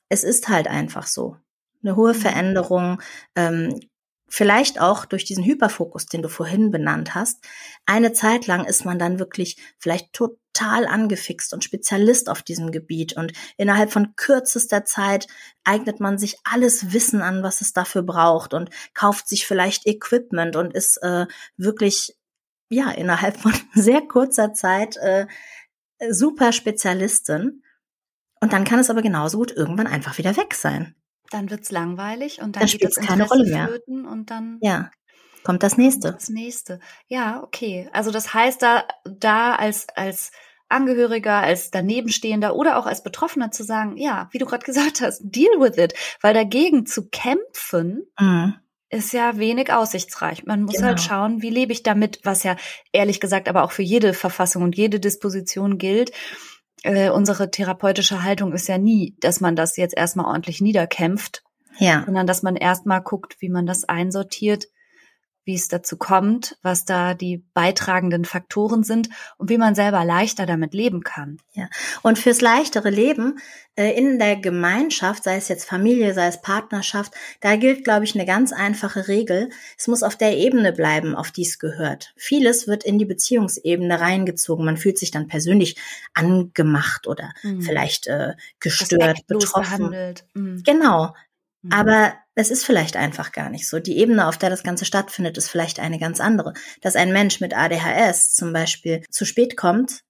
es 0.09 0.25
ist 0.25 0.49
halt 0.49 0.69
einfach 0.69 1.07
so. 1.07 1.37
Eine 1.83 1.97
hohe 1.97 2.15
mhm. 2.15 2.19
Veränderung, 2.19 3.03
ähm, 3.35 3.81
vielleicht 4.29 4.81
auch 4.81 5.05
durch 5.05 5.25
diesen 5.25 5.45
Hyperfokus, 5.45 6.07
den 6.07 6.23
du 6.23 6.29
vorhin 6.29 6.71
benannt 6.71 7.15
hast. 7.15 7.45
Eine 7.87 8.13
Zeit 8.13 8.47
lang 8.47 8.65
ist 8.65 8.85
man 8.85 8.99
dann 8.99 9.19
wirklich 9.19 9.57
vielleicht 9.79 10.13
total 10.57 10.87
angefixt 10.87 11.53
und 11.53 11.65
Spezialist 11.65 12.29
auf 12.29 12.43
diesem 12.43 12.71
Gebiet 12.73 13.17
und 13.17 13.33
innerhalb 13.57 13.93
von 13.93 14.15
kürzester 14.17 14.85
Zeit 14.85 15.27
eignet 15.65 16.01
man 16.01 16.19
sich 16.19 16.37
alles 16.45 16.93
Wissen 16.93 17.21
an, 17.21 17.43
was 17.43 17.61
es 17.61 17.73
dafür 17.73 18.03
braucht 18.03 18.55
und 18.55 18.71
kauft 18.95 19.29
sich 19.29 19.47
vielleicht 19.47 19.87
Equipment 19.87 20.57
und 20.57 20.73
ist 20.75 20.99
äh, 21.03 21.27
wirklich 21.57 22.17
ja 22.71 22.91
innerhalb 22.91 23.37
von 23.37 23.53
sehr 23.75 24.03
kurzer 24.03 24.55
Zeit 24.55 24.97
äh, 24.97 25.27
super 26.11 26.53
Spezialistin. 26.53 27.63
Und 28.41 28.53
dann 28.53 28.65
kann 28.65 28.79
es 28.79 28.91
aber 28.91 29.03
genauso 29.03 29.39
gut 29.39 29.53
irgendwann 29.53 29.87
einfach 29.87 30.19
wieder 30.19 30.37
weg 30.37 30.55
sein. 30.55 30.95
Dann 31.31 31.51
wird's 31.51 31.71
langweilig 31.71 32.41
und 32.41 32.57
dann, 32.57 32.61
dann 32.61 32.69
spielt 32.69 32.97
es 32.97 33.05
keine 33.05 33.27
Rolle 33.27 33.45
mehr. 33.45 33.69
Und 33.89 34.31
dann 34.31 34.59
ja, 34.61 34.91
kommt 35.47 35.63
das 35.63 35.77
nächste. 35.77 36.13
Das 36.13 36.29
nächste. 36.29 36.81
Ja, 37.07 37.43
okay. 37.43 37.89
Also 37.93 38.11
das 38.11 38.35
heißt, 38.35 38.61
da, 38.61 38.85
da 39.05 39.55
als, 39.55 39.87
als 39.95 40.33
Angehöriger, 40.69 41.35
als 41.39 41.71
Danebenstehender 41.71 42.57
oder 42.57 42.77
auch 42.79 42.87
als 42.87 43.05
Betroffener 43.05 43.53
zu 43.53 43.63
sagen, 43.63 43.97
ja, 43.97 44.29
wie 44.33 44.39
du 44.39 44.47
gerade 44.47 44.67
gesagt 44.67 45.01
hast, 45.01 45.23
deal 45.23 45.61
with 45.61 45.79
it. 45.79 45.95
Weil 46.21 46.35
dagegen 46.35 46.85
zu 46.85 47.09
kämpfen, 47.09 48.03
mhm. 48.19 48.57
ist 48.91 49.13
ja 49.13 49.39
wenig 49.39 49.73
aussichtsreich. 49.73 50.45
Man 50.45 50.63
muss 50.63 50.75
halt 50.75 50.79
genau. 50.79 50.89
halt 50.89 51.01
schauen, 51.01 51.43
wie 51.43 51.51
lebe 51.51 51.73
ich 51.73 51.85
damit, 51.85 52.19
was 52.25 52.43
ja 52.43 52.57
ehrlich 52.91 53.21
gesagt 53.21 53.49
aber 53.49 53.63
auch 53.63 53.71
für 53.71 53.83
jede 53.83 54.15
Verfassung 54.15 54.65
und 54.65 54.77
jede 54.77 54.99
Disposition 54.99 55.79
gilt 55.79 56.11
äh, 56.83 57.11
unsere 57.11 57.51
therapeutische 57.51 58.23
Haltung 58.23 58.53
ist 58.53 58.69
ja 58.69 58.79
nie, 58.79 59.17
dass 59.21 59.41
man 59.41 59.57
das 59.57 59.77
jetzt 59.77 59.97
erstmal 59.97 60.27
ordentlich 60.27 60.61
niederkämpft, 60.61 61.43
ja. 61.79 62.03
sondern 62.05 62.27
dass 62.27 62.43
man 62.43 62.57
erstmal 62.57 63.01
guckt, 63.01 63.37
wie 63.41 63.49
man 63.49 63.67
das 63.67 63.85
einsortiert, 63.85 64.67
wie 65.47 65.55
es 65.55 65.69
dazu 65.69 65.97
kommt, 65.97 66.59
was 66.63 66.85
da 66.85 67.15
die 67.15 67.45
beitragenden 67.55 68.25
Faktoren 68.25 68.83
sind 68.83 69.09
und 69.39 69.49
wie 69.49 69.59
man 69.59 69.77
selber 69.77 70.05
leichter 70.05 70.45
damit 70.45 70.75
leben 70.75 71.05
kann. 71.05 71.39
Ja. 71.55 71.69
Und 72.03 72.19
fürs 72.19 72.41
leichtere 72.41 72.91
Leben 72.91 73.39
äh, 73.77 73.97
in 73.97 74.19
der 74.19 74.35
Gemeinschaft, 74.37 75.23
sei 75.23 75.37
es 75.37 75.47
jetzt 75.47 75.65
Familie, 75.65 76.15
sei 76.15 76.27
es 76.27 76.43
Partnerschaft, 76.43 77.13
da 77.41 77.55
gilt, 77.55 77.85
glaube 77.85 78.05
ich, 78.05 78.17
eine 78.17 78.27
ganz 78.27 78.53
einfache 78.53 79.07
Regel. 79.07 79.51
Es 79.79 79.87
muss 79.87 80.03
auf 80.03 80.17
der 80.17 80.37
Ebene 80.37 80.73
bleiben, 80.73 81.15
auf 81.15 81.31
die 81.31 81.43
es 81.43 81.61
gehört. 81.61 82.13
Vieles 82.17 82.67
wird 82.67 82.83
in 82.83 82.99
die 82.99 83.05
Beziehungsebene 83.05 84.01
reingezogen. 84.01 84.65
Man 84.65 84.77
fühlt 84.77 84.99
sich 84.99 85.13
dann 85.13 85.29
persönlich 85.29 85.77
angemacht 86.13 87.07
oder 87.07 87.33
mhm. 87.45 87.63
vielleicht 87.63 88.09
äh, 88.09 88.35
gestört, 88.59 89.25
betroffen. 89.29 90.15
Mhm. 90.35 90.65
Genau. 90.65 91.15
Mhm. 91.67 91.73
Aber 91.73 92.15
es 92.35 92.51
ist 92.51 92.65
vielleicht 92.65 92.97
einfach 92.97 93.33
gar 93.33 93.51
nicht 93.51 93.69
so. 93.69 93.81
Die 93.81 93.99
Ebene, 93.99 94.27
auf 94.27 94.39
der 94.39 94.51
das 94.51 94.63
Ganze 94.63 94.85
stattfindet, 94.85 95.37
ist 95.39 95.49
vielleicht 95.49 95.81
eine 95.81 95.99
ganz 95.99 96.21
andere. 96.21 96.53
Dass 96.83 96.97
ein 96.97 97.13
Mensch 97.13 97.41
mit 97.41 97.57
ADHS 97.57 98.35
zum 98.35 98.53
Beispiel 98.53 99.03
zu 99.11 99.25
spät 99.25 99.57
kommt, 99.57 100.01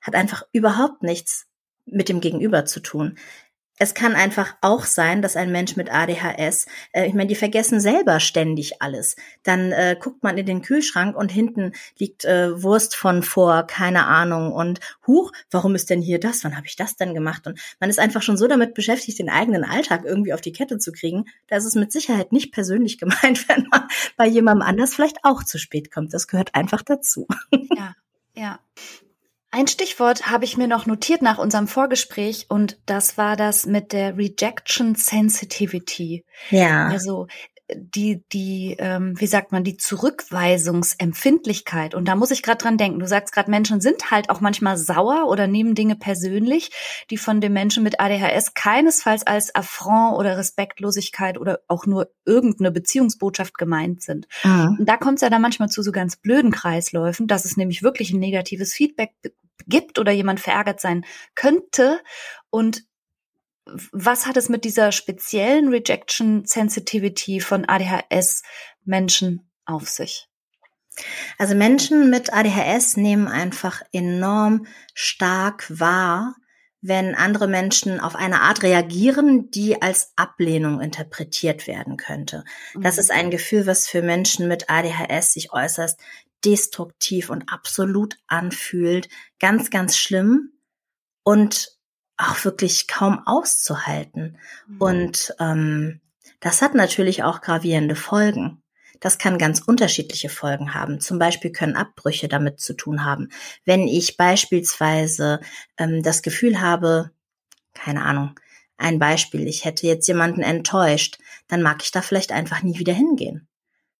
hat 0.00 0.14
einfach 0.14 0.42
überhaupt 0.52 1.02
nichts 1.02 1.46
mit 1.84 2.08
dem 2.08 2.20
Gegenüber 2.20 2.64
zu 2.64 2.80
tun. 2.80 3.18
Es 3.78 3.94
kann 3.94 4.14
einfach 4.14 4.54
auch 4.60 4.84
sein, 4.84 5.22
dass 5.22 5.36
ein 5.36 5.50
Mensch 5.50 5.76
mit 5.76 5.92
ADHS, 5.92 6.66
äh, 6.92 7.06
ich 7.06 7.14
meine, 7.14 7.28
die 7.28 7.34
vergessen 7.34 7.80
selber 7.80 8.20
ständig 8.20 8.80
alles. 8.80 9.16
Dann 9.42 9.72
äh, 9.72 9.96
guckt 9.98 10.22
man 10.22 10.38
in 10.38 10.46
den 10.46 10.62
Kühlschrank 10.62 11.16
und 11.16 11.32
hinten 11.32 11.72
liegt 11.98 12.24
äh, 12.24 12.62
Wurst 12.62 12.94
von 12.94 13.22
vor, 13.22 13.66
keine 13.66 14.06
Ahnung. 14.06 14.52
Und 14.52 14.80
huch, 15.06 15.32
warum 15.50 15.74
ist 15.74 15.90
denn 15.90 16.02
hier 16.02 16.20
das? 16.20 16.44
Wann 16.44 16.56
habe 16.56 16.66
ich 16.66 16.76
das 16.76 16.96
denn 16.96 17.14
gemacht? 17.14 17.46
Und 17.46 17.58
man 17.80 17.90
ist 17.90 17.98
einfach 17.98 18.22
schon 18.22 18.36
so 18.36 18.46
damit 18.46 18.74
beschäftigt, 18.74 19.18
den 19.18 19.30
eigenen 19.30 19.64
Alltag 19.64 20.04
irgendwie 20.04 20.32
auf 20.32 20.40
die 20.40 20.52
Kette 20.52 20.78
zu 20.78 20.92
kriegen. 20.92 21.24
Da 21.48 21.56
ist 21.56 21.64
es 21.64 21.74
mit 21.74 21.92
Sicherheit 21.92 22.30
nicht 22.32 22.52
persönlich 22.52 22.98
gemeint, 22.98 23.48
wenn 23.48 23.66
man 23.70 23.88
bei 24.16 24.26
jemandem 24.26 24.66
anders 24.66 24.94
vielleicht 24.94 25.24
auch 25.24 25.42
zu 25.42 25.58
spät 25.58 25.90
kommt. 25.90 26.14
Das 26.14 26.28
gehört 26.28 26.54
einfach 26.54 26.82
dazu. 26.82 27.26
Ja, 27.74 27.94
ja. 28.34 28.60
Ein 29.54 29.68
Stichwort 29.68 30.30
habe 30.30 30.46
ich 30.46 30.56
mir 30.56 30.66
noch 30.66 30.86
notiert 30.86 31.20
nach 31.20 31.36
unserem 31.36 31.68
Vorgespräch 31.68 32.46
und 32.48 32.78
das 32.86 33.18
war 33.18 33.36
das 33.36 33.66
mit 33.66 33.92
der 33.92 34.16
Rejection 34.16 34.94
Sensitivity. 34.94 36.24
Ja. 36.50 36.88
Also 36.88 37.26
die, 37.74 38.24
die, 38.32 38.76
ähm, 38.78 39.12
wie 39.18 39.26
sagt 39.26 39.52
man, 39.52 39.62
die 39.62 39.76
Zurückweisungsempfindlichkeit. 39.76 41.94
Und 41.94 42.08
da 42.08 42.16
muss 42.16 42.30
ich 42.30 42.42
gerade 42.42 42.56
dran 42.58 42.78
denken. 42.78 42.98
Du 42.98 43.06
sagst 43.06 43.34
gerade, 43.34 43.50
Menschen 43.50 43.82
sind 43.82 44.10
halt 44.10 44.30
auch 44.30 44.40
manchmal 44.40 44.78
sauer 44.78 45.28
oder 45.28 45.46
nehmen 45.46 45.74
Dinge 45.74 45.96
persönlich, 45.96 46.70
die 47.10 47.18
von 47.18 47.42
dem 47.42 47.52
Menschen 47.52 47.82
mit 47.82 48.00
ADHS 48.00 48.54
keinesfalls 48.54 49.26
als 49.26 49.54
Affront 49.54 50.18
oder 50.18 50.38
Respektlosigkeit 50.38 51.36
oder 51.38 51.60
auch 51.68 51.84
nur 51.86 52.10
irgendeine 52.24 52.70
Beziehungsbotschaft 52.70 53.58
gemeint 53.58 54.00
sind. 54.02 54.28
Mhm. 54.44 54.78
Und 54.80 54.88
da 54.88 54.96
kommt 54.96 55.16
es 55.16 55.22
ja 55.22 55.30
dann 55.30 55.42
manchmal 55.42 55.68
zu 55.68 55.82
so 55.82 55.92
ganz 55.92 56.16
blöden 56.16 56.52
Kreisläufen, 56.52 57.26
dass 57.26 57.44
es 57.44 57.58
nämlich 57.58 57.82
wirklich 57.82 58.12
ein 58.12 58.20
negatives 58.20 58.72
Feedback 58.72 59.10
gibt 59.66 59.98
oder 59.98 60.12
jemand 60.12 60.40
verärgert 60.40 60.80
sein 60.80 61.04
könnte 61.34 62.00
und 62.50 62.84
was 63.92 64.26
hat 64.26 64.36
es 64.36 64.48
mit 64.48 64.64
dieser 64.64 64.92
speziellen 64.92 65.68
Rejection 65.68 66.44
Sensitivity 66.44 67.40
von 67.40 67.64
ADHS 67.64 68.42
Menschen 68.84 69.48
auf 69.64 69.88
sich? 69.88 70.28
Also 71.38 71.54
Menschen 71.54 72.10
mit 72.10 72.32
ADHS 72.32 72.96
nehmen 72.96 73.28
einfach 73.28 73.82
enorm 73.92 74.66
stark 74.94 75.66
wahr, 75.68 76.34
wenn 76.82 77.14
andere 77.14 77.46
Menschen 77.46 78.00
auf 78.00 78.16
eine 78.16 78.40
Art 78.42 78.64
reagieren, 78.64 79.50
die 79.52 79.80
als 79.80 80.12
Ablehnung 80.16 80.80
interpretiert 80.80 81.68
werden 81.68 81.96
könnte. 81.96 82.44
Das 82.74 82.98
ist 82.98 83.12
ein 83.12 83.26
mhm. 83.26 83.30
Gefühl, 83.30 83.66
was 83.66 83.86
für 83.88 84.02
Menschen 84.02 84.48
mit 84.48 84.68
ADHS 84.68 85.32
sich 85.32 85.52
äußerst 85.52 85.98
destruktiv 86.44 87.30
und 87.30 87.52
absolut 87.52 88.16
anfühlt. 88.26 89.08
Ganz, 89.38 89.70
ganz 89.70 89.96
schlimm. 89.96 90.52
Und 91.24 91.78
auch 92.16 92.44
wirklich 92.44 92.88
kaum 92.88 93.20
auszuhalten. 93.26 94.38
Mhm. 94.66 94.80
Und 94.80 95.34
ähm, 95.40 96.00
das 96.40 96.62
hat 96.62 96.74
natürlich 96.74 97.22
auch 97.22 97.40
gravierende 97.40 97.96
Folgen. 97.96 98.62
Das 99.00 99.18
kann 99.18 99.38
ganz 99.38 99.60
unterschiedliche 99.60 100.28
Folgen 100.28 100.74
haben. 100.74 101.00
Zum 101.00 101.18
Beispiel 101.18 101.50
können 101.50 101.74
Abbrüche 101.74 102.28
damit 102.28 102.60
zu 102.60 102.74
tun 102.74 103.04
haben. 103.04 103.30
Wenn 103.64 103.88
ich 103.88 104.16
beispielsweise 104.16 105.40
ähm, 105.76 106.02
das 106.02 106.22
Gefühl 106.22 106.60
habe, 106.60 107.10
keine 107.74 108.02
Ahnung, 108.04 108.38
ein 108.76 108.98
Beispiel, 108.98 109.46
ich 109.48 109.64
hätte 109.64 109.86
jetzt 109.86 110.06
jemanden 110.06 110.42
enttäuscht, 110.42 111.18
dann 111.48 111.62
mag 111.62 111.82
ich 111.82 111.90
da 111.90 112.02
vielleicht 112.02 112.32
einfach 112.32 112.62
nie 112.62 112.78
wieder 112.78 112.92
hingehen. 112.92 113.48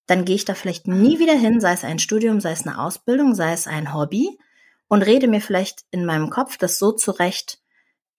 Dann 0.06 0.24
gehe 0.24 0.36
ich 0.36 0.44
da 0.44 0.54
vielleicht 0.54 0.88
nie 0.88 1.18
wieder 1.18 1.34
hin, 1.34 1.60
sei 1.60 1.72
es 1.72 1.84
ein 1.84 1.98
Studium, 1.98 2.40
sei 2.40 2.52
es 2.52 2.66
eine 2.66 2.78
Ausbildung, 2.78 3.34
sei 3.34 3.52
es 3.52 3.66
ein 3.66 3.94
Hobby 3.94 4.38
und 4.88 5.02
rede 5.02 5.28
mir 5.28 5.40
vielleicht 5.40 5.84
in 5.90 6.04
meinem 6.04 6.30
Kopf 6.30 6.58
das 6.58 6.78
so 6.78 6.92
zurecht, 6.92 7.60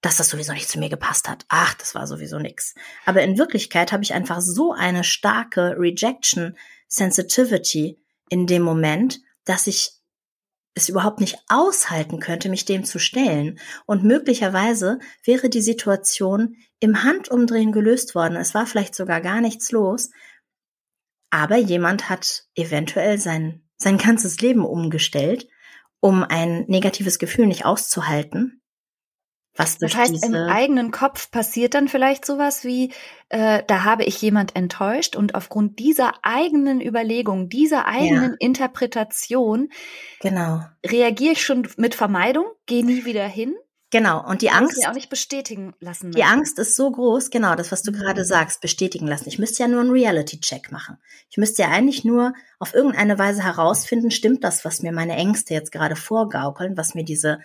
dass 0.02 0.18
das 0.18 0.30
sowieso 0.30 0.54
nicht 0.54 0.70
zu 0.70 0.80
mir 0.80 0.90
gepasst 0.90 1.30
hat. 1.30 1.46
Ach, 1.48 1.74
das 1.76 1.96
war 1.96 2.08
sowieso 2.08 2.38
nix. 2.38 2.76
Aber 3.06 3.22
in 3.22 3.38
Wirklichkeit 3.38 3.92
habe 3.92 4.04
ich 4.04 4.14
einfach 4.14 4.42
so 4.42 4.74
eine 4.74 5.04
starke 5.04 5.76
Rejection 5.78 6.58
Sensitivity 6.88 8.00
in 8.30 8.48
dem 8.48 8.64
Moment, 8.64 9.22
dass 9.46 9.68
ich 9.68 9.92
es 10.76 10.90
überhaupt 10.90 11.20
nicht 11.20 11.38
aushalten 11.48 12.20
könnte, 12.20 12.50
mich 12.50 12.66
dem 12.66 12.84
zu 12.84 13.00
stellen. 13.00 13.60
Und 13.86 14.04
möglicherweise 14.04 15.00
wäre 15.24 15.50
die 15.50 15.62
Situation 15.62 16.58
im 16.80 17.04
Handumdrehen 17.04 17.72
gelöst 17.72 18.16
worden. 18.16 18.36
Es 18.36 18.54
war 18.54 18.66
vielleicht 18.66 18.96
sogar 18.96 19.22
gar 19.22 19.40
nichts 19.40 19.72
los. 19.72 20.10
Aber 21.34 21.58
jemand 21.58 22.10
hat 22.10 22.44
eventuell 22.54 23.18
sein, 23.18 23.64
sein 23.78 23.98
ganzes 23.98 24.40
Leben 24.40 24.64
umgestellt, 24.64 25.48
um 26.00 26.24
ein 26.24 26.66
negatives 26.68 27.18
Gefühl 27.18 27.48
nicht 27.48 27.66
auszuhalten 27.66 28.62
was 29.56 29.78
das 29.78 29.96
heißt, 29.96 30.26
im 30.26 30.34
eigenen 30.34 30.90
Kopf 30.90 31.30
passiert 31.30 31.76
dann 31.76 31.88
vielleicht 31.88 32.26
sowas 32.26 32.64
wie, 32.64 32.92
äh, 33.30 33.62
da 33.68 33.84
habe 33.84 34.04
ich 34.04 34.20
jemand 34.20 34.56
enttäuscht 34.56 35.16
und 35.16 35.36
aufgrund 35.36 35.78
dieser 35.78 36.14
eigenen 36.24 36.82
Überlegung, 36.82 37.50
dieser 37.50 37.86
eigenen 37.86 38.32
ja. 38.32 38.38
Interpretation, 38.40 39.70
genau. 40.22 40.62
reagiere 40.84 41.34
ich 41.34 41.44
schon 41.44 41.68
mit 41.78 41.94
Vermeidung, 41.94 42.46
gehe 42.66 42.84
nie 42.84 43.06
wieder 43.06 43.28
hin. 43.28 43.54
Genau, 43.94 44.28
und 44.28 44.42
die 44.42 44.50
Angst. 44.50 44.76
Ich 44.80 44.88
auch 44.88 44.96
nicht 44.96 45.12
bestätigen 45.12 45.76
lassen. 45.80 46.12
Die 46.14 46.24
Angst 46.24 46.58
ist 46.58 46.76
so 46.76 46.90
groß, 46.90 47.30
genau, 47.30 47.54
das, 47.54 47.72
was 47.72 47.84
du 47.84 47.92
mhm. 47.92 47.98
gerade 47.98 48.26
sagst, 48.26 48.60
bestätigen 48.60 49.06
lassen. 49.06 49.30
Ich 49.30 49.38
müsste 49.38 49.62
ja 49.62 49.70
nur 49.70 49.82
einen 49.82 49.92
Reality-Check 49.92 50.72
machen. 50.72 50.98
Ich 51.30 51.38
müsste 51.38 51.62
ja 51.62 51.70
eigentlich 51.70 52.04
nur 52.04 52.34
auf 52.58 52.74
irgendeine 52.74 53.20
Weise 53.20 53.44
herausfinden, 53.44 54.10
stimmt 54.10 54.44
das, 54.44 54.66
was 54.66 54.82
mir 54.82 54.92
meine 54.92 55.16
Ängste 55.16 55.54
jetzt 55.54 55.72
gerade 55.72 55.96
vorgaukeln, 55.96 56.76
was 56.76 56.96
mir 56.96 57.06
diese 57.06 57.40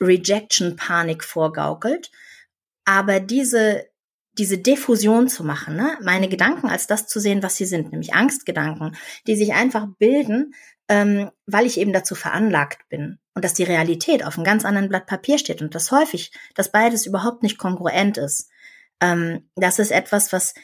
Rejection-Panik 0.00 1.22
vorgaukelt. 1.22 2.10
Aber 2.86 3.20
diese, 3.20 3.84
diese 4.38 4.56
Diffusion 4.56 5.28
zu 5.28 5.44
machen, 5.44 5.76
ne? 5.76 5.98
meine 6.00 6.30
Gedanken 6.30 6.70
als 6.70 6.86
das 6.86 7.06
zu 7.06 7.20
sehen, 7.20 7.42
was 7.42 7.56
sie 7.56 7.66
sind, 7.66 7.92
nämlich 7.92 8.14
Angstgedanken, 8.14 8.96
die 9.26 9.36
sich 9.36 9.52
einfach 9.52 9.86
bilden, 9.98 10.54
ähm, 10.88 11.30
weil 11.44 11.66
ich 11.66 11.78
eben 11.78 11.92
dazu 11.92 12.14
veranlagt 12.14 12.88
bin 12.88 13.18
und 13.36 13.44
dass 13.44 13.52
die 13.52 13.64
Realität 13.64 14.24
auf 14.24 14.36
einem 14.36 14.44
ganz 14.44 14.64
anderen 14.64 14.88
Blatt 14.88 15.06
Papier 15.06 15.36
steht 15.36 15.60
und 15.60 15.74
das 15.74 15.92
häufig, 15.92 16.32
dass 16.54 16.72
beides 16.72 17.04
überhaupt 17.04 17.42
nicht 17.42 17.58
kongruent 17.58 18.16
ist. 18.16 18.48
Ähm, 19.00 19.50
das 19.54 19.78
ist 19.78 19.92
etwas, 19.92 20.32
was 20.32 20.54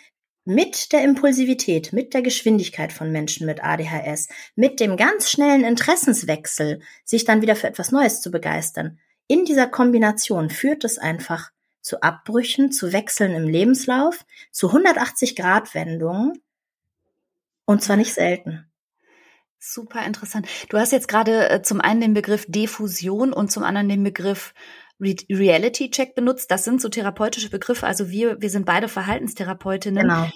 mit 0.45 0.91
der 0.91 1.05
Impulsivität, 1.05 1.93
mit 1.93 2.15
der 2.15 2.23
Geschwindigkeit 2.23 2.91
von 2.91 3.13
Menschen 3.13 3.47
mit 3.47 3.63
ADHS, 3.63 4.29
mit 4.57 4.81
dem 4.81 4.97
ganz 4.97 5.31
schnellen 5.31 5.65
Interessenswechsel, 5.65 6.81
sich 7.05 7.27
dann 7.27 7.43
wieder 7.43 7.57
für 7.57 7.69
etwas 7.69 7.93
Neues 7.93 8.23
zu 8.23 8.31
begeistern, 8.31 8.99
in 9.29 9.45
dieser 9.45 9.67
Kombination 9.67 10.49
führt 10.49 10.83
es 10.85 10.99
einfach 10.99 11.53
zu 11.83 12.01
Abbrüchen, 12.01 12.73
zu 12.73 12.93
Wechseln 12.93 13.35
im 13.35 13.47
Lebenslauf, 13.49 14.25
zu 14.51 14.69
180 14.69 15.37
Grad 15.37 15.75
Wendungen 15.75 16.43
und 17.67 17.83
zwar 17.83 17.97
nicht 17.97 18.15
selten. 18.15 18.72
Super 19.65 20.05
interessant. 20.05 20.49
Du 20.71 20.77
hast 20.77 20.91
jetzt 20.91 21.07
gerade 21.07 21.49
äh, 21.49 21.63
zum 21.63 21.81
einen 21.81 22.01
den 22.01 22.15
Begriff 22.15 22.47
Diffusion 22.49 23.33
und 23.33 23.53
zum 23.53 23.63
anderen 23.63 23.89
den 23.89 24.03
Begriff 24.03 24.55
Re 25.01 25.15
Reality 25.31 25.89
Check 25.89 26.17
benutzt. 26.17 26.51
Das 26.51 26.65
sind 26.65 26.81
so 26.81 26.89
therapeutische 26.89 27.49
Begriffe. 27.49 27.87
Also 27.87 28.11
wir, 28.11 28.43
wir 28.43 28.51
sind 28.51 28.67
beide 28.67 28.89
Verhaltenstherapeutinnen. 28.89 30.03
Genau. 30.03 30.29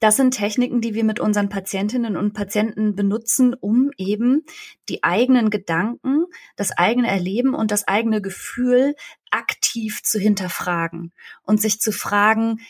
Das 0.00 0.16
sind 0.16 0.32
Techniken, 0.32 0.82
die 0.82 0.92
wir 0.92 1.02
mit 1.02 1.18
unseren 1.18 1.48
Patientinnen 1.48 2.18
und 2.18 2.34
Patienten 2.34 2.94
benutzen, 2.94 3.54
um 3.54 3.90
eben 3.96 4.44
die 4.90 5.02
eigenen 5.02 5.48
Gedanken, 5.48 6.26
das 6.56 6.72
eigene 6.72 7.08
Erleben 7.08 7.54
und 7.54 7.70
das 7.70 7.88
eigene 7.88 8.20
Gefühl 8.20 8.96
aktiv 9.30 10.02
zu 10.02 10.18
hinterfragen 10.18 11.14
und 11.42 11.58
sich 11.58 11.80
zu 11.80 11.90
fragen, 11.90 12.60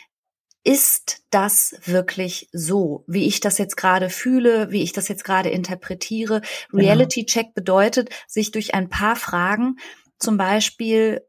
ist 0.65 1.23
das 1.31 1.77
wirklich 1.85 2.49
so, 2.53 3.05
wie 3.07 3.27
ich 3.27 3.41
das 3.41 3.59
jetzt 3.59 3.77
gerade 3.77 4.09
fühle, 4.09 4.71
wie 4.71 4.83
ich 4.83 4.93
das 4.93 5.09
jetzt 5.09 5.25
gerade 5.25 5.51
interpretiere? 5.51 6.41
Genau. 6.71 6.83
Reality 6.83 7.27
Check 7.27 7.55
bedeutet, 7.55 8.09
sich 8.27 8.51
durch 8.51 8.75
ein 8.75 8.89
paar 8.89 9.15
Fragen, 9.15 9.77
zum 10.19 10.39
Beispiel, 10.39 11.21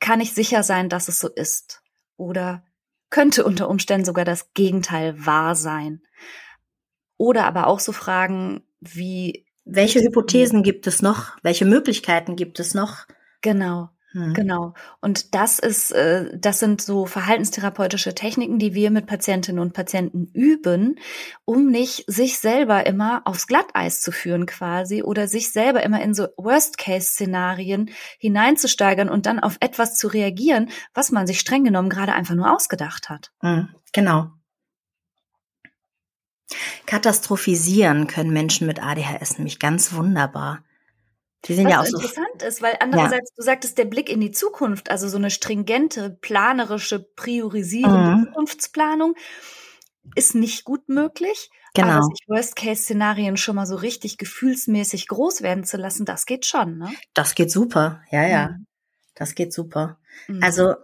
kann 0.00 0.20
ich 0.20 0.32
sicher 0.32 0.62
sein, 0.62 0.88
dass 0.88 1.08
es 1.08 1.18
so 1.20 1.28
ist? 1.28 1.82
Oder 2.16 2.64
könnte 3.10 3.44
unter 3.44 3.68
Umständen 3.68 4.04
sogar 4.04 4.24
das 4.24 4.52
Gegenteil 4.54 5.14
wahr 5.26 5.54
sein? 5.54 6.02
Oder 7.16 7.44
aber 7.44 7.66
auch 7.66 7.80
so 7.80 7.92
Fragen 7.92 8.62
wie, 8.80 9.46
welche 9.64 10.00
Hypothesen 10.00 10.62
gibt 10.62 10.86
es 10.86 11.02
noch? 11.02 11.36
Welche 11.42 11.64
Möglichkeiten 11.64 12.36
gibt 12.36 12.60
es 12.60 12.74
noch? 12.74 13.06
Genau. 13.42 13.90
Hm. 14.12 14.32
Genau. 14.32 14.72
Und 15.00 15.34
das 15.34 15.58
ist, 15.58 15.90
äh, 15.90 16.30
das 16.38 16.60
sind 16.60 16.80
so 16.80 17.04
verhaltenstherapeutische 17.04 18.14
Techniken, 18.14 18.58
die 18.58 18.72
wir 18.72 18.90
mit 18.90 19.06
Patientinnen 19.06 19.60
und 19.60 19.74
Patienten 19.74 20.30
üben, 20.32 20.98
um 21.44 21.66
nicht 21.66 22.04
sich 22.06 22.38
selber 22.38 22.86
immer 22.86 23.22
aufs 23.26 23.46
Glatteis 23.46 24.00
zu 24.00 24.10
führen 24.10 24.46
quasi 24.46 25.02
oder 25.02 25.28
sich 25.28 25.52
selber 25.52 25.82
immer 25.82 26.00
in 26.00 26.14
so 26.14 26.28
Worst-Case-Szenarien 26.38 27.90
hineinzusteigern 28.18 29.10
und 29.10 29.26
dann 29.26 29.40
auf 29.40 29.58
etwas 29.60 29.96
zu 29.96 30.08
reagieren, 30.08 30.70
was 30.94 31.12
man 31.12 31.26
sich 31.26 31.38
streng 31.38 31.64
genommen 31.64 31.90
gerade 31.90 32.14
einfach 32.14 32.34
nur 32.34 32.54
ausgedacht 32.54 33.10
hat. 33.10 33.32
Hm, 33.40 33.68
genau. 33.92 34.30
Katastrophisieren 36.86 38.06
können 38.06 38.32
Menschen 38.32 38.66
mit 38.66 38.82
ADHS 38.82 39.36
nämlich 39.36 39.58
ganz 39.58 39.92
wunderbar. 39.92 40.62
Die 41.44 41.54
sind 41.54 41.66
Was 41.66 41.72
ja 41.72 41.80
auch 41.80 41.86
so 41.86 41.96
interessant 41.98 42.42
ist, 42.42 42.62
weil 42.62 42.76
andererseits, 42.80 43.30
ja. 43.30 43.34
du 43.36 43.42
sagtest, 43.42 43.78
der 43.78 43.84
Blick 43.84 44.10
in 44.10 44.20
die 44.20 44.32
Zukunft, 44.32 44.90
also 44.90 45.08
so 45.08 45.18
eine 45.18 45.30
stringente, 45.30 46.10
planerische, 46.20 46.98
priorisierende 47.00 48.16
mhm. 48.16 48.24
Zukunftsplanung, 48.26 49.14
ist 50.14 50.34
nicht 50.34 50.64
gut 50.64 50.88
möglich. 50.88 51.50
Genau. 51.74 51.88
Aber 51.88 52.02
sich 52.02 52.26
Worst-Case-Szenarien 52.26 53.36
schon 53.36 53.56
mal 53.56 53.66
so 53.66 53.76
richtig 53.76 54.18
gefühlsmäßig 54.18 55.06
groß 55.06 55.42
werden 55.42 55.64
zu 55.64 55.76
lassen, 55.76 56.04
das 56.04 56.26
geht 56.26 56.44
schon, 56.44 56.78
ne? 56.78 56.92
Das 57.14 57.34
geht 57.34 57.52
super, 57.52 58.02
ja, 58.10 58.26
ja. 58.26 58.48
Mhm. 58.48 58.66
Das 59.14 59.34
geht 59.34 59.52
super. 59.52 59.98
Mhm. 60.26 60.42
Also 60.42 60.74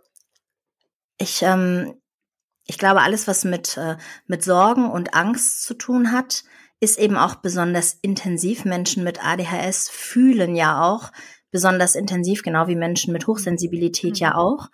ich, 1.18 1.42
ähm, 1.42 1.94
ich 2.66 2.78
glaube, 2.78 3.02
alles, 3.02 3.26
was 3.26 3.44
mit, 3.44 3.76
äh, 3.76 3.96
mit 4.26 4.44
Sorgen 4.44 4.90
und 4.90 5.14
Angst 5.14 5.62
zu 5.62 5.74
tun 5.74 6.12
hat, 6.12 6.44
ist 6.84 6.98
eben 6.98 7.16
auch 7.16 7.36
besonders 7.36 7.98
intensiv. 8.02 8.64
Menschen 8.64 9.02
mit 9.02 9.24
ADHS 9.24 9.88
fühlen 9.88 10.54
ja 10.54 10.82
auch 10.82 11.10
besonders 11.50 11.94
intensiv, 11.94 12.42
genau 12.42 12.68
wie 12.68 12.76
Menschen 12.76 13.12
mit 13.12 13.26
Hochsensibilität 13.26 14.14
mhm. 14.14 14.18
ja 14.18 14.34
auch. 14.34 14.68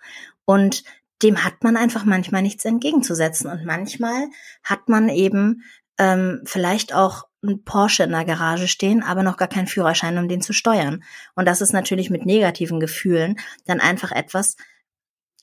Und 0.45 0.83
dem 1.23 1.43
hat 1.43 1.63
man 1.63 1.77
einfach 1.77 2.03
manchmal 2.03 2.41
nichts 2.41 2.65
entgegenzusetzen. 2.65 3.49
Und 3.49 3.65
manchmal 3.65 4.27
hat 4.63 4.89
man 4.89 5.07
eben 5.07 5.63
ähm, 5.97 6.41
vielleicht 6.45 6.93
auch 6.93 7.23
ein 7.43 7.63
Porsche 7.63 8.03
in 8.03 8.11
der 8.11 8.25
Garage 8.25 8.67
stehen, 8.67 9.03
aber 9.03 9.23
noch 9.23 9.37
gar 9.37 9.47
keinen 9.47 9.67
Führerschein, 9.67 10.17
um 10.17 10.27
den 10.27 10.41
zu 10.41 10.53
steuern. 10.53 11.03
Und 11.35 11.45
das 11.47 11.61
ist 11.61 11.73
natürlich 11.73 12.09
mit 12.09 12.25
negativen 12.25 12.79
Gefühlen 12.79 13.39
dann 13.65 13.79
einfach 13.79 14.11
etwas, 14.11 14.57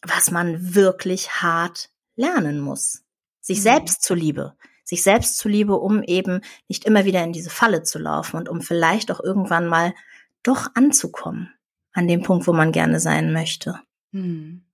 was 0.02 0.30
man 0.30 0.74
wirklich 0.74 1.30
hart 1.42 1.90
lernen 2.14 2.60
muss. 2.60 3.02
Sich 3.40 3.58
mhm. 3.58 3.62
selbst 3.62 4.02
zuliebe 4.02 4.54
sich 4.88 5.02
selbst 5.02 5.36
zuliebe, 5.36 5.76
um 5.76 6.02
eben 6.02 6.40
nicht 6.66 6.86
immer 6.86 7.04
wieder 7.04 7.22
in 7.22 7.32
diese 7.32 7.50
Falle 7.50 7.82
zu 7.82 7.98
laufen 7.98 8.36
und 8.38 8.48
um 8.48 8.62
vielleicht 8.62 9.12
auch 9.12 9.20
irgendwann 9.20 9.66
mal 9.66 9.94
doch 10.42 10.68
anzukommen 10.74 11.52
an 11.92 12.08
dem 12.08 12.22
Punkt, 12.22 12.46
wo 12.46 12.54
man 12.54 12.72
gerne 12.72 12.98
sein 12.98 13.32
möchte. 13.32 13.80
Hm. 14.12 14.64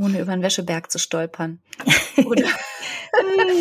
Ohne 0.00 0.20
über 0.20 0.32
den 0.32 0.42
Wäscheberg 0.42 0.90
zu 0.90 0.98
stolpern. 0.98 1.60
Oder 2.24 2.48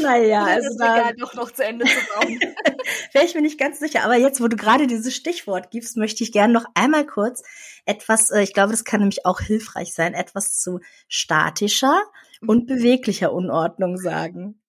naja, 0.02 0.46
also 0.46 0.70
das 0.78 0.90
Regal 0.90 1.16
doch 1.16 1.34
noch 1.34 1.52
zu 1.52 1.64
Ende 1.64 1.86
zu 1.86 1.96
bauen. 2.14 2.40
Wäre 3.14 3.26
ich 3.26 3.36
mir 3.36 3.42
nicht 3.42 3.60
ganz 3.60 3.80
sicher. 3.80 4.04
Aber 4.04 4.16
jetzt, 4.16 4.42
wo 4.42 4.48
du 4.48 4.56
gerade 4.56 4.88
dieses 4.88 5.16
Stichwort 5.16 5.72
gibst, 5.72 5.98
möchte 5.98 6.24
ich 6.24 6.32
gerne 6.32 6.54
noch 6.54 6.66
einmal 6.76 7.06
kurz 7.06 7.44
etwas, 7.86 8.30
äh, 8.30 8.42
ich 8.42 8.54
glaube, 8.54 8.72
das 8.72 8.84
kann 8.84 9.02
nämlich 9.02 9.26
auch 9.26 9.42
hilfreich 9.42 9.94
sein, 9.94 10.14
etwas 10.14 10.60
zu 10.60 10.80
statischer 11.08 12.04
und 12.46 12.68
beweglicher 12.68 13.34
Unordnung 13.34 13.98
sagen. 13.98 14.62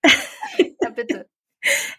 Ja, 0.81 0.91
bitte. 0.91 1.27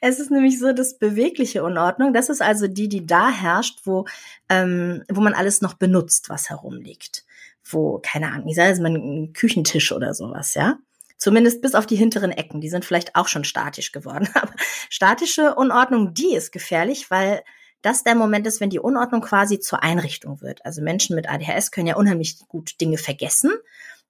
Es 0.01 0.19
ist 0.19 0.31
nämlich 0.31 0.57
so, 0.57 0.73
dass 0.73 0.97
bewegliche 0.97 1.63
Unordnung, 1.63 2.13
das 2.13 2.29
ist 2.29 2.41
also 2.41 2.67
die, 2.67 2.89
die 2.89 3.05
da 3.05 3.29
herrscht, 3.29 3.81
wo, 3.83 4.05
ähm, 4.49 5.03
wo 5.07 5.21
man 5.21 5.35
alles 5.35 5.61
noch 5.61 5.75
benutzt, 5.75 6.29
was 6.29 6.49
herumliegt. 6.49 7.25
Wo, 7.71 7.99
keine 8.03 8.31
Ahnung, 8.31 8.47
ich 8.47 8.55
sage 8.55 8.69
jetzt 8.69 8.81
mal 8.81 8.95
ein 8.95 9.33
Küchentisch 9.33 9.91
oder 9.91 10.13
sowas, 10.13 10.53
ja. 10.53 10.77
Zumindest 11.17 11.61
bis 11.61 11.75
auf 11.75 11.85
die 11.85 11.95
hinteren 11.95 12.31
Ecken, 12.31 12.61
die 12.61 12.69
sind 12.69 12.83
vielleicht 12.83 13.15
auch 13.15 13.27
schon 13.27 13.43
statisch 13.43 13.91
geworden. 13.91 14.27
Aber 14.33 14.53
statische 14.89 15.55
Unordnung, 15.55 16.13
die 16.13 16.33
ist 16.33 16.51
gefährlich, 16.51 17.11
weil 17.11 17.43
das 17.81 18.03
der 18.03 18.15
Moment 18.15 18.45
ist, 18.45 18.61
wenn 18.61 18.69
die 18.69 18.79
Unordnung 18.79 19.21
quasi 19.21 19.59
zur 19.59 19.83
Einrichtung 19.83 20.41
wird. 20.41 20.65
Also 20.65 20.81
Menschen 20.81 21.15
mit 21.15 21.29
ADHS 21.29 21.71
können 21.71 21.87
ja 21.87 21.95
unheimlich 21.95 22.39
gut 22.47 22.79
Dinge 22.79 22.97
vergessen 22.97 23.51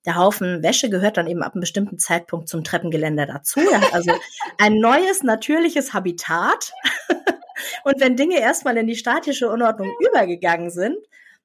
der 0.05 0.15
Haufen 0.15 0.63
Wäsche 0.63 0.89
gehört 0.89 1.17
dann 1.17 1.27
eben 1.27 1.43
ab 1.43 1.53
einem 1.53 1.61
bestimmten 1.61 1.99
Zeitpunkt 1.99 2.49
zum 2.49 2.63
Treppengeländer 2.63 3.25
dazu. 3.25 3.59
Er 3.59 3.81
hat 3.81 3.93
also 3.93 4.11
ein 4.57 4.79
neues, 4.79 5.23
natürliches 5.23 5.93
Habitat. 5.93 6.73
Und 7.83 7.99
wenn 7.99 8.15
Dinge 8.15 8.39
erstmal 8.39 8.77
in 8.77 8.87
die 8.87 8.95
statische 8.95 9.49
Unordnung 9.49 9.91
übergegangen 9.99 10.71
sind, 10.71 10.97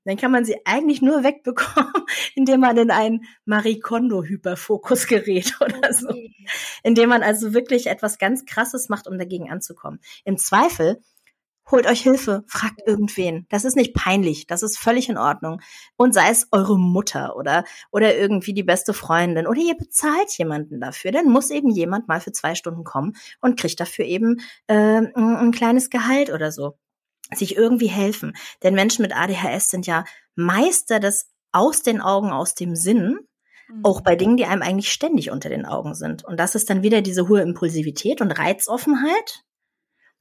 dann 0.06 0.16
kann 0.16 0.30
man 0.30 0.44
sie 0.44 0.56
eigentlich 0.64 1.02
nur 1.02 1.24
wegbekommen, 1.24 1.92
indem 2.34 2.60
man 2.60 2.76
in 2.78 2.90
einen 2.90 3.24
Marie 3.44 3.80
Kondo 3.80 4.22
Hyperfokus 4.22 5.06
gerät 5.06 5.54
oder 5.60 5.92
so. 5.92 6.08
Indem 6.82 7.10
man 7.10 7.22
also 7.22 7.52
wirklich 7.52 7.88
etwas 7.88 8.18
ganz 8.18 8.46
krasses 8.46 8.88
macht, 8.88 9.08
um 9.08 9.18
dagegen 9.18 9.50
anzukommen. 9.50 10.00
Im 10.24 10.38
Zweifel 10.38 11.02
holt 11.70 11.86
euch 11.86 12.02
Hilfe, 12.02 12.44
fragt 12.46 12.82
irgendwen. 12.86 13.46
Das 13.48 13.64
ist 13.64 13.76
nicht 13.76 13.94
peinlich, 13.94 14.46
das 14.46 14.62
ist 14.62 14.78
völlig 14.78 15.08
in 15.08 15.18
Ordnung. 15.18 15.60
Und 15.96 16.14
sei 16.14 16.30
es 16.30 16.46
eure 16.52 16.78
Mutter 16.78 17.36
oder, 17.36 17.64
oder 17.90 18.16
irgendwie 18.16 18.54
die 18.54 18.62
beste 18.62 18.94
Freundin 18.94 19.46
oder 19.46 19.60
ihr 19.60 19.76
bezahlt 19.76 20.30
jemanden 20.38 20.80
dafür, 20.80 21.10
dann 21.10 21.28
muss 21.28 21.50
eben 21.50 21.70
jemand 21.70 22.06
mal 22.06 22.20
für 22.20 22.32
zwei 22.32 22.54
Stunden 22.54 22.84
kommen 22.84 23.14
und 23.40 23.58
kriegt 23.58 23.80
dafür 23.80 24.04
eben 24.04 24.40
äh, 24.68 24.74
ein, 24.74 25.14
ein 25.16 25.50
kleines 25.50 25.90
Gehalt 25.90 26.30
oder 26.30 26.52
so. 26.52 26.78
Sich 27.34 27.56
irgendwie 27.56 27.88
helfen. 27.88 28.36
Denn 28.62 28.74
Menschen 28.74 29.02
mit 29.02 29.16
ADHS 29.16 29.70
sind 29.70 29.86
ja 29.86 30.04
Meister 30.34 31.00
des 31.00 31.28
aus 31.52 31.82
den 31.82 32.00
Augen, 32.00 32.30
aus 32.30 32.54
dem 32.54 32.76
Sinn. 32.76 33.18
Auch 33.82 34.00
bei 34.00 34.14
mhm. 34.14 34.18
Dingen, 34.18 34.36
die 34.36 34.44
einem 34.44 34.62
eigentlich 34.62 34.92
ständig 34.92 35.30
unter 35.30 35.48
den 35.48 35.66
Augen 35.66 35.94
sind. 35.94 36.24
Und 36.24 36.38
das 36.38 36.54
ist 36.54 36.70
dann 36.70 36.82
wieder 36.84 37.02
diese 37.02 37.28
hohe 37.28 37.40
Impulsivität 37.40 38.20
und 38.20 38.30
Reizoffenheit, 38.30 39.42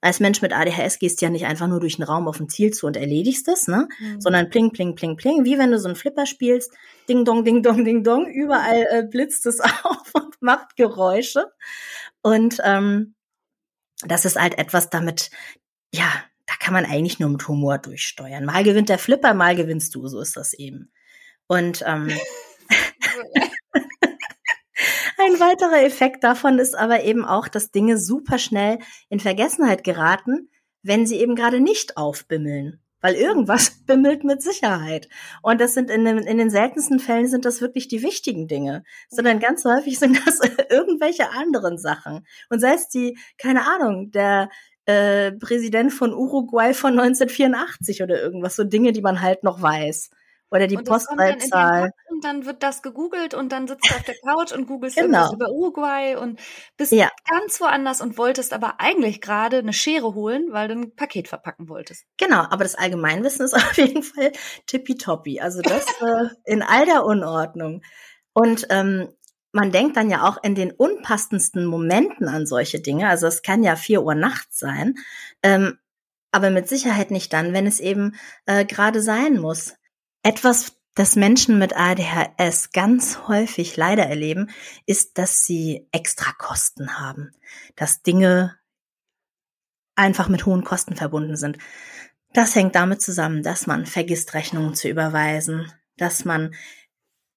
Als 0.01 0.19
Mensch 0.19 0.41
mit 0.41 0.53
ADHS 0.53 0.99
gehst 0.99 1.21
du 1.21 1.25
ja 1.25 1.31
nicht 1.31 1.45
einfach 1.45 1.67
nur 1.67 1.79
durch 1.79 1.97
den 1.97 2.05
Raum 2.05 2.27
auf 2.27 2.39
ein 2.39 2.49
Ziel 2.49 2.71
zu 2.71 2.87
und 2.87 2.97
erledigst 2.97 3.47
es, 3.47 3.67
ne? 3.67 3.87
Mhm. 3.99 4.21
Sondern 4.21 4.49
pling, 4.49 4.71
pling, 4.71 4.95
pling, 4.95 5.15
pling, 5.15 5.45
wie 5.45 5.57
wenn 5.57 5.71
du 5.71 5.79
so 5.79 5.87
einen 5.87 5.95
Flipper 5.95 6.25
spielst. 6.25 6.71
Ding, 7.07 7.23
dong, 7.23 7.43
ding, 7.43 7.61
dong, 7.63 7.85
ding, 7.85 8.03
dong. 8.03 8.27
Überall 8.27 8.87
äh, 8.89 9.03
blitzt 9.03 9.45
es 9.45 9.59
auf 9.83 10.13
und 10.13 10.41
macht 10.41 10.75
Geräusche. 10.75 11.51
Und 12.21 12.59
ähm, 12.63 13.15
das 14.05 14.25
ist 14.25 14.39
halt 14.39 14.57
etwas 14.57 14.89
damit, 14.89 15.29
ja, 15.93 16.11
kann 16.59 16.73
man 16.73 16.85
eigentlich 16.85 17.19
nur 17.19 17.29
mit 17.29 17.47
Humor 17.47 17.77
durchsteuern. 17.77 18.45
Mal 18.45 18.63
gewinnt 18.63 18.89
der 18.89 18.99
Flipper, 18.99 19.33
mal 19.33 19.55
gewinnst 19.55 19.93
du, 19.95 20.07
so 20.07 20.19
ist 20.19 20.35
das 20.35 20.53
eben. 20.53 20.91
Und 21.47 21.83
ähm, 21.85 22.07
ein 25.17 25.39
weiterer 25.39 25.83
Effekt 25.83 26.23
davon 26.23 26.59
ist 26.59 26.75
aber 26.75 27.03
eben 27.03 27.25
auch, 27.25 27.47
dass 27.47 27.71
Dinge 27.71 27.97
super 27.97 28.37
schnell 28.37 28.79
in 29.09 29.19
Vergessenheit 29.19 29.83
geraten, 29.83 30.49
wenn 30.83 31.05
sie 31.05 31.19
eben 31.19 31.35
gerade 31.35 31.59
nicht 31.59 31.97
aufbimmeln. 31.97 32.81
Weil 33.01 33.15
irgendwas 33.15 33.69
bimmelt 33.85 34.23
mit 34.23 34.41
Sicherheit. 34.41 35.09
Und 35.43 35.61
das 35.61 35.73
sind 35.75 35.91
in 35.91 36.05
den, 36.05 36.17
in 36.19 36.37
den 36.37 36.49
seltensten 36.49 36.99
Fällen 36.99 37.27
sind 37.27 37.45
das 37.45 37.61
wirklich 37.61 37.87
die 37.87 38.01
wichtigen 38.01 38.47
Dinge. 38.47 38.83
Sondern 39.09 39.39
ganz 39.39 39.63
häufig 39.65 39.99
sind 39.99 40.19
das 40.25 40.39
irgendwelche 40.69 41.29
anderen 41.31 41.77
Sachen. 41.77 42.25
Und 42.49 42.59
sei 42.59 42.73
es 42.73 42.89
die, 42.89 43.17
keine 43.37 43.67
Ahnung, 43.67 44.11
der 44.11 44.49
äh, 44.86 45.31
Präsident 45.31 45.93
von 45.93 46.13
Uruguay 46.13 46.73
von 46.73 46.99
1984 46.99 48.03
oder 48.03 48.21
irgendwas, 48.21 48.55
so 48.55 48.63
Dinge, 48.63 48.91
die 48.91 49.01
man 49.01 49.21
halt 49.21 49.43
noch 49.43 49.61
weiß. 49.61 50.09
Oder 50.51 50.67
die 50.67 50.77
Postleitzahl. 50.77 51.91
Und 52.09 52.23
dann 52.23 52.45
wird 52.45 52.61
das 52.61 52.81
gegoogelt 52.81 53.33
und 53.33 53.51
dann 53.51 53.67
sitzt 53.67 53.89
du 53.89 53.95
auf 53.95 54.03
der 54.03 54.15
Couch 54.23 54.53
und 54.53 54.67
googelst 54.67 54.95
genau. 54.95 55.33
über 55.33 55.49
Uruguay 55.49 56.15
und 56.15 56.39
bist 56.77 56.91
ja. 56.91 57.09
ganz 57.29 57.59
woanders 57.59 57.99
und 57.99 58.17
wolltest 58.17 58.53
aber 58.53 58.79
eigentlich 58.79 59.21
gerade 59.21 59.57
eine 59.57 59.73
Schere 59.73 60.13
holen, 60.13 60.45
weil 60.51 60.67
du 60.67 60.75
ein 60.75 60.95
Paket 60.95 61.27
verpacken 61.27 61.67
wolltest. 61.67 62.05
Genau, 62.17 62.41
aber 62.41 62.63
das 62.63 62.75
Allgemeinwissen 62.75 63.43
ist 63.43 63.53
auf 63.55 63.75
jeden 63.75 64.03
Fall 64.03 64.31
tippitoppi. 64.67 65.41
Also 65.41 65.61
das 65.61 65.88
äh, 66.01 66.27
in 66.45 66.61
all 66.61 66.86
der 66.86 67.03
Unordnung. 67.05 67.81
Und 68.33 68.67
ähm, 68.69 69.09
man 69.55 69.71
denkt 69.71 69.95
dann 69.95 70.09
ja 70.09 70.27
auch 70.27 70.43
in 70.43 70.53
den 70.53 70.71
unpassendsten 70.71 71.65
Momenten 71.65 72.27
an 72.27 72.45
solche 72.45 72.81
Dinge. 72.81 73.07
Also 73.07 73.25
es 73.25 73.41
kann 73.41 73.63
ja 73.63 73.77
vier 73.77 74.03
Uhr 74.03 74.13
nachts 74.13 74.59
sein, 74.59 74.95
ähm, 75.43 75.79
aber 76.31 76.49
mit 76.49 76.67
Sicherheit 76.67 77.09
nicht 77.09 77.31
dann, 77.31 77.53
wenn 77.53 77.65
es 77.65 77.79
eben 77.79 78.15
äh, 78.45 78.65
gerade 78.65 79.01
sein 79.01 79.39
muss. 79.39 79.75
Etwas, 80.23 80.73
das 80.93 81.15
Menschen 81.15 81.57
mit 81.57 81.73
ADHS 81.77 82.71
ganz 82.71 83.27
häufig 83.29 83.77
leider 83.77 84.03
erleben, 84.03 84.49
ist, 84.85 85.17
dass 85.17 85.45
sie 85.45 85.87
Extrakosten 85.93 86.99
haben, 86.99 87.31
dass 87.77 88.01
Dinge 88.01 88.57
einfach 89.95 90.27
mit 90.27 90.45
hohen 90.45 90.65
Kosten 90.65 90.97
verbunden 90.97 91.37
sind. 91.37 91.59
Das 92.33 92.55
hängt 92.55 92.75
damit 92.75 93.01
zusammen, 93.01 93.41
dass 93.41 93.67
man 93.67 93.85
vergisst, 93.85 94.33
Rechnungen 94.33 94.75
zu 94.75 94.89
überweisen, 94.89 95.71
dass 95.95 96.25
man 96.25 96.53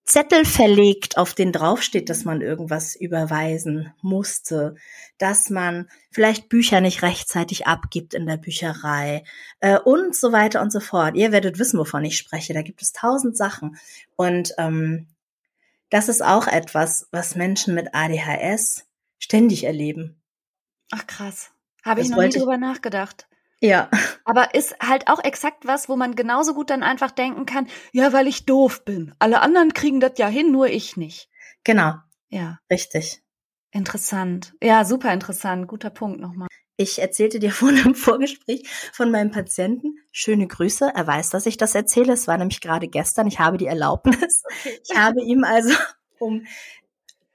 Zettel 0.09 0.47
verlegt, 0.47 1.19
auf 1.19 1.35
den 1.35 1.53
draufsteht, 1.53 2.09
dass 2.09 2.25
man 2.25 2.41
irgendwas 2.41 2.97
überweisen 2.97 3.93
musste, 4.01 4.75
dass 5.19 5.51
man 5.51 5.87
vielleicht 6.11 6.49
Bücher 6.49 6.81
nicht 6.81 7.03
rechtzeitig 7.03 7.67
abgibt 7.67 8.15
in 8.15 8.25
der 8.25 8.39
Bücherei 8.39 9.23
äh, 9.61 9.79
und 9.79 10.17
so 10.17 10.33
weiter 10.33 10.63
und 10.63 10.73
so 10.73 10.81
fort. 10.81 11.15
Ihr 11.15 11.31
werdet 11.31 11.59
wissen, 11.59 11.79
wovon 11.79 12.07
ich 12.07 12.17
spreche. 12.17 12.55
Da 12.55 12.63
gibt 12.63 12.81
es 12.81 12.95
tausend 12.95 13.37
Sachen. 13.37 13.77
Und 14.17 14.55
ähm, 14.57 15.09
das 15.91 16.09
ist 16.09 16.25
auch 16.25 16.47
etwas, 16.47 17.07
was 17.11 17.35
Menschen 17.35 17.75
mit 17.75 17.95
ADHS 17.95 18.87
ständig 19.19 19.65
erleben. 19.65 20.17
Ach 20.91 21.07
krass. 21.07 21.51
Habe 21.85 22.01
ich 22.01 22.09
noch 22.09 22.23
nie 22.23 22.31
drüber 22.31 22.57
nachgedacht. 22.57 23.29
Ja. 23.61 23.91
Aber 24.25 24.55
ist 24.55 24.77
halt 24.81 25.09
auch 25.09 25.23
exakt 25.23 25.67
was, 25.67 25.89
wo 25.89 25.97
man 25.97 26.15
genauso 26.15 26.55
gut 26.55 26.71
dann 26.71 26.83
einfach 26.83 27.11
denken 27.11 27.47
kann, 27.47 27.67
ja, 27.93 28.13
weil 28.13 28.27
ich 28.27 28.47
doof 28.47 28.85
bin. 28.85 29.15
Alle 29.19 29.41
anderen 29.41 29.73
kriegen 29.73 30.01
das 30.01 30.13
ja 30.17 30.29
hin, 30.29 30.53
nur 30.53 30.69
ich 30.69 30.97
nicht. 30.97 31.29
Genau. 31.65 31.95
Ja. 32.29 32.59
Richtig. 32.71 33.23
Interessant. 33.71 34.55
Ja, 34.63 34.85
super 34.85 35.13
interessant. 35.13 35.67
Guter 35.69 35.91
Punkt 35.91 36.21
nochmal. 36.21 36.49
Ich 36.77 37.01
erzählte 37.01 37.41
dir 37.41 37.51
vorhin 37.53 37.85
im 37.85 37.95
Vorgespräch 37.95 38.69
von 38.93 39.11
meinem 39.11 39.31
Patienten. 39.31 39.99
Schöne 40.13 40.47
Grüße. 40.47 40.93
Er 40.95 41.07
weiß, 41.07 41.31
dass 41.31 41.47
ich 41.47 41.57
das 41.57 41.75
erzähle. 41.75 42.13
Es 42.13 42.29
war 42.29 42.39
nämlich 42.39 42.61
gerade 42.61 42.89
gestern. 42.89 43.27
Ich 43.27 43.41
habe 43.41 43.59
die 43.59 43.67
Erlaubnis. 43.67 44.43
Ich 44.89 44.97
habe 44.97 45.21
ihm 45.23 45.45
also 45.45 45.75
um 46.19 46.47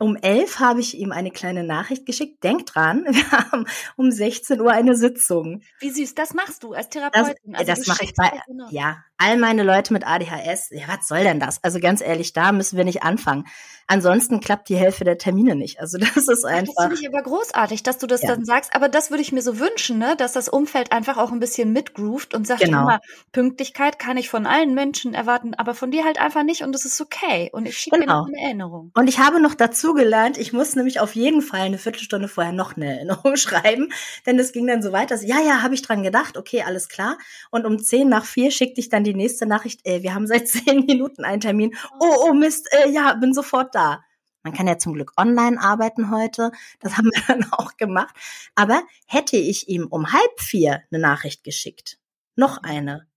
um 0.04 0.18
elf 0.18 0.60
habe 0.60 0.82
ich 0.82 0.98
ihm 0.98 1.14
eine 1.14 1.32
kleine 1.32 1.64
Nachricht 1.64 2.06
geschickt. 2.06 2.44
Denk 2.44 2.66
dran, 2.66 3.06
wir 3.10 3.32
haben 3.32 3.66
um 3.96 4.12
16 4.12 4.60
Uhr 4.60 4.72
eine 4.72 4.96
Sitzung. 4.96 5.62
Wie 5.80 5.90
süß, 5.90 6.14
das 6.14 6.34
machst 6.34 6.64
du 6.64 6.74
als 6.74 6.90
Therapeutin. 6.90 7.54
Das, 7.54 7.62
also 7.62 7.72
das 7.72 7.88
mache 7.88 8.04
ich 8.04 8.14
bei, 8.14 8.32
ja, 8.70 9.04
all 9.18 9.38
meine 9.38 9.64
Leute 9.64 9.94
mit 9.94 10.06
ADHS. 10.06 10.70
Ja, 10.72 10.88
was 10.88 11.08
soll 11.08 11.24
denn 11.24 11.40
das? 11.40 11.64
Also 11.64 11.80
ganz 11.80 12.02
ehrlich, 12.02 12.34
da 12.34 12.52
müssen 12.52 12.78
wir 12.78 12.86
nicht 12.86 13.04
anfangen. 13.04 13.46
Ansonsten 13.88 14.40
klappt 14.40 14.70
die 14.70 14.78
Hälfte 14.78 15.04
der 15.04 15.18
Termine 15.18 15.56
nicht. 15.56 15.80
Also 15.80 15.98
das 16.16 16.28
ist 16.28 16.46
einfach. 16.46 16.74
Das 16.76 16.86
finde 16.86 17.02
ich 17.02 17.08
aber 17.08 17.22
großartig, 17.22 17.84
dass 17.84 17.98
du 17.98 18.08
das 18.08 18.22
ja. 18.22 18.30
dann 18.30 18.46
sagst. 18.46 18.76
Aber 18.76 18.90
das 18.90 19.12
würde 19.12 19.22
ich 19.22 19.32
mir 19.32 19.42
so 19.42 19.60
wünschen, 19.60 19.98
ne? 19.98 20.16
dass 20.18 20.34
das 20.34 20.50
Umfeld 20.50 20.92
einfach 20.92 21.18
auch 21.18 21.32
ein 21.32 21.40
bisschen 21.40 21.74
mitgroovt 21.74 22.34
und 22.34 22.48
sagt 22.48 22.62
genau. 22.62 22.82
immer, 22.84 23.00
Pünktlichkeit 23.32 24.00
kann 24.00 24.18
ich 24.18 24.30
von 24.30 24.46
allen 24.46 24.74
Menschen 24.74 25.14
erwarten, 25.14 25.54
aber 25.54 25.74
von 25.74 25.92
dir 25.92 26.06
halt 26.06 26.20
einfach 26.20 26.44
nicht 26.44 26.64
und 26.64 26.72
das 26.74 26.86
ist 26.86 27.00
okay. 27.02 27.50
Und 27.52 27.66
ich 27.66 27.78
schicke 27.78 28.00
genau. 28.00 28.14
dir 28.14 28.20
noch 28.22 28.28
eine 28.28 28.48
Erinnerung. 28.48 28.92
Und 28.96 29.08
ich 29.08 29.20
habe 29.20 29.42
noch 29.42 29.54
dazu 29.54 29.94
gelernt, 29.94 30.38
ich 30.38 30.54
muss 30.54 30.76
nämlich 30.76 31.00
auf 31.00 31.16
jeden 31.16 31.42
Fall 31.42 31.62
eine 31.62 31.78
Viertelstunde 31.78 32.28
vorher 32.28 32.54
noch 32.54 32.76
eine 32.76 32.98
Erinnerung 32.98 33.36
schreiben, 33.36 33.92
denn 34.26 34.40
es 34.40 34.54
ging 34.54 34.68
dann 34.68 34.82
so 34.82 34.92
weiter. 34.92 35.16
ja, 35.22 35.40
ja, 35.42 35.62
habe 35.62 35.74
ich 35.74 35.82
dran 35.82 36.04
gedacht, 36.04 36.38
okay, 36.38 36.64
alles 36.64 36.90
klar. 36.90 37.18
Und 37.52 37.66
um 37.66 37.80
zehn 37.80 38.10
nach 38.10 38.26
vier 38.26 38.52
schickte 38.52 38.80
ich 38.80 38.90
dann 38.90 39.03
die 39.04 39.14
nächste 39.14 39.46
Nachricht, 39.46 39.86
äh, 39.86 40.04
wir 40.04 40.14
haben 40.14 40.28
seit 40.28 40.48
zehn 40.50 40.86
Minuten 40.86 41.24
einen 41.24 41.42
Termin. 41.42 41.76
Oh, 42.00 42.28
oh 42.28 42.34
Mist, 42.34 42.68
äh, 42.72 42.90
ja, 42.90 43.14
bin 43.14 43.34
sofort 43.34 43.74
da. 43.76 44.04
Man 44.44 44.54
kann 44.54 44.68
ja 44.68 44.78
zum 44.78 44.94
Glück 44.94 45.14
online 45.18 45.60
arbeiten 45.60 46.12
heute. 46.12 46.52
Das 46.80 46.98
haben 46.98 47.10
wir 47.14 47.24
dann 47.28 47.52
auch 47.52 47.78
gemacht. 47.78 48.16
Aber 48.56 48.84
hätte 49.08 49.38
ich 49.38 49.70
ihm 49.70 49.88
um 49.90 50.12
halb 50.12 50.40
vier 50.40 50.84
eine 50.92 51.02
Nachricht 51.02 51.44
geschickt, 51.44 51.98
noch 52.36 52.62
eine, 52.64 53.08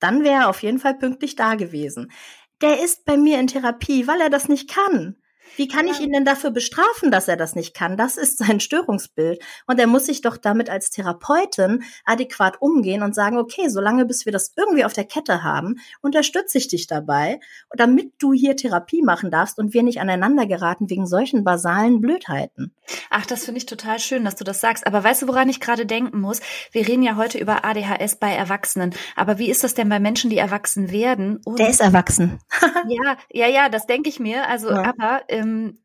dann 0.00 0.22
wäre 0.22 0.42
er 0.42 0.48
auf 0.48 0.62
jeden 0.62 0.78
Fall 0.78 0.94
pünktlich 0.94 1.36
da 1.36 1.54
gewesen. 1.54 2.12
Der 2.60 2.82
ist 2.82 3.04
bei 3.04 3.16
mir 3.16 3.40
in 3.40 3.46
Therapie, 3.46 4.06
weil 4.06 4.20
er 4.20 4.30
das 4.30 4.48
nicht 4.48 4.68
kann. 4.68 5.16
Wie 5.56 5.68
kann 5.68 5.86
ich 5.86 6.00
ihn 6.00 6.12
denn 6.12 6.24
dafür 6.24 6.50
bestrafen, 6.50 7.10
dass 7.10 7.28
er 7.28 7.36
das 7.36 7.54
nicht 7.54 7.74
kann? 7.74 7.96
Das 7.96 8.16
ist 8.16 8.38
sein 8.46 8.60
Störungsbild. 8.60 9.42
Und 9.66 9.78
er 9.78 9.86
muss 9.86 10.06
sich 10.06 10.20
doch 10.20 10.36
damit 10.36 10.68
als 10.68 10.90
Therapeutin 10.90 11.84
adäquat 12.04 12.60
umgehen 12.60 13.02
und 13.02 13.14
sagen, 13.14 13.38
okay, 13.38 13.68
solange 13.68 14.04
bis 14.04 14.26
wir 14.26 14.32
das 14.32 14.52
irgendwie 14.56 14.84
auf 14.84 14.92
der 14.92 15.04
Kette 15.04 15.42
haben, 15.42 15.76
unterstütze 16.02 16.58
ich 16.58 16.68
dich 16.68 16.86
dabei, 16.86 17.40
damit 17.76 18.12
du 18.18 18.32
hier 18.32 18.56
Therapie 18.56 19.02
machen 19.02 19.30
darfst 19.30 19.58
und 19.58 19.72
wir 19.72 19.82
nicht 19.82 20.00
aneinander 20.00 20.46
geraten 20.46 20.90
wegen 20.90 21.06
solchen 21.06 21.44
basalen 21.44 22.00
Blödheiten. 22.00 22.72
Ach, 23.10 23.26
das 23.26 23.44
finde 23.44 23.58
ich 23.58 23.66
total 23.66 23.98
schön, 23.98 24.24
dass 24.24 24.36
du 24.36 24.44
das 24.44 24.60
sagst. 24.60 24.86
Aber 24.86 25.02
weißt 25.02 25.22
du, 25.22 25.28
woran 25.28 25.48
ich 25.48 25.60
gerade 25.60 25.86
denken 25.86 26.20
muss? 26.20 26.40
Wir 26.72 26.86
reden 26.86 27.02
ja 27.02 27.16
heute 27.16 27.38
über 27.38 27.64
ADHS 27.64 28.16
bei 28.16 28.32
Erwachsenen. 28.32 28.94
Aber 29.14 29.38
wie 29.38 29.50
ist 29.50 29.64
das 29.64 29.74
denn 29.74 29.88
bei 29.88 30.00
Menschen, 30.00 30.30
die 30.30 30.38
erwachsen 30.38 30.90
werden? 30.90 31.40
Und 31.44 31.58
Der 31.58 31.68
ist 31.68 31.80
erwachsen. 31.80 32.38
ja, 32.88 33.16
ja, 33.32 33.48
ja, 33.48 33.68
das 33.68 33.86
denke 33.86 34.08
ich 34.08 34.20
mir. 34.20 34.48
Also, 34.48 34.70
ja. 34.70 34.84
aber 34.84 35.22
ähm, 35.36 35.78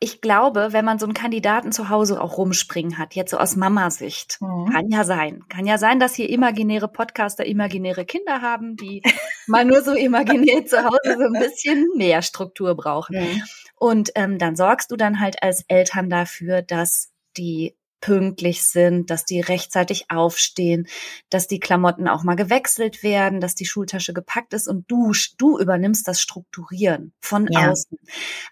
ich 0.00 0.20
glaube, 0.20 0.68
wenn 0.72 0.84
man 0.84 0.98
so 0.98 1.06
einen 1.06 1.14
Kandidaten 1.14 1.72
zu 1.72 1.88
Hause 1.88 2.20
auch 2.20 2.36
rumspringen 2.36 2.98
hat, 2.98 3.14
jetzt 3.14 3.30
so 3.30 3.38
aus 3.38 3.56
Mama-Sicht, 3.56 4.38
mhm. 4.40 4.70
kann 4.70 4.88
ja 4.90 5.04
sein. 5.04 5.44
Kann 5.48 5.66
ja 5.66 5.78
sein, 5.78 5.98
dass 5.98 6.14
hier 6.14 6.28
imaginäre 6.28 6.88
Podcaster 6.88 7.46
imaginäre 7.46 8.04
Kinder 8.04 8.42
haben, 8.42 8.76
die 8.76 9.02
mal 9.46 9.64
nur 9.64 9.82
so 9.82 9.92
imaginär 9.92 10.66
zu 10.66 10.84
Hause 10.84 11.16
so 11.16 11.24
ein 11.24 11.32
bisschen 11.40 11.88
mehr 11.96 12.22
Struktur 12.22 12.74
brauchen. 12.74 13.16
Mhm. 13.18 13.42
Und 13.76 14.10
ähm, 14.14 14.38
dann 14.38 14.56
sorgst 14.56 14.90
du 14.90 14.96
dann 14.96 15.20
halt 15.20 15.42
als 15.42 15.64
Eltern 15.68 16.10
dafür, 16.10 16.62
dass 16.62 17.10
die 17.36 17.74
pünktlich 18.04 18.64
sind, 18.64 19.08
dass 19.08 19.24
die 19.24 19.40
rechtzeitig 19.40 20.10
aufstehen, 20.10 20.86
dass 21.30 21.46
die 21.46 21.58
Klamotten 21.58 22.06
auch 22.06 22.22
mal 22.22 22.36
gewechselt 22.36 23.02
werden, 23.02 23.40
dass 23.40 23.54
die 23.54 23.64
Schultasche 23.64 24.12
gepackt 24.12 24.52
ist 24.52 24.68
und 24.68 24.84
du, 24.90 25.12
du 25.38 25.58
übernimmst 25.58 26.06
das 26.06 26.20
Strukturieren 26.20 27.14
von 27.20 27.48
ja. 27.50 27.70
außen. 27.70 27.98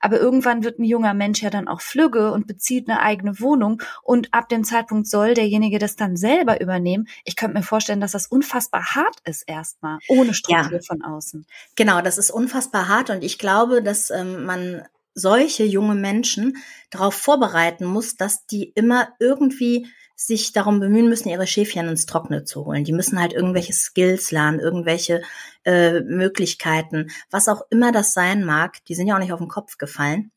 Aber 0.01 0.19
irgendwann 0.19 0.65
wird 0.65 0.79
ein 0.79 0.85
junger 0.85 1.13
Mensch 1.13 1.43
ja 1.43 1.51
dann 1.51 1.69
auch 1.69 1.83
flügge 1.83 2.33
und 2.33 2.47
bezieht 2.47 2.89
eine 2.89 3.01
eigene 3.01 3.41
Wohnung 3.41 3.83
und 4.03 4.33
ab 4.33 4.49
dem 4.49 4.65
Zeitpunkt 4.65 5.07
soll 5.07 5.35
derjenige 5.35 5.79
das 5.79 5.97
dann 5.97 6.17
selber 6.17 6.63
übernehmen. 6.63 7.07
Ich 7.25 7.37
könnte 7.37 7.59
mir 7.59 7.63
vorstellen, 7.63 8.01
dass 8.01 8.13
das 8.13 8.29
unfassbar 8.29 8.95
hart 8.95 9.19
ist 9.25 9.43
erstmal, 9.47 9.99
ohne 10.09 10.33
Struktur 10.33 10.79
ja. 10.79 10.83
von 10.83 11.03
außen. 11.03 11.45
Genau, 11.77 12.01
das 12.01 12.17
ist 12.17 12.31
unfassbar 12.31 12.89
hart 12.89 13.11
und 13.11 13.23
ich 13.23 13.39
glaube, 13.39 13.83
dass 13.83 14.09
ähm, 14.09 14.47
man 14.47 14.87
solche 15.15 15.65
junge 15.65 15.95
Menschen 15.95 16.57
darauf 16.91 17.15
vorbereiten 17.15 17.85
muss, 17.85 18.17
dass 18.17 18.47
die 18.47 18.73
immer 18.75 19.09
irgendwie 19.19 19.87
sich 20.15 20.53
darum 20.53 20.81
bemühen 20.81 21.09
müssen, 21.09 21.29
ihre 21.29 21.47
Schäfchen 21.47 21.89
ins 21.89 22.07
Trockene 22.07 22.45
zu 22.45 22.65
holen. 22.65 22.85
Die 22.85 22.93
müssen 22.93 23.21
halt 23.21 23.33
irgendwelche 23.33 23.73
Skills 23.73 24.31
lernen, 24.31 24.61
irgendwelche 24.61 25.23
äh, 25.65 26.01
Möglichkeiten, 26.01 27.11
was 27.31 27.49
auch 27.49 27.63
immer 27.71 27.93
das 27.93 28.13
sein 28.13 28.45
mag. 28.45 28.85
Die 28.87 28.95
sind 28.95 29.07
ja 29.07 29.17
auch 29.17 29.21
nicht 29.21 29.33
auf 29.33 29.41
den 29.41 29.49
Kopf 29.49 29.79
gefallen. 29.79 30.31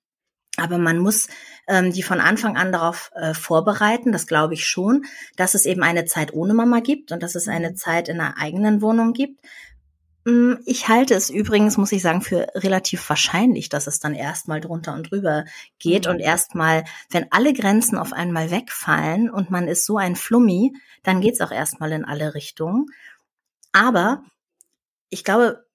Aber 0.57 0.77
man 0.77 0.99
muss 0.99 1.27
ähm, 1.67 1.91
die 1.91 2.03
von 2.03 2.21
Anfang 2.21 2.55
an 2.55 2.71
darauf 2.71 3.11
äh, 3.13 3.33
vorbereiten, 3.33 4.11
das 4.11 4.25
glaube 4.25 4.53
ich 4.53 4.65
schon, 4.65 5.05
dass 5.35 5.53
es 5.53 5.65
eben 5.65 5.83
eine 5.83 6.05
Zeit 6.05 6.33
ohne 6.33 6.53
Mama 6.53 6.79
gibt 6.79 7.11
und 7.11 7.21
dass 7.21 7.35
es 7.35 7.47
eine. 7.47 7.75
Zeit 7.75 8.07
in 8.07 8.21
einer 8.21 8.37
eigenen 8.37 8.81
Wohnung 8.81 9.13
gibt. 9.13 9.41
Mm, 10.25 10.55
ich 10.65 10.87
halte 10.87 11.13
es 11.13 11.29
übrigens, 11.29 11.77
muss 11.77 11.91
ich 11.91 12.01
sagen, 12.01 12.21
für 12.21 12.47
relativ 12.55 13.07
wahrscheinlich, 13.09 13.69
dass 13.69 13.85
es 13.87 13.99
dann 13.99 14.15
erstmal 14.15 14.59
drunter 14.59 14.93
und 14.93 15.11
drüber 15.11 15.45
geht 15.79 16.05
mhm. 16.05 16.13
und 16.13 16.19
erstmal, 16.19 16.83
wenn 17.11 17.31
alle 17.31 17.53
Grenzen 17.53 17.97
auf 17.97 18.11
einmal 18.11 18.49
wegfallen 18.51 19.29
und 19.29 19.51
man 19.51 19.67
ist 19.67 19.85
so 19.85 19.97
ein 19.97 20.15
Flummi, 20.15 20.73
dann 21.03 21.21
geht's 21.21 21.41
auch 21.41 21.51
erstmal 21.51 21.91
in 21.91 22.05
alle 22.05 22.33
Richtungen. 22.33 22.87
Aber 23.71 24.23
ich 25.09 25.23
glaube, 25.23 25.65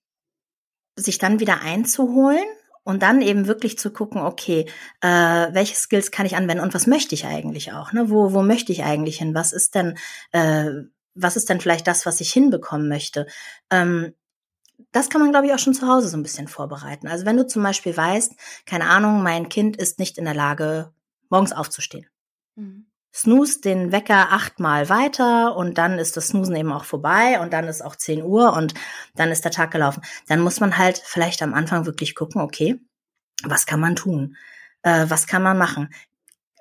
sich 0.96 1.18
dann 1.18 1.38
wieder 1.38 1.60
einzuholen 1.62 2.44
und 2.82 3.02
dann 3.02 3.22
eben 3.22 3.46
wirklich 3.46 3.78
zu 3.78 3.92
gucken, 3.92 4.20
okay, 4.20 4.66
äh, 5.00 5.08
welche 5.52 5.76
Skills 5.76 6.10
kann 6.10 6.26
ich 6.26 6.34
anwenden 6.36 6.64
und 6.64 6.74
was 6.74 6.88
möchte 6.88 7.14
ich 7.14 7.26
eigentlich 7.26 7.72
auch? 7.72 7.92
Ne? 7.92 8.10
Wo, 8.10 8.32
wo 8.32 8.42
möchte 8.42 8.72
ich 8.72 8.82
eigentlich 8.82 9.18
hin? 9.18 9.34
Was 9.34 9.52
ist 9.52 9.76
denn, 9.76 9.96
äh, 10.32 10.70
was 11.14 11.36
ist 11.36 11.48
denn 11.48 11.60
vielleicht 11.60 11.86
das, 11.86 12.04
was 12.04 12.20
ich 12.20 12.32
hinbekommen 12.32 12.88
möchte? 12.88 13.26
Ähm, 13.70 14.14
das 14.92 15.08
kann 15.08 15.20
man, 15.20 15.30
glaube 15.30 15.46
ich, 15.46 15.52
auch 15.52 15.58
schon 15.58 15.74
zu 15.74 15.86
Hause 15.86 16.08
so 16.08 16.16
ein 16.16 16.22
bisschen 16.22 16.48
vorbereiten. 16.48 17.08
Also 17.08 17.24
wenn 17.24 17.36
du 17.36 17.46
zum 17.46 17.62
Beispiel 17.62 17.96
weißt, 17.96 18.34
keine 18.66 18.88
Ahnung, 18.88 19.22
mein 19.22 19.48
Kind 19.48 19.76
ist 19.76 19.98
nicht 19.98 20.18
in 20.18 20.24
der 20.24 20.34
Lage, 20.34 20.92
morgens 21.28 21.52
aufzustehen. 21.52 22.06
Mhm. 22.56 22.86
Snooze 23.12 23.60
den 23.60 23.90
Wecker 23.90 24.32
achtmal 24.32 24.88
weiter 24.88 25.56
und 25.56 25.78
dann 25.78 25.98
ist 25.98 26.16
das 26.16 26.28
Snoosen 26.28 26.54
eben 26.54 26.72
auch 26.72 26.84
vorbei 26.84 27.40
und 27.40 27.52
dann 27.52 27.66
ist 27.66 27.82
auch 27.82 27.96
10 27.96 28.22
Uhr 28.22 28.52
und 28.52 28.74
dann 29.14 29.30
ist 29.30 29.44
der 29.44 29.50
Tag 29.50 29.72
gelaufen. 29.72 30.02
Dann 30.28 30.40
muss 30.40 30.60
man 30.60 30.78
halt 30.78 31.02
vielleicht 31.04 31.42
am 31.42 31.54
Anfang 31.54 31.86
wirklich 31.86 32.14
gucken, 32.14 32.40
okay, 32.40 32.80
was 33.42 33.66
kann 33.66 33.80
man 33.80 33.96
tun? 33.96 34.36
Äh, 34.82 35.06
was 35.08 35.26
kann 35.26 35.42
man 35.42 35.58
machen? 35.58 35.92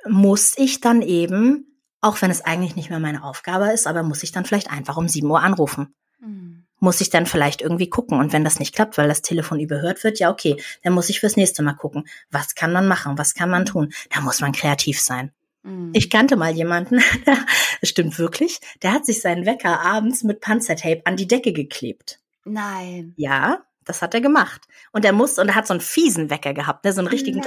Muss 0.07 0.57
ich 0.57 0.79
dann 0.79 1.03
eben, 1.03 1.83
auch 2.01 2.21
wenn 2.21 2.31
es 2.31 2.41
eigentlich 2.41 2.75
nicht 2.75 2.89
mehr 2.89 2.99
meine 2.99 3.23
Aufgabe 3.23 3.71
ist, 3.71 3.85
aber 3.85 4.01
muss 4.01 4.23
ich 4.23 4.31
dann 4.31 4.45
vielleicht 4.45 4.71
einfach 4.71 4.97
um 4.97 5.07
7 5.07 5.29
Uhr 5.29 5.41
anrufen? 5.41 5.93
Mhm. 6.19 6.63
Muss 6.79 7.01
ich 7.01 7.09
dann 7.09 7.25
vielleicht 7.25 7.61
irgendwie 7.61 7.89
gucken 7.89 8.19
und 8.19 8.31
wenn 8.31 8.45
das 8.45 8.59
nicht 8.59 8.73
klappt, 8.73 8.97
weil 8.97 9.09
das 9.09 9.21
Telefon 9.21 9.59
überhört 9.59 10.03
wird, 10.03 10.19
ja 10.19 10.31
okay, 10.31 10.61
dann 10.83 10.93
muss 10.93 11.09
ich 11.09 11.19
fürs 11.19 11.35
nächste 11.35 11.61
Mal 11.61 11.73
gucken. 11.73 12.07
Was 12.31 12.55
kann 12.55 12.71
man 12.71 12.87
machen? 12.87 13.17
Was 13.17 13.33
kann 13.33 13.49
man 13.49 13.65
tun? 13.65 13.91
Da 14.09 14.21
muss 14.21 14.39
man 14.39 14.53
kreativ 14.53 14.99
sein. 15.01 15.31
Mhm. 15.63 15.91
Ich 15.93 16.09
kannte 16.09 16.35
mal 16.35 16.51
jemanden, 16.51 17.01
das 17.25 17.89
stimmt 17.89 18.17
wirklich, 18.17 18.59
der 18.81 18.93
hat 18.93 19.05
sich 19.05 19.21
seinen 19.21 19.45
Wecker 19.45 19.81
abends 19.81 20.23
mit 20.23 20.39
Panzertape 20.39 21.01
an 21.05 21.17
die 21.17 21.27
Decke 21.27 21.53
geklebt. 21.53 22.19
Nein. 22.45 23.13
Ja, 23.17 23.63
das 23.89 24.01
hat 24.01 24.13
er 24.13 24.21
gemacht. 24.21 24.61
Und 24.91 25.03
er 25.03 25.13
musste, 25.13 25.41
und 25.41 25.49
er 25.49 25.55
hat 25.55 25.67
so 25.67 25.73
einen 25.73 25.81
fiesen 25.81 26.29
Wecker 26.29 26.53
gehabt, 26.53 26.85
ne, 26.85 26.93
so 26.93 27.01
einen 27.01 27.07
richtigen 27.07 27.41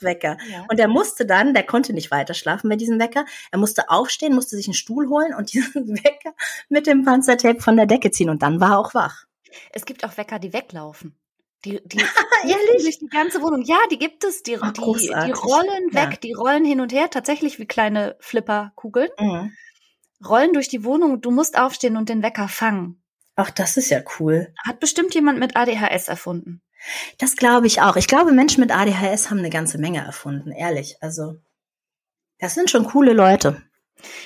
Wecker. 0.00 0.38
Ja. 0.48 0.64
Und 0.70 0.78
er 0.78 0.88
musste 0.88 1.26
dann, 1.26 1.54
der 1.54 1.64
konnte 1.64 1.92
nicht 1.92 2.10
weiter 2.10 2.34
schlafen 2.34 2.70
bei 2.70 2.76
diesem 2.76 3.00
Wecker. 3.00 3.26
Er 3.50 3.58
musste 3.58 3.90
aufstehen, 3.90 4.34
musste 4.34 4.56
sich 4.56 4.68
einen 4.68 4.74
Stuhl 4.74 5.08
holen 5.08 5.34
und 5.34 5.52
diesen 5.52 5.88
Wecker 6.04 6.34
mit 6.68 6.86
dem 6.86 7.04
Panzertape 7.04 7.60
von 7.60 7.76
der 7.76 7.86
Decke 7.86 8.12
ziehen. 8.12 8.30
Und 8.30 8.42
dann 8.42 8.60
war 8.60 8.72
er 8.72 8.78
auch 8.78 8.94
wach. 8.94 9.24
Es 9.72 9.84
gibt 9.84 10.04
auch 10.04 10.16
Wecker, 10.16 10.38
die 10.38 10.52
weglaufen. 10.52 11.16
Die, 11.64 11.80
die 11.84 11.98
Ehrlich? 12.42 12.82
durch 12.82 12.98
die 12.98 13.08
ganze 13.08 13.42
Wohnung. 13.42 13.62
Ja, 13.62 13.78
die 13.90 13.98
gibt 13.98 14.24
es. 14.24 14.42
Die, 14.42 14.58
Ach, 14.60 14.72
die, 14.72 14.80
die 14.80 15.32
rollen 15.32 15.92
weg, 15.92 16.10
ja. 16.12 16.16
die 16.22 16.32
rollen 16.32 16.64
hin 16.64 16.80
und 16.80 16.92
her, 16.92 17.10
tatsächlich 17.10 17.58
wie 17.58 17.66
kleine 17.66 18.16
Flipperkugeln. 18.20 19.10
Mhm. 19.18 19.52
Rollen 20.26 20.52
durch 20.52 20.68
die 20.68 20.84
Wohnung. 20.84 21.20
Du 21.20 21.32
musst 21.32 21.58
aufstehen 21.58 21.96
und 21.96 22.08
den 22.08 22.22
Wecker 22.22 22.48
fangen. 22.48 23.01
Ach, 23.42 23.50
das 23.50 23.76
ist 23.76 23.90
ja 23.90 24.00
cool. 24.20 24.54
Hat 24.64 24.78
bestimmt 24.78 25.16
jemand 25.16 25.40
mit 25.40 25.56
ADHS 25.56 26.06
erfunden. 26.06 26.62
Das 27.18 27.34
glaube 27.34 27.66
ich 27.66 27.80
auch. 27.80 27.96
Ich 27.96 28.06
glaube, 28.06 28.30
Menschen 28.30 28.60
mit 28.60 28.70
ADHS 28.70 29.30
haben 29.30 29.38
eine 29.38 29.50
ganze 29.50 29.78
Menge 29.78 29.98
erfunden, 29.98 30.52
ehrlich. 30.52 30.96
Also, 31.00 31.40
das 32.38 32.54
sind 32.54 32.70
schon 32.70 32.84
coole 32.84 33.12
Leute. 33.14 33.60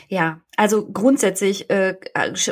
Ja, 0.09 0.41
also 0.57 0.87
grundsätzlich 0.87 1.71
äh, 1.71 1.97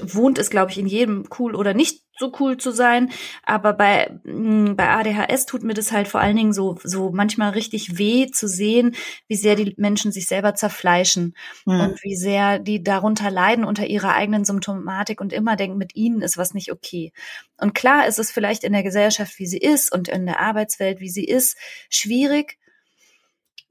wohnt 0.03 0.39
es, 0.39 0.51
glaube 0.51 0.71
ich, 0.71 0.79
in 0.79 0.87
jedem 0.87 1.29
cool 1.39 1.55
oder 1.55 1.75
nicht 1.75 2.05
so 2.19 2.33
cool 2.39 2.57
zu 2.57 2.71
sein. 2.71 3.11
Aber 3.43 3.73
bei, 3.73 4.19
mh, 4.25 4.69
hm, 4.69 4.77
bei 4.77 4.89
ADHS 4.89 5.47
tut 5.47 5.63
mir 5.63 5.75
das 5.75 5.93
halt 5.93 6.09
vor 6.09 6.21
allen 6.21 6.37
Dingen 6.37 6.53
so, 6.53 6.79
so 6.83 7.11
manchmal 7.11 7.51
richtig 7.51 7.99
weh 7.99 8.31
zu 8.31 8.49
sehen, 8.49 8.95
wie 9.27 9.37
sehr 9.37 9.57
die 9.57 9.75
Menschen 9.77 10.13
sich 10.13 10.27
selber 10.27 10.55
zerfleischen 10.55 11.35
mhm. 11.65 11.81
und 11.81 12.05
wie 12.05 12.17
sehr 12.17 12.59
die 12.59 12.83
darunter 12.83 13.31
leiden 13.31 13.65
unter 13.65 13.87
ihrer 13.87 14.15
eigenen 14.15 14.45
Symptomatik 14.45 15.21
und 15.21 15.33
immer 15.33 15.57
denken, 15.57 15.79
mit 15.79 15.97
ihnen 15.97 16.23
ist 16.23 16.39
was 16.39 16.55
nicht 16.55 16.71
okay. 16.71 17.13
Und 17.59 17.75
klar 17.75 18.07
ist 18.07 18.19
es 18.19 18.31
vielleicht 18.31 18.65
in 18.65 18.73
der 18.73 18.83
Gesellschaft, 18.83 19.39
wie 19.39 19.47
sie 19.47 19.59
ist 19.59 19.93
und 19.93 20.09
in 20.09 20.27
der 20.27 20.41
Arbeitswelt, 20.41 21.01
wie 21.01 21.11
sie 21.11 21.25
ist, 21.25 21.57
schwierig, 21.89 22.59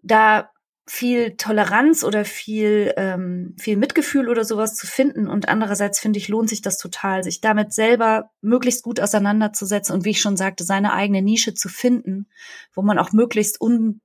da 0.01 0.49
viel 0.86 1.38
Toleranz 1.38 2.03
oder 2.03 2.25
viel, 2.25 2.93
ähm, 2.97 3.55
viel 3.57 3.77
Mitgefühl 3.77 4.27
oder 4.27 4.43
sowas 4.43 4.75
zu 4.75 4.86
finden. 4.86 5.27
Und 5.27 5.47
andererseits 5.47 5.99
finde 5.99 6.19
ich, 6.19 6.27
lohnt 6.27 6.49
sich 6.49 6.61
das 6.61 6.77
total, 6.77 7.23
sich 7.23 7.39
damit 7.39 7.73
selber 7.73 8.31
möglichst 8.41 8.84
gut 8.84 8.99
auseinanderzusetzen 8.99 9.95
und 9.95 10.03
wie 10.03 10.11
ich 10.11 10.21
schon 10.21 10.36
sagte, 10.36 10.63
seine 10.65 10.93
eigene 10.93 11.21
Nische 11.21 11.53
zu 11.53 11.69
finden, 11.69 12.27
wo 12.73 12.81
man 12.81 12.99
auch 12.99 13.13
möglichst 13.13 13.61
un, 13.61 14.01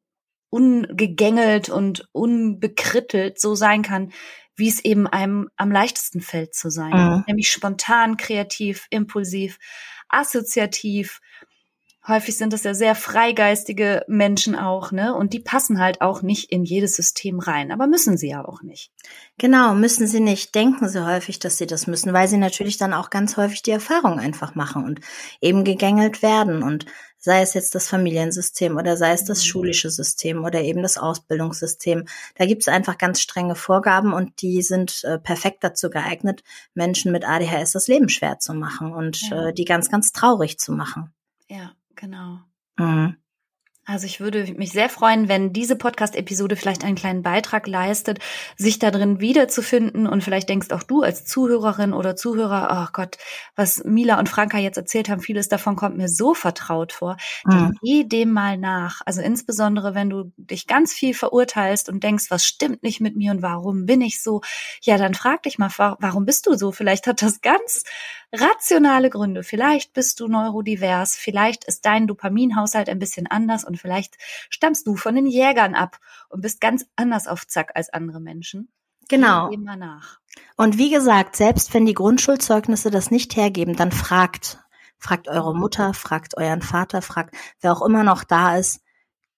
ungegängelt 0.51 1.69
und 1.69 2.09
unbekrittelt 2.13 3.41
so 3.41 3.57
sein 3.57 3.83
kann, 3.83 4.13
wie 4.55 4.69
es 4.69 4.85
eben 4.85 5.07
einem 5.07 5.49
am 5.57 5.73
leichtesten 5.73 6.21
fällt 6.21 6.55
zu 6.55 6.71
sein. 6.71 6.93
Mhm. 6.93 7.25
Nämlich 7.27 7.51
spontan, 7.51 8.17
kreativ, 8.17 8.87
impulsiv, 8.91 9.59
assoziativ, 10.09 11.21
häufig 12.09 12.37
sind 12.37 12.53
das 12.53 12.65
ja 12.65 12.75
sehr 12.75 12.95
freigeistige 12.95 14.05
Menschen 14.09 14.57
auch, 14.57 14.91
ne? 14.91 15.15
Und 15.15 15.33
die 15.33 15.41
passen 15.41 15.79
halt 15.79 16.01
auch 16.01 16.23
nicht 16.23 16.51
in 16.51 16.65
jedes 16.65 16.97
System 16.97 17.39
rein, 17.39 17.71
aber 17.71 17.87
müssen 17.87 18.17
sie 18.17 18.31
ja 18.31 18.45
auch 18.45 18.63
nicht. 18.63 18.91
Genau, 19.37 19.75
müssen 19.75 20.07
sie 20.07 20.21
nicht. 20.21 20.55
Denken 20.55 20.89
sie 20.89 21.07
häufig, 21.07 21.39
dass 21.39 21.59
sie 21.59 21.67
das 21.67 21.87
müssen, 21.87 22.13
weil 22.13 22.27
sie 22.27 22.39
natürlich 22.39 22.79
dann 22.79 22.95
auch 22.95 23.11
ganz 23.11 23.37
häufig 23.37 23.63
die 23.63 23.71
Erfahrung 23.71 24.19
einfach 24.19 24.55
machen 24.55 24.85
und 24.85 25.01
eben 25.41 25.65
gegängelt 25.65 26.23
werden 26.23 26.63
und 26.63 26.87
sei 27.19 27.43
es 27.43 27.53
jetzt 27.53 27.75
das 27.75 27.89
Familiensystem 27.89 28.77
oder 28.77 28.97
sei 28.97 29.13
es 29.13 29.25
das 29.25 29.41
mhm. 29.41 29.49
schulische 29.49 29.91
System 29.91 30.45
oder 30.45 30.63
eben 30.63 30.83
das 30.83 30.99
Ausbildungssystem. 30.99 32.07
Da 32.37 32.47
gibt 32.47 32.63
es 32.63 32.69
einfach 32.69 32.97
ganz 32.97 33.21
strenge 33.21 33.57
Vorgaben 33.57 34.13
und 34.13 34.41
die 34.41 34.63
sind 34.63 35.05
äh, 35.05 35.19
perfekt 35.19 35.65
dazu 35.65 35.91
geeignet, 35.91 36.43
Menschen 36.75 37.13
mit 37.13 37.29
ADHS 37.29 37.73
das 37.73 37.89
Leben 37.89 38.09
schwer 38.09 38.39
zu 38.39 38.55
machen 38.55 38.93
und 38.93 39.29
ja. 39.31 39.49
äh, 39.49 39.53
die 39.53 39.65
ganz, 39.65 39.91
ganz 39.91 40.13
traurig 40.13 40.59
zu 40.59 40.73
machen. 40.73 41.13
Ja. 41.49 41.73
Genau. 42.01 42.39
Mhm. 42.79 43.19
Also 43.91 44.05
ich 44.05 44.21
würde 44.21 44.53
mich 44.53 44.73
sehr 44.73 44.91
freuen, 44.91 45.29
wenn 45.29 45.55
diese 45.55 45.75
Podcast-Episode 45.75 46.57
vielleicht 46.57 46.85
einen 46.85 46.95
kleinen 46.95 47.23
Beitrag 47.23 47.67
leistet, 47.67 48.19
sich 48.55 48.79
da 48.79 48.91
drin 48.91 49.19
wiederzufinden 49.19 50.07
und 50.07 50.23
vielleicht 50.23 50.51
denkst 50.51 50.73
auch 50.73 50.83
du 50.83 51.01
als 51.01 51.25
Zuhörerin 51.25 51.95
oder 51.95 52.15
Zuhörer, 52.15 52.85
oh 52.87 52.91
Gott, 52.93 53.17
was 53.57 53.83
Mila 53.85 54.19
und 54.19 54.29
Franka 54.29 54.59
jetzt 54.59 54.77
erzählt 54.77 55.09
haben, 55.09 55.23
vieles 55.23 55.49
davon 55.49 55.75
kommt 55.75 55.97
mir 55.97 56.11
so 56.11 56.35
vertraut 56.35 56.93
vor. 56.93 57.17
Mhm. 57.47 57.79
Geh 57.83 58.05
dem 58.05 58.31
mal 58.31 58.59
nach. 58.59 59.01
Also 59.07 59.23
insbesondere, 59.23 59.95
wenn 59.95 60.11
du 60.11 60.33
dich 60.37 60.67
ganz 60.67 60.93
viel 60.93 61.15
verurteilst 61.15 61.89
und 61.89 62.05
denkst, 62.05 62.27
was 62.29 62.45
stimmt 62.45 62.83
nicht 62.83 63.01
mit 63.01 63.17
mir 63.17 63.33
und 63.33 63.41
warum 63.41 63.87
bin 63.87 64.03
ich 64.03 64.23
so? 64.23 64.43
Ja, 64.83 64.99
dann 64.99 65.15
frag 65.15 65.45
dich 65.45 65.59
mal, 65.59 65.71
warum 65.79 66.27
bist 66.27 66.47
du 66.47 66.53
so? 66.59 66.73
Vielleicht 66.73 67.07
hat 67.07 67.23
das 67.23 67.41
ganz 67.41 67.85
rationale 68.33 69.09
Gründe. 69.09 69.43
Vielleicht 69.43 69.95
bist 69.95 70.21
du 70.21 70.29
neurodivers, 70.29 71.17
vielleicht 71.17 71.65
ist 71.65 71.87
dein 71.87 72.07
Dopaminhaushalt 72.07 72.91
ein 72.91 72.99
bisschen 72.99 73.27
anders 73.27 73.65
und 73.65 73.78
vielleicht 73.79 74.17
stammst 74.51 74.87
du 74.87 74.97
von 74.97 75.15
den 75.15 75.27
Jägern 75.27 75.75
ab 75.75 75.99
und 76.29 76.41
bist 76.41 76.61
ganz 76.61 76.87
anders 76.97 77.27
auf 77.27 77.47
Zack 77.47 77.73
als 77.75 77.91
andere 77.91 78.21
Menschen. 78.21 78.71
Genau. 79.09 79.51
Und 80.57 80.79
wie 80.79 80.91
gesagt, 80.91 81.37
selbst 81.37 81.73
wenn 81.73 81.87
die 81.87 81.95
Grundschulzeugnisse 81.95 82.91
das 82.91 83.11
nicht 83.11 83.37
hergeben, 83.37 83.75
dann 83.75 83.93
fragt. 83.93 84.59
Fragt 85.01 85.29
eure 85.29 85.55
Mutter, 85.55 85.95
fragt 85.95 86.37
euren 86.37 86.61
Vater, 86.61 87.03
fragt 87.03 87.35
wer 87.61 87.73
auch 87.73 87.83
immer 87.83 88.03
noch 88.03 88.25
da 88.25 88.57
ist, 88.57 88.81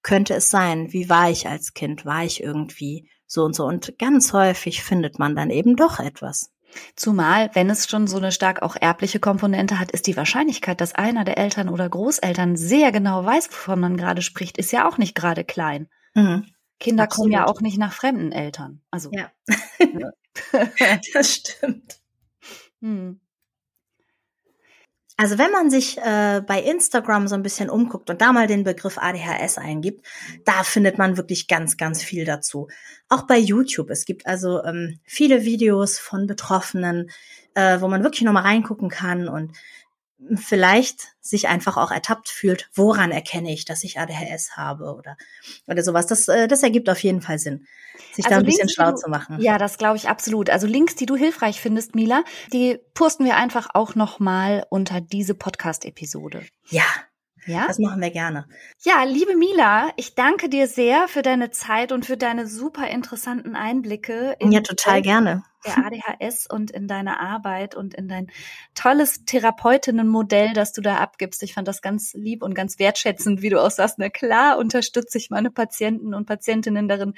könnte 0.03 0.35
es 0.35 0.49
sein, 0.49 0.93
wie 0.93 1.11
war 1.11 1.31
ich 1.31 1.47
als 1.49 1.75
Kind? 1.75 2.07
War 2.07 2.25
ich 2.25 2.43
irgendwie 2.43 3.11
so 3.27 3.45
und 3.45 3.55
so? 3.55 3.67
Und 3.67 3.99
ganz 3.99 4.33
häufig 4.33 4.83
findet 4.83 5.19
man 5.19 5.37
dann 5.37 5.51
eben 5.51 5.77
doch 5.77 6.01
etwas. 6.01 6.51
Zumal, 6.97 7.51
wenn 7.55 7.71
es 7.71 7.89
schon 7.89 8.07
so 8.07 8.17
eine 8.17 8.33
stark 8.33 8.63
auch 8.63 8.77
erbliche 8.81 9.21
Komponente 9.21 9.79
hat, 9.79 9.91
ist 9.91 10.07
die 10.07 10.17
Wahrscheinlichkeit, 10.17 10.81
dass 10.81 10.95
einer 10.95 11.25
der 11.25 11.39
Eltern 11.39 11.69
oder 11.69 11.89
Großeltern 11.89 12.57
sehr 12.57 12.93
genau 12.93 13.25
weiß, 13.25 13.49
wovon 13.51 13.81
man 13.81 13.97
gerade 13.97 14.23
spricht, 14.23 14.59
ist 14.59 14.73
ja 14.73 14.89
auch 14.89 14.99
nicht 14.99 15.15
gerade 15.15 15.45
klein. 15.45 15.89
Mhm. 16.15 16.47
Kinder 16.79 17.05
Absolut. 17.05 17.25
kommen 17.25 17.33
ja 17.33 17.47
auch 17.47 17.61
nicht 17.61 17.79
nach 17.79 17.93
fremden 17.93 18.33
Eltern. 18.33 18.83
Also 18.91 19.11
ja, 19.13 19.31
das 21.15 21.35
stimmt. 21.35 22.01
Hm. 22.81 23.21
Also 25.17 25.37
wenn 25.37 25.51
man 25.51 25.71
sich 25.71 25.99
äh, 25.99 26.41
bei 26.47 26.63
Instagram 26.63 27.29
so 27.29 27.35
ein 27.35 27.43
bisschen 27.43 27.69
umguckt 27.69 28.09
und 28.09 28.21
da 28.23 28.33
mal 28.33 28.47
den 28.47 28.65
Begriff 28.65 28.97
ADHS 28.97 29.59
eingibt, 29.59 30.07
da 30.45 30.63
findet 30.63 30.97
man 30.97 31.17
wirklich 31.17 31.47
ganz, 31.47 31.77
ganz 31.77 32.03
viel 32.03 32.25
dazu. 32.25 32.69
Auch 33.09 33.27
bei 33.27 33.39
YouTube. 33.39 33.91
Es 33.91 34.07
gibt 34.07 34.27
also 34.27 34.65
ähm, 34.65 34.99
viele 35.05 35.45
Videos 35.45 35.99
von 35.99 36.27
Betroffenen, 36.27 37.11
äh, 37.55 37.81
wo 37.81 37.89
man 37.89 38.03
wirklich 38.03 38.23
nochmal 38.23 38.45
reingucken 38.45 38.89
kann 38.89 39.29
und 39.29 39.53
vielleicht 40.35 41.09
sich 41.21 41.49
einfach 41.49 41.77
auch 41.77 41.91
ertappt 41.91 42.29
fühlt, 42.29 42.69
woran 42.75 43.11
erkenne 43.11 43.53
ich, 43.53 43.65
dass 43.65 43.85
ich 43.85 43.99
ADHS 43.99 44.57
habe 44.57 44.95
oder, 44.95 45.17
oder 45.67 45.83
sowas. 45.83 46.07
Das, 46.07 46.29
äh, 46.29 46.49
das 46.49 46.63
ergibt 46.63 46.89
auf 46.89 47.03
jeden 47.03 47.23
Fall 47.23 47.39
Sinn, 47.39 47.67
sich 48.13 48.25
also 48.27 48.31
da 48.31 48.37
ein 48.37 48.45
Links, 48.45 48.57
bisschen 48.57 48.69
schlau 48.69 48.91
du, 48.91 48.97
zu 48.97 49.11
machen. 49.11 49.41
Ja, 49.41 49.59
das 49.59 49.79
glaube 49.79 49.97
ich 49.97 50.09
absolut. 50.09 50.51
Also 50.51 50.67
Links, 50.67 50.95
die 50.95 51.07
du 51.07 51.17
hilfreich 51.17 51.61
findest, 51.61 51.95
Mila, 51.95 52.25
die 52.53 52.79
posten 52.95 53.25
wir 53.25 53.37
einfach 53.37 53.69
auch 53.75 53.95
nochmal 53.95 54.67
unter 54.71 55.01
diese 55.01 55.35
Podcast-Episode. 55.35 56.45
Ja, 56.69 56.85
ja? 57.47 57.67
Das 57.67 57.79
machen 57.79 58.01
wir 58.01 58.11
gerne. 58.11 58.47
Ja, 58.83 59.05
liebe 59.05 59.37
Mila, 59.37 59.91
ich 59.97 60.15
danke 60.15 60.49
dir 60.49 60.67
sehr 60.67 61.09
für 61.09 61.23
deine 61.23 61.51
Zeit 61.51 61.93
und 61.93 62.07
für 62.07 62.17
deine 62.17 62.47
super 62.47 62.89
interessanten 62.89 63.57
Einblicke. 63.57 64.37
In 64.39 64.53
ja, 64.53 64.61
total 64.61 65.03
gerne. 65.03 65.43
Der 65.65 65.77
ADHS 65.77 66.47
und 66.47 66.71
in 66.71 66.89
deine 66.89 67.21
Arbeit 67.21 67.75
und 67.75 67.93
in 67.95 68.09
dein 68.09 68.31
tolles 68.75 69.25
Therapeutinnenmodell, 69.27 70.55
das 70.55 70.73
du 70.73 70.81
da 70.81 70.97
abgibst. 70.97 71.43
Ich 71.43 71.53
fand 71.53 71.69
das 71.69 71.83
ganz 71.83 72.15
lieb 72.15 72.43
und 72.43 72.55
ganz 72.55 72.79
wertschätzend, 72.79 73.43
wie 73.43 73.51
du 73.51 73.63
auch 73.63 73.71
sagst. 73.71 73.99
Na 73.99 74.09
klar, 74.09 74.57
unterstütze 74.57 75.19
ich 75.19 75.29
meine 75.29 75.51
Patienten 75.51 76.15
und 76.15 76.27
Patientinnen 76.27 76.89
darin, 76.89 77.15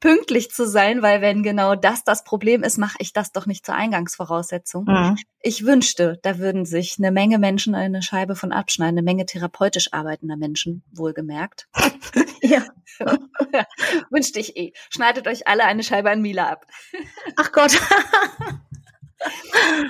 pünktlich 0.00 0.50
zu 0.50 0.66
sein, 0.66 1.02
weil 1.02 1.20
wenn 1.20 1.42
genau 1.42 1.74
das 1.74 2.04
das 2.04 2.24
Problem 2.24 2.62
ist, 2.62 2.78
mache 2.78 2.96
ich 3.00 3.12
das 3.12 3.32
doch 3.32 3.46
nicht 3.46 3.66
zur 3.66 3.74
Eingangsvoraussetzung. 3.74 4.84
Mhm. 4.84 5.18
Ich 5.40 5.64
wünschte, 5.64 6.18
da 6.22 6.38
würden 6.38 6.64
sich 6.64 6.96
eine 6.98 7.10
Menge 7.10 7.38
Menschen 7.38 7.74
eine 7.74 8.02
Scheibe 8.02 8.36
von 8.36 8.52
abschneiden, 8.52 8.98
eine 8.98 9.04
Menge 9.04 9.26
therapeutisch 9.26 9.92
arbeitender 9.92 10.36
Menschen, 10.36 10.82
wohlgemerkt. 10.92 11.68
ja. 12.42 12.64
ja. 13.00 13.66
Wünschte 14.10 14.40
ich 14.40 14.56
eh. 14.56 14.72
Schneidet 14.90 15.26
euch 15.26 15.46
alle 15.46 15.64
eine 15.64 15.82
Scheibe 15.82 16.10
an 16.10 16.22
Mila 16.22 16.48
ab. 16.48 16.66
Ach 17.36 17.52
Gott. 17.52 17.78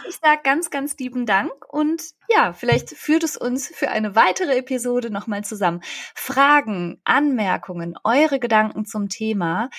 Ich 0.08 0.16
sage 0.22 0.40
ganz, 0.42 0.70
ganz 0.70 0.96
lieben 0.98 1.26
Dank 1.26 1.52
und 1.68 2.02
ja, 2.28 2.52
vielleicht 2.52 2.90
führt 2.90 3.24
es 3.24 3.36
uns 3.36 3.68
für 3.68 3.90
eine 3.90 4.14
weitere 4.14 4.56
Episode 4.56 5.10
nochmal 5.10 5.44
zusammen. 5.44 5.82
Fragen, 6.14 7.00
Anmerkungen, 7.04 7.94
eure 8.04 8.38
Gedanken 8.38 8.86
zum 8.86 9.08
Thema 9.08 9.70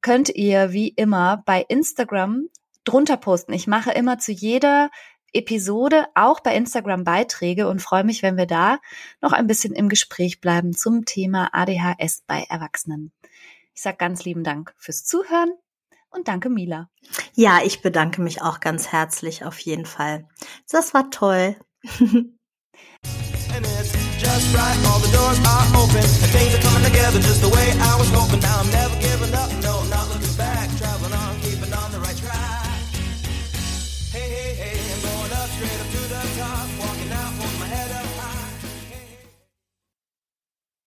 könnt 0.00 0.28
ihr 0.28 0.72
wie 0.72 0.88
immer 0.88 1.42
bei 1.46 1.64
Instagram 1.68 2.48
drunter 2.84 3.16
posten. 3.16 3.52
Ich 3.52 3.66
mache 3.66 3.92
immer 3.92 4.18
zu 4.18 4.32
jeder 4.32 4.90
Episode 5.32 6.06
auch 6.14 6.40
bei 6.40 6.54
Instagram 6.54 7.04
Beiträge 7.04 7.68
und 7.68 7.82
freue 7.82 8.04
mich, 8.04 8.22
wenn 8.22 8.36
wir 8.36 8.46
da 8.46 8.78
noch 9.20 9.32
ein 9.32 9.46
bisschen 9.46 9.74
im 9.74 9.88
Gespräch 9.88 10.40
bleiben 10.40 10.72
zum 10.72 11.04
Thema 11.04 11.50
ADHS 11.52 12.22
bei 12.26 12.46
Erwachsenen. 12.48 13.12
Ich 13.74 13.82
sage 13.82 13.98
ganz 13.98 14.24
lieben 14.24 14.42
Dank 14.42 14.74
fürs 14.78 15.04
Zuhören 15.04 15.52
und 16.10 16.28
danke 16.28 16.48
Mila. 16.48 16.88
Ja, 17.34 17.60
ich 17.64 17.82
bedanke 17.82 18.20
mich 18.20 18.42
auch 18.42 18.60
ganz 18.60 18.88
herzlich 18.88 19.44
auf 19.44 19.58
jeden 19.60 19.86
Fall. 19.86 20.28
Das 20.70 20.94
war 20.94 21.10
toll. 21.10 21.56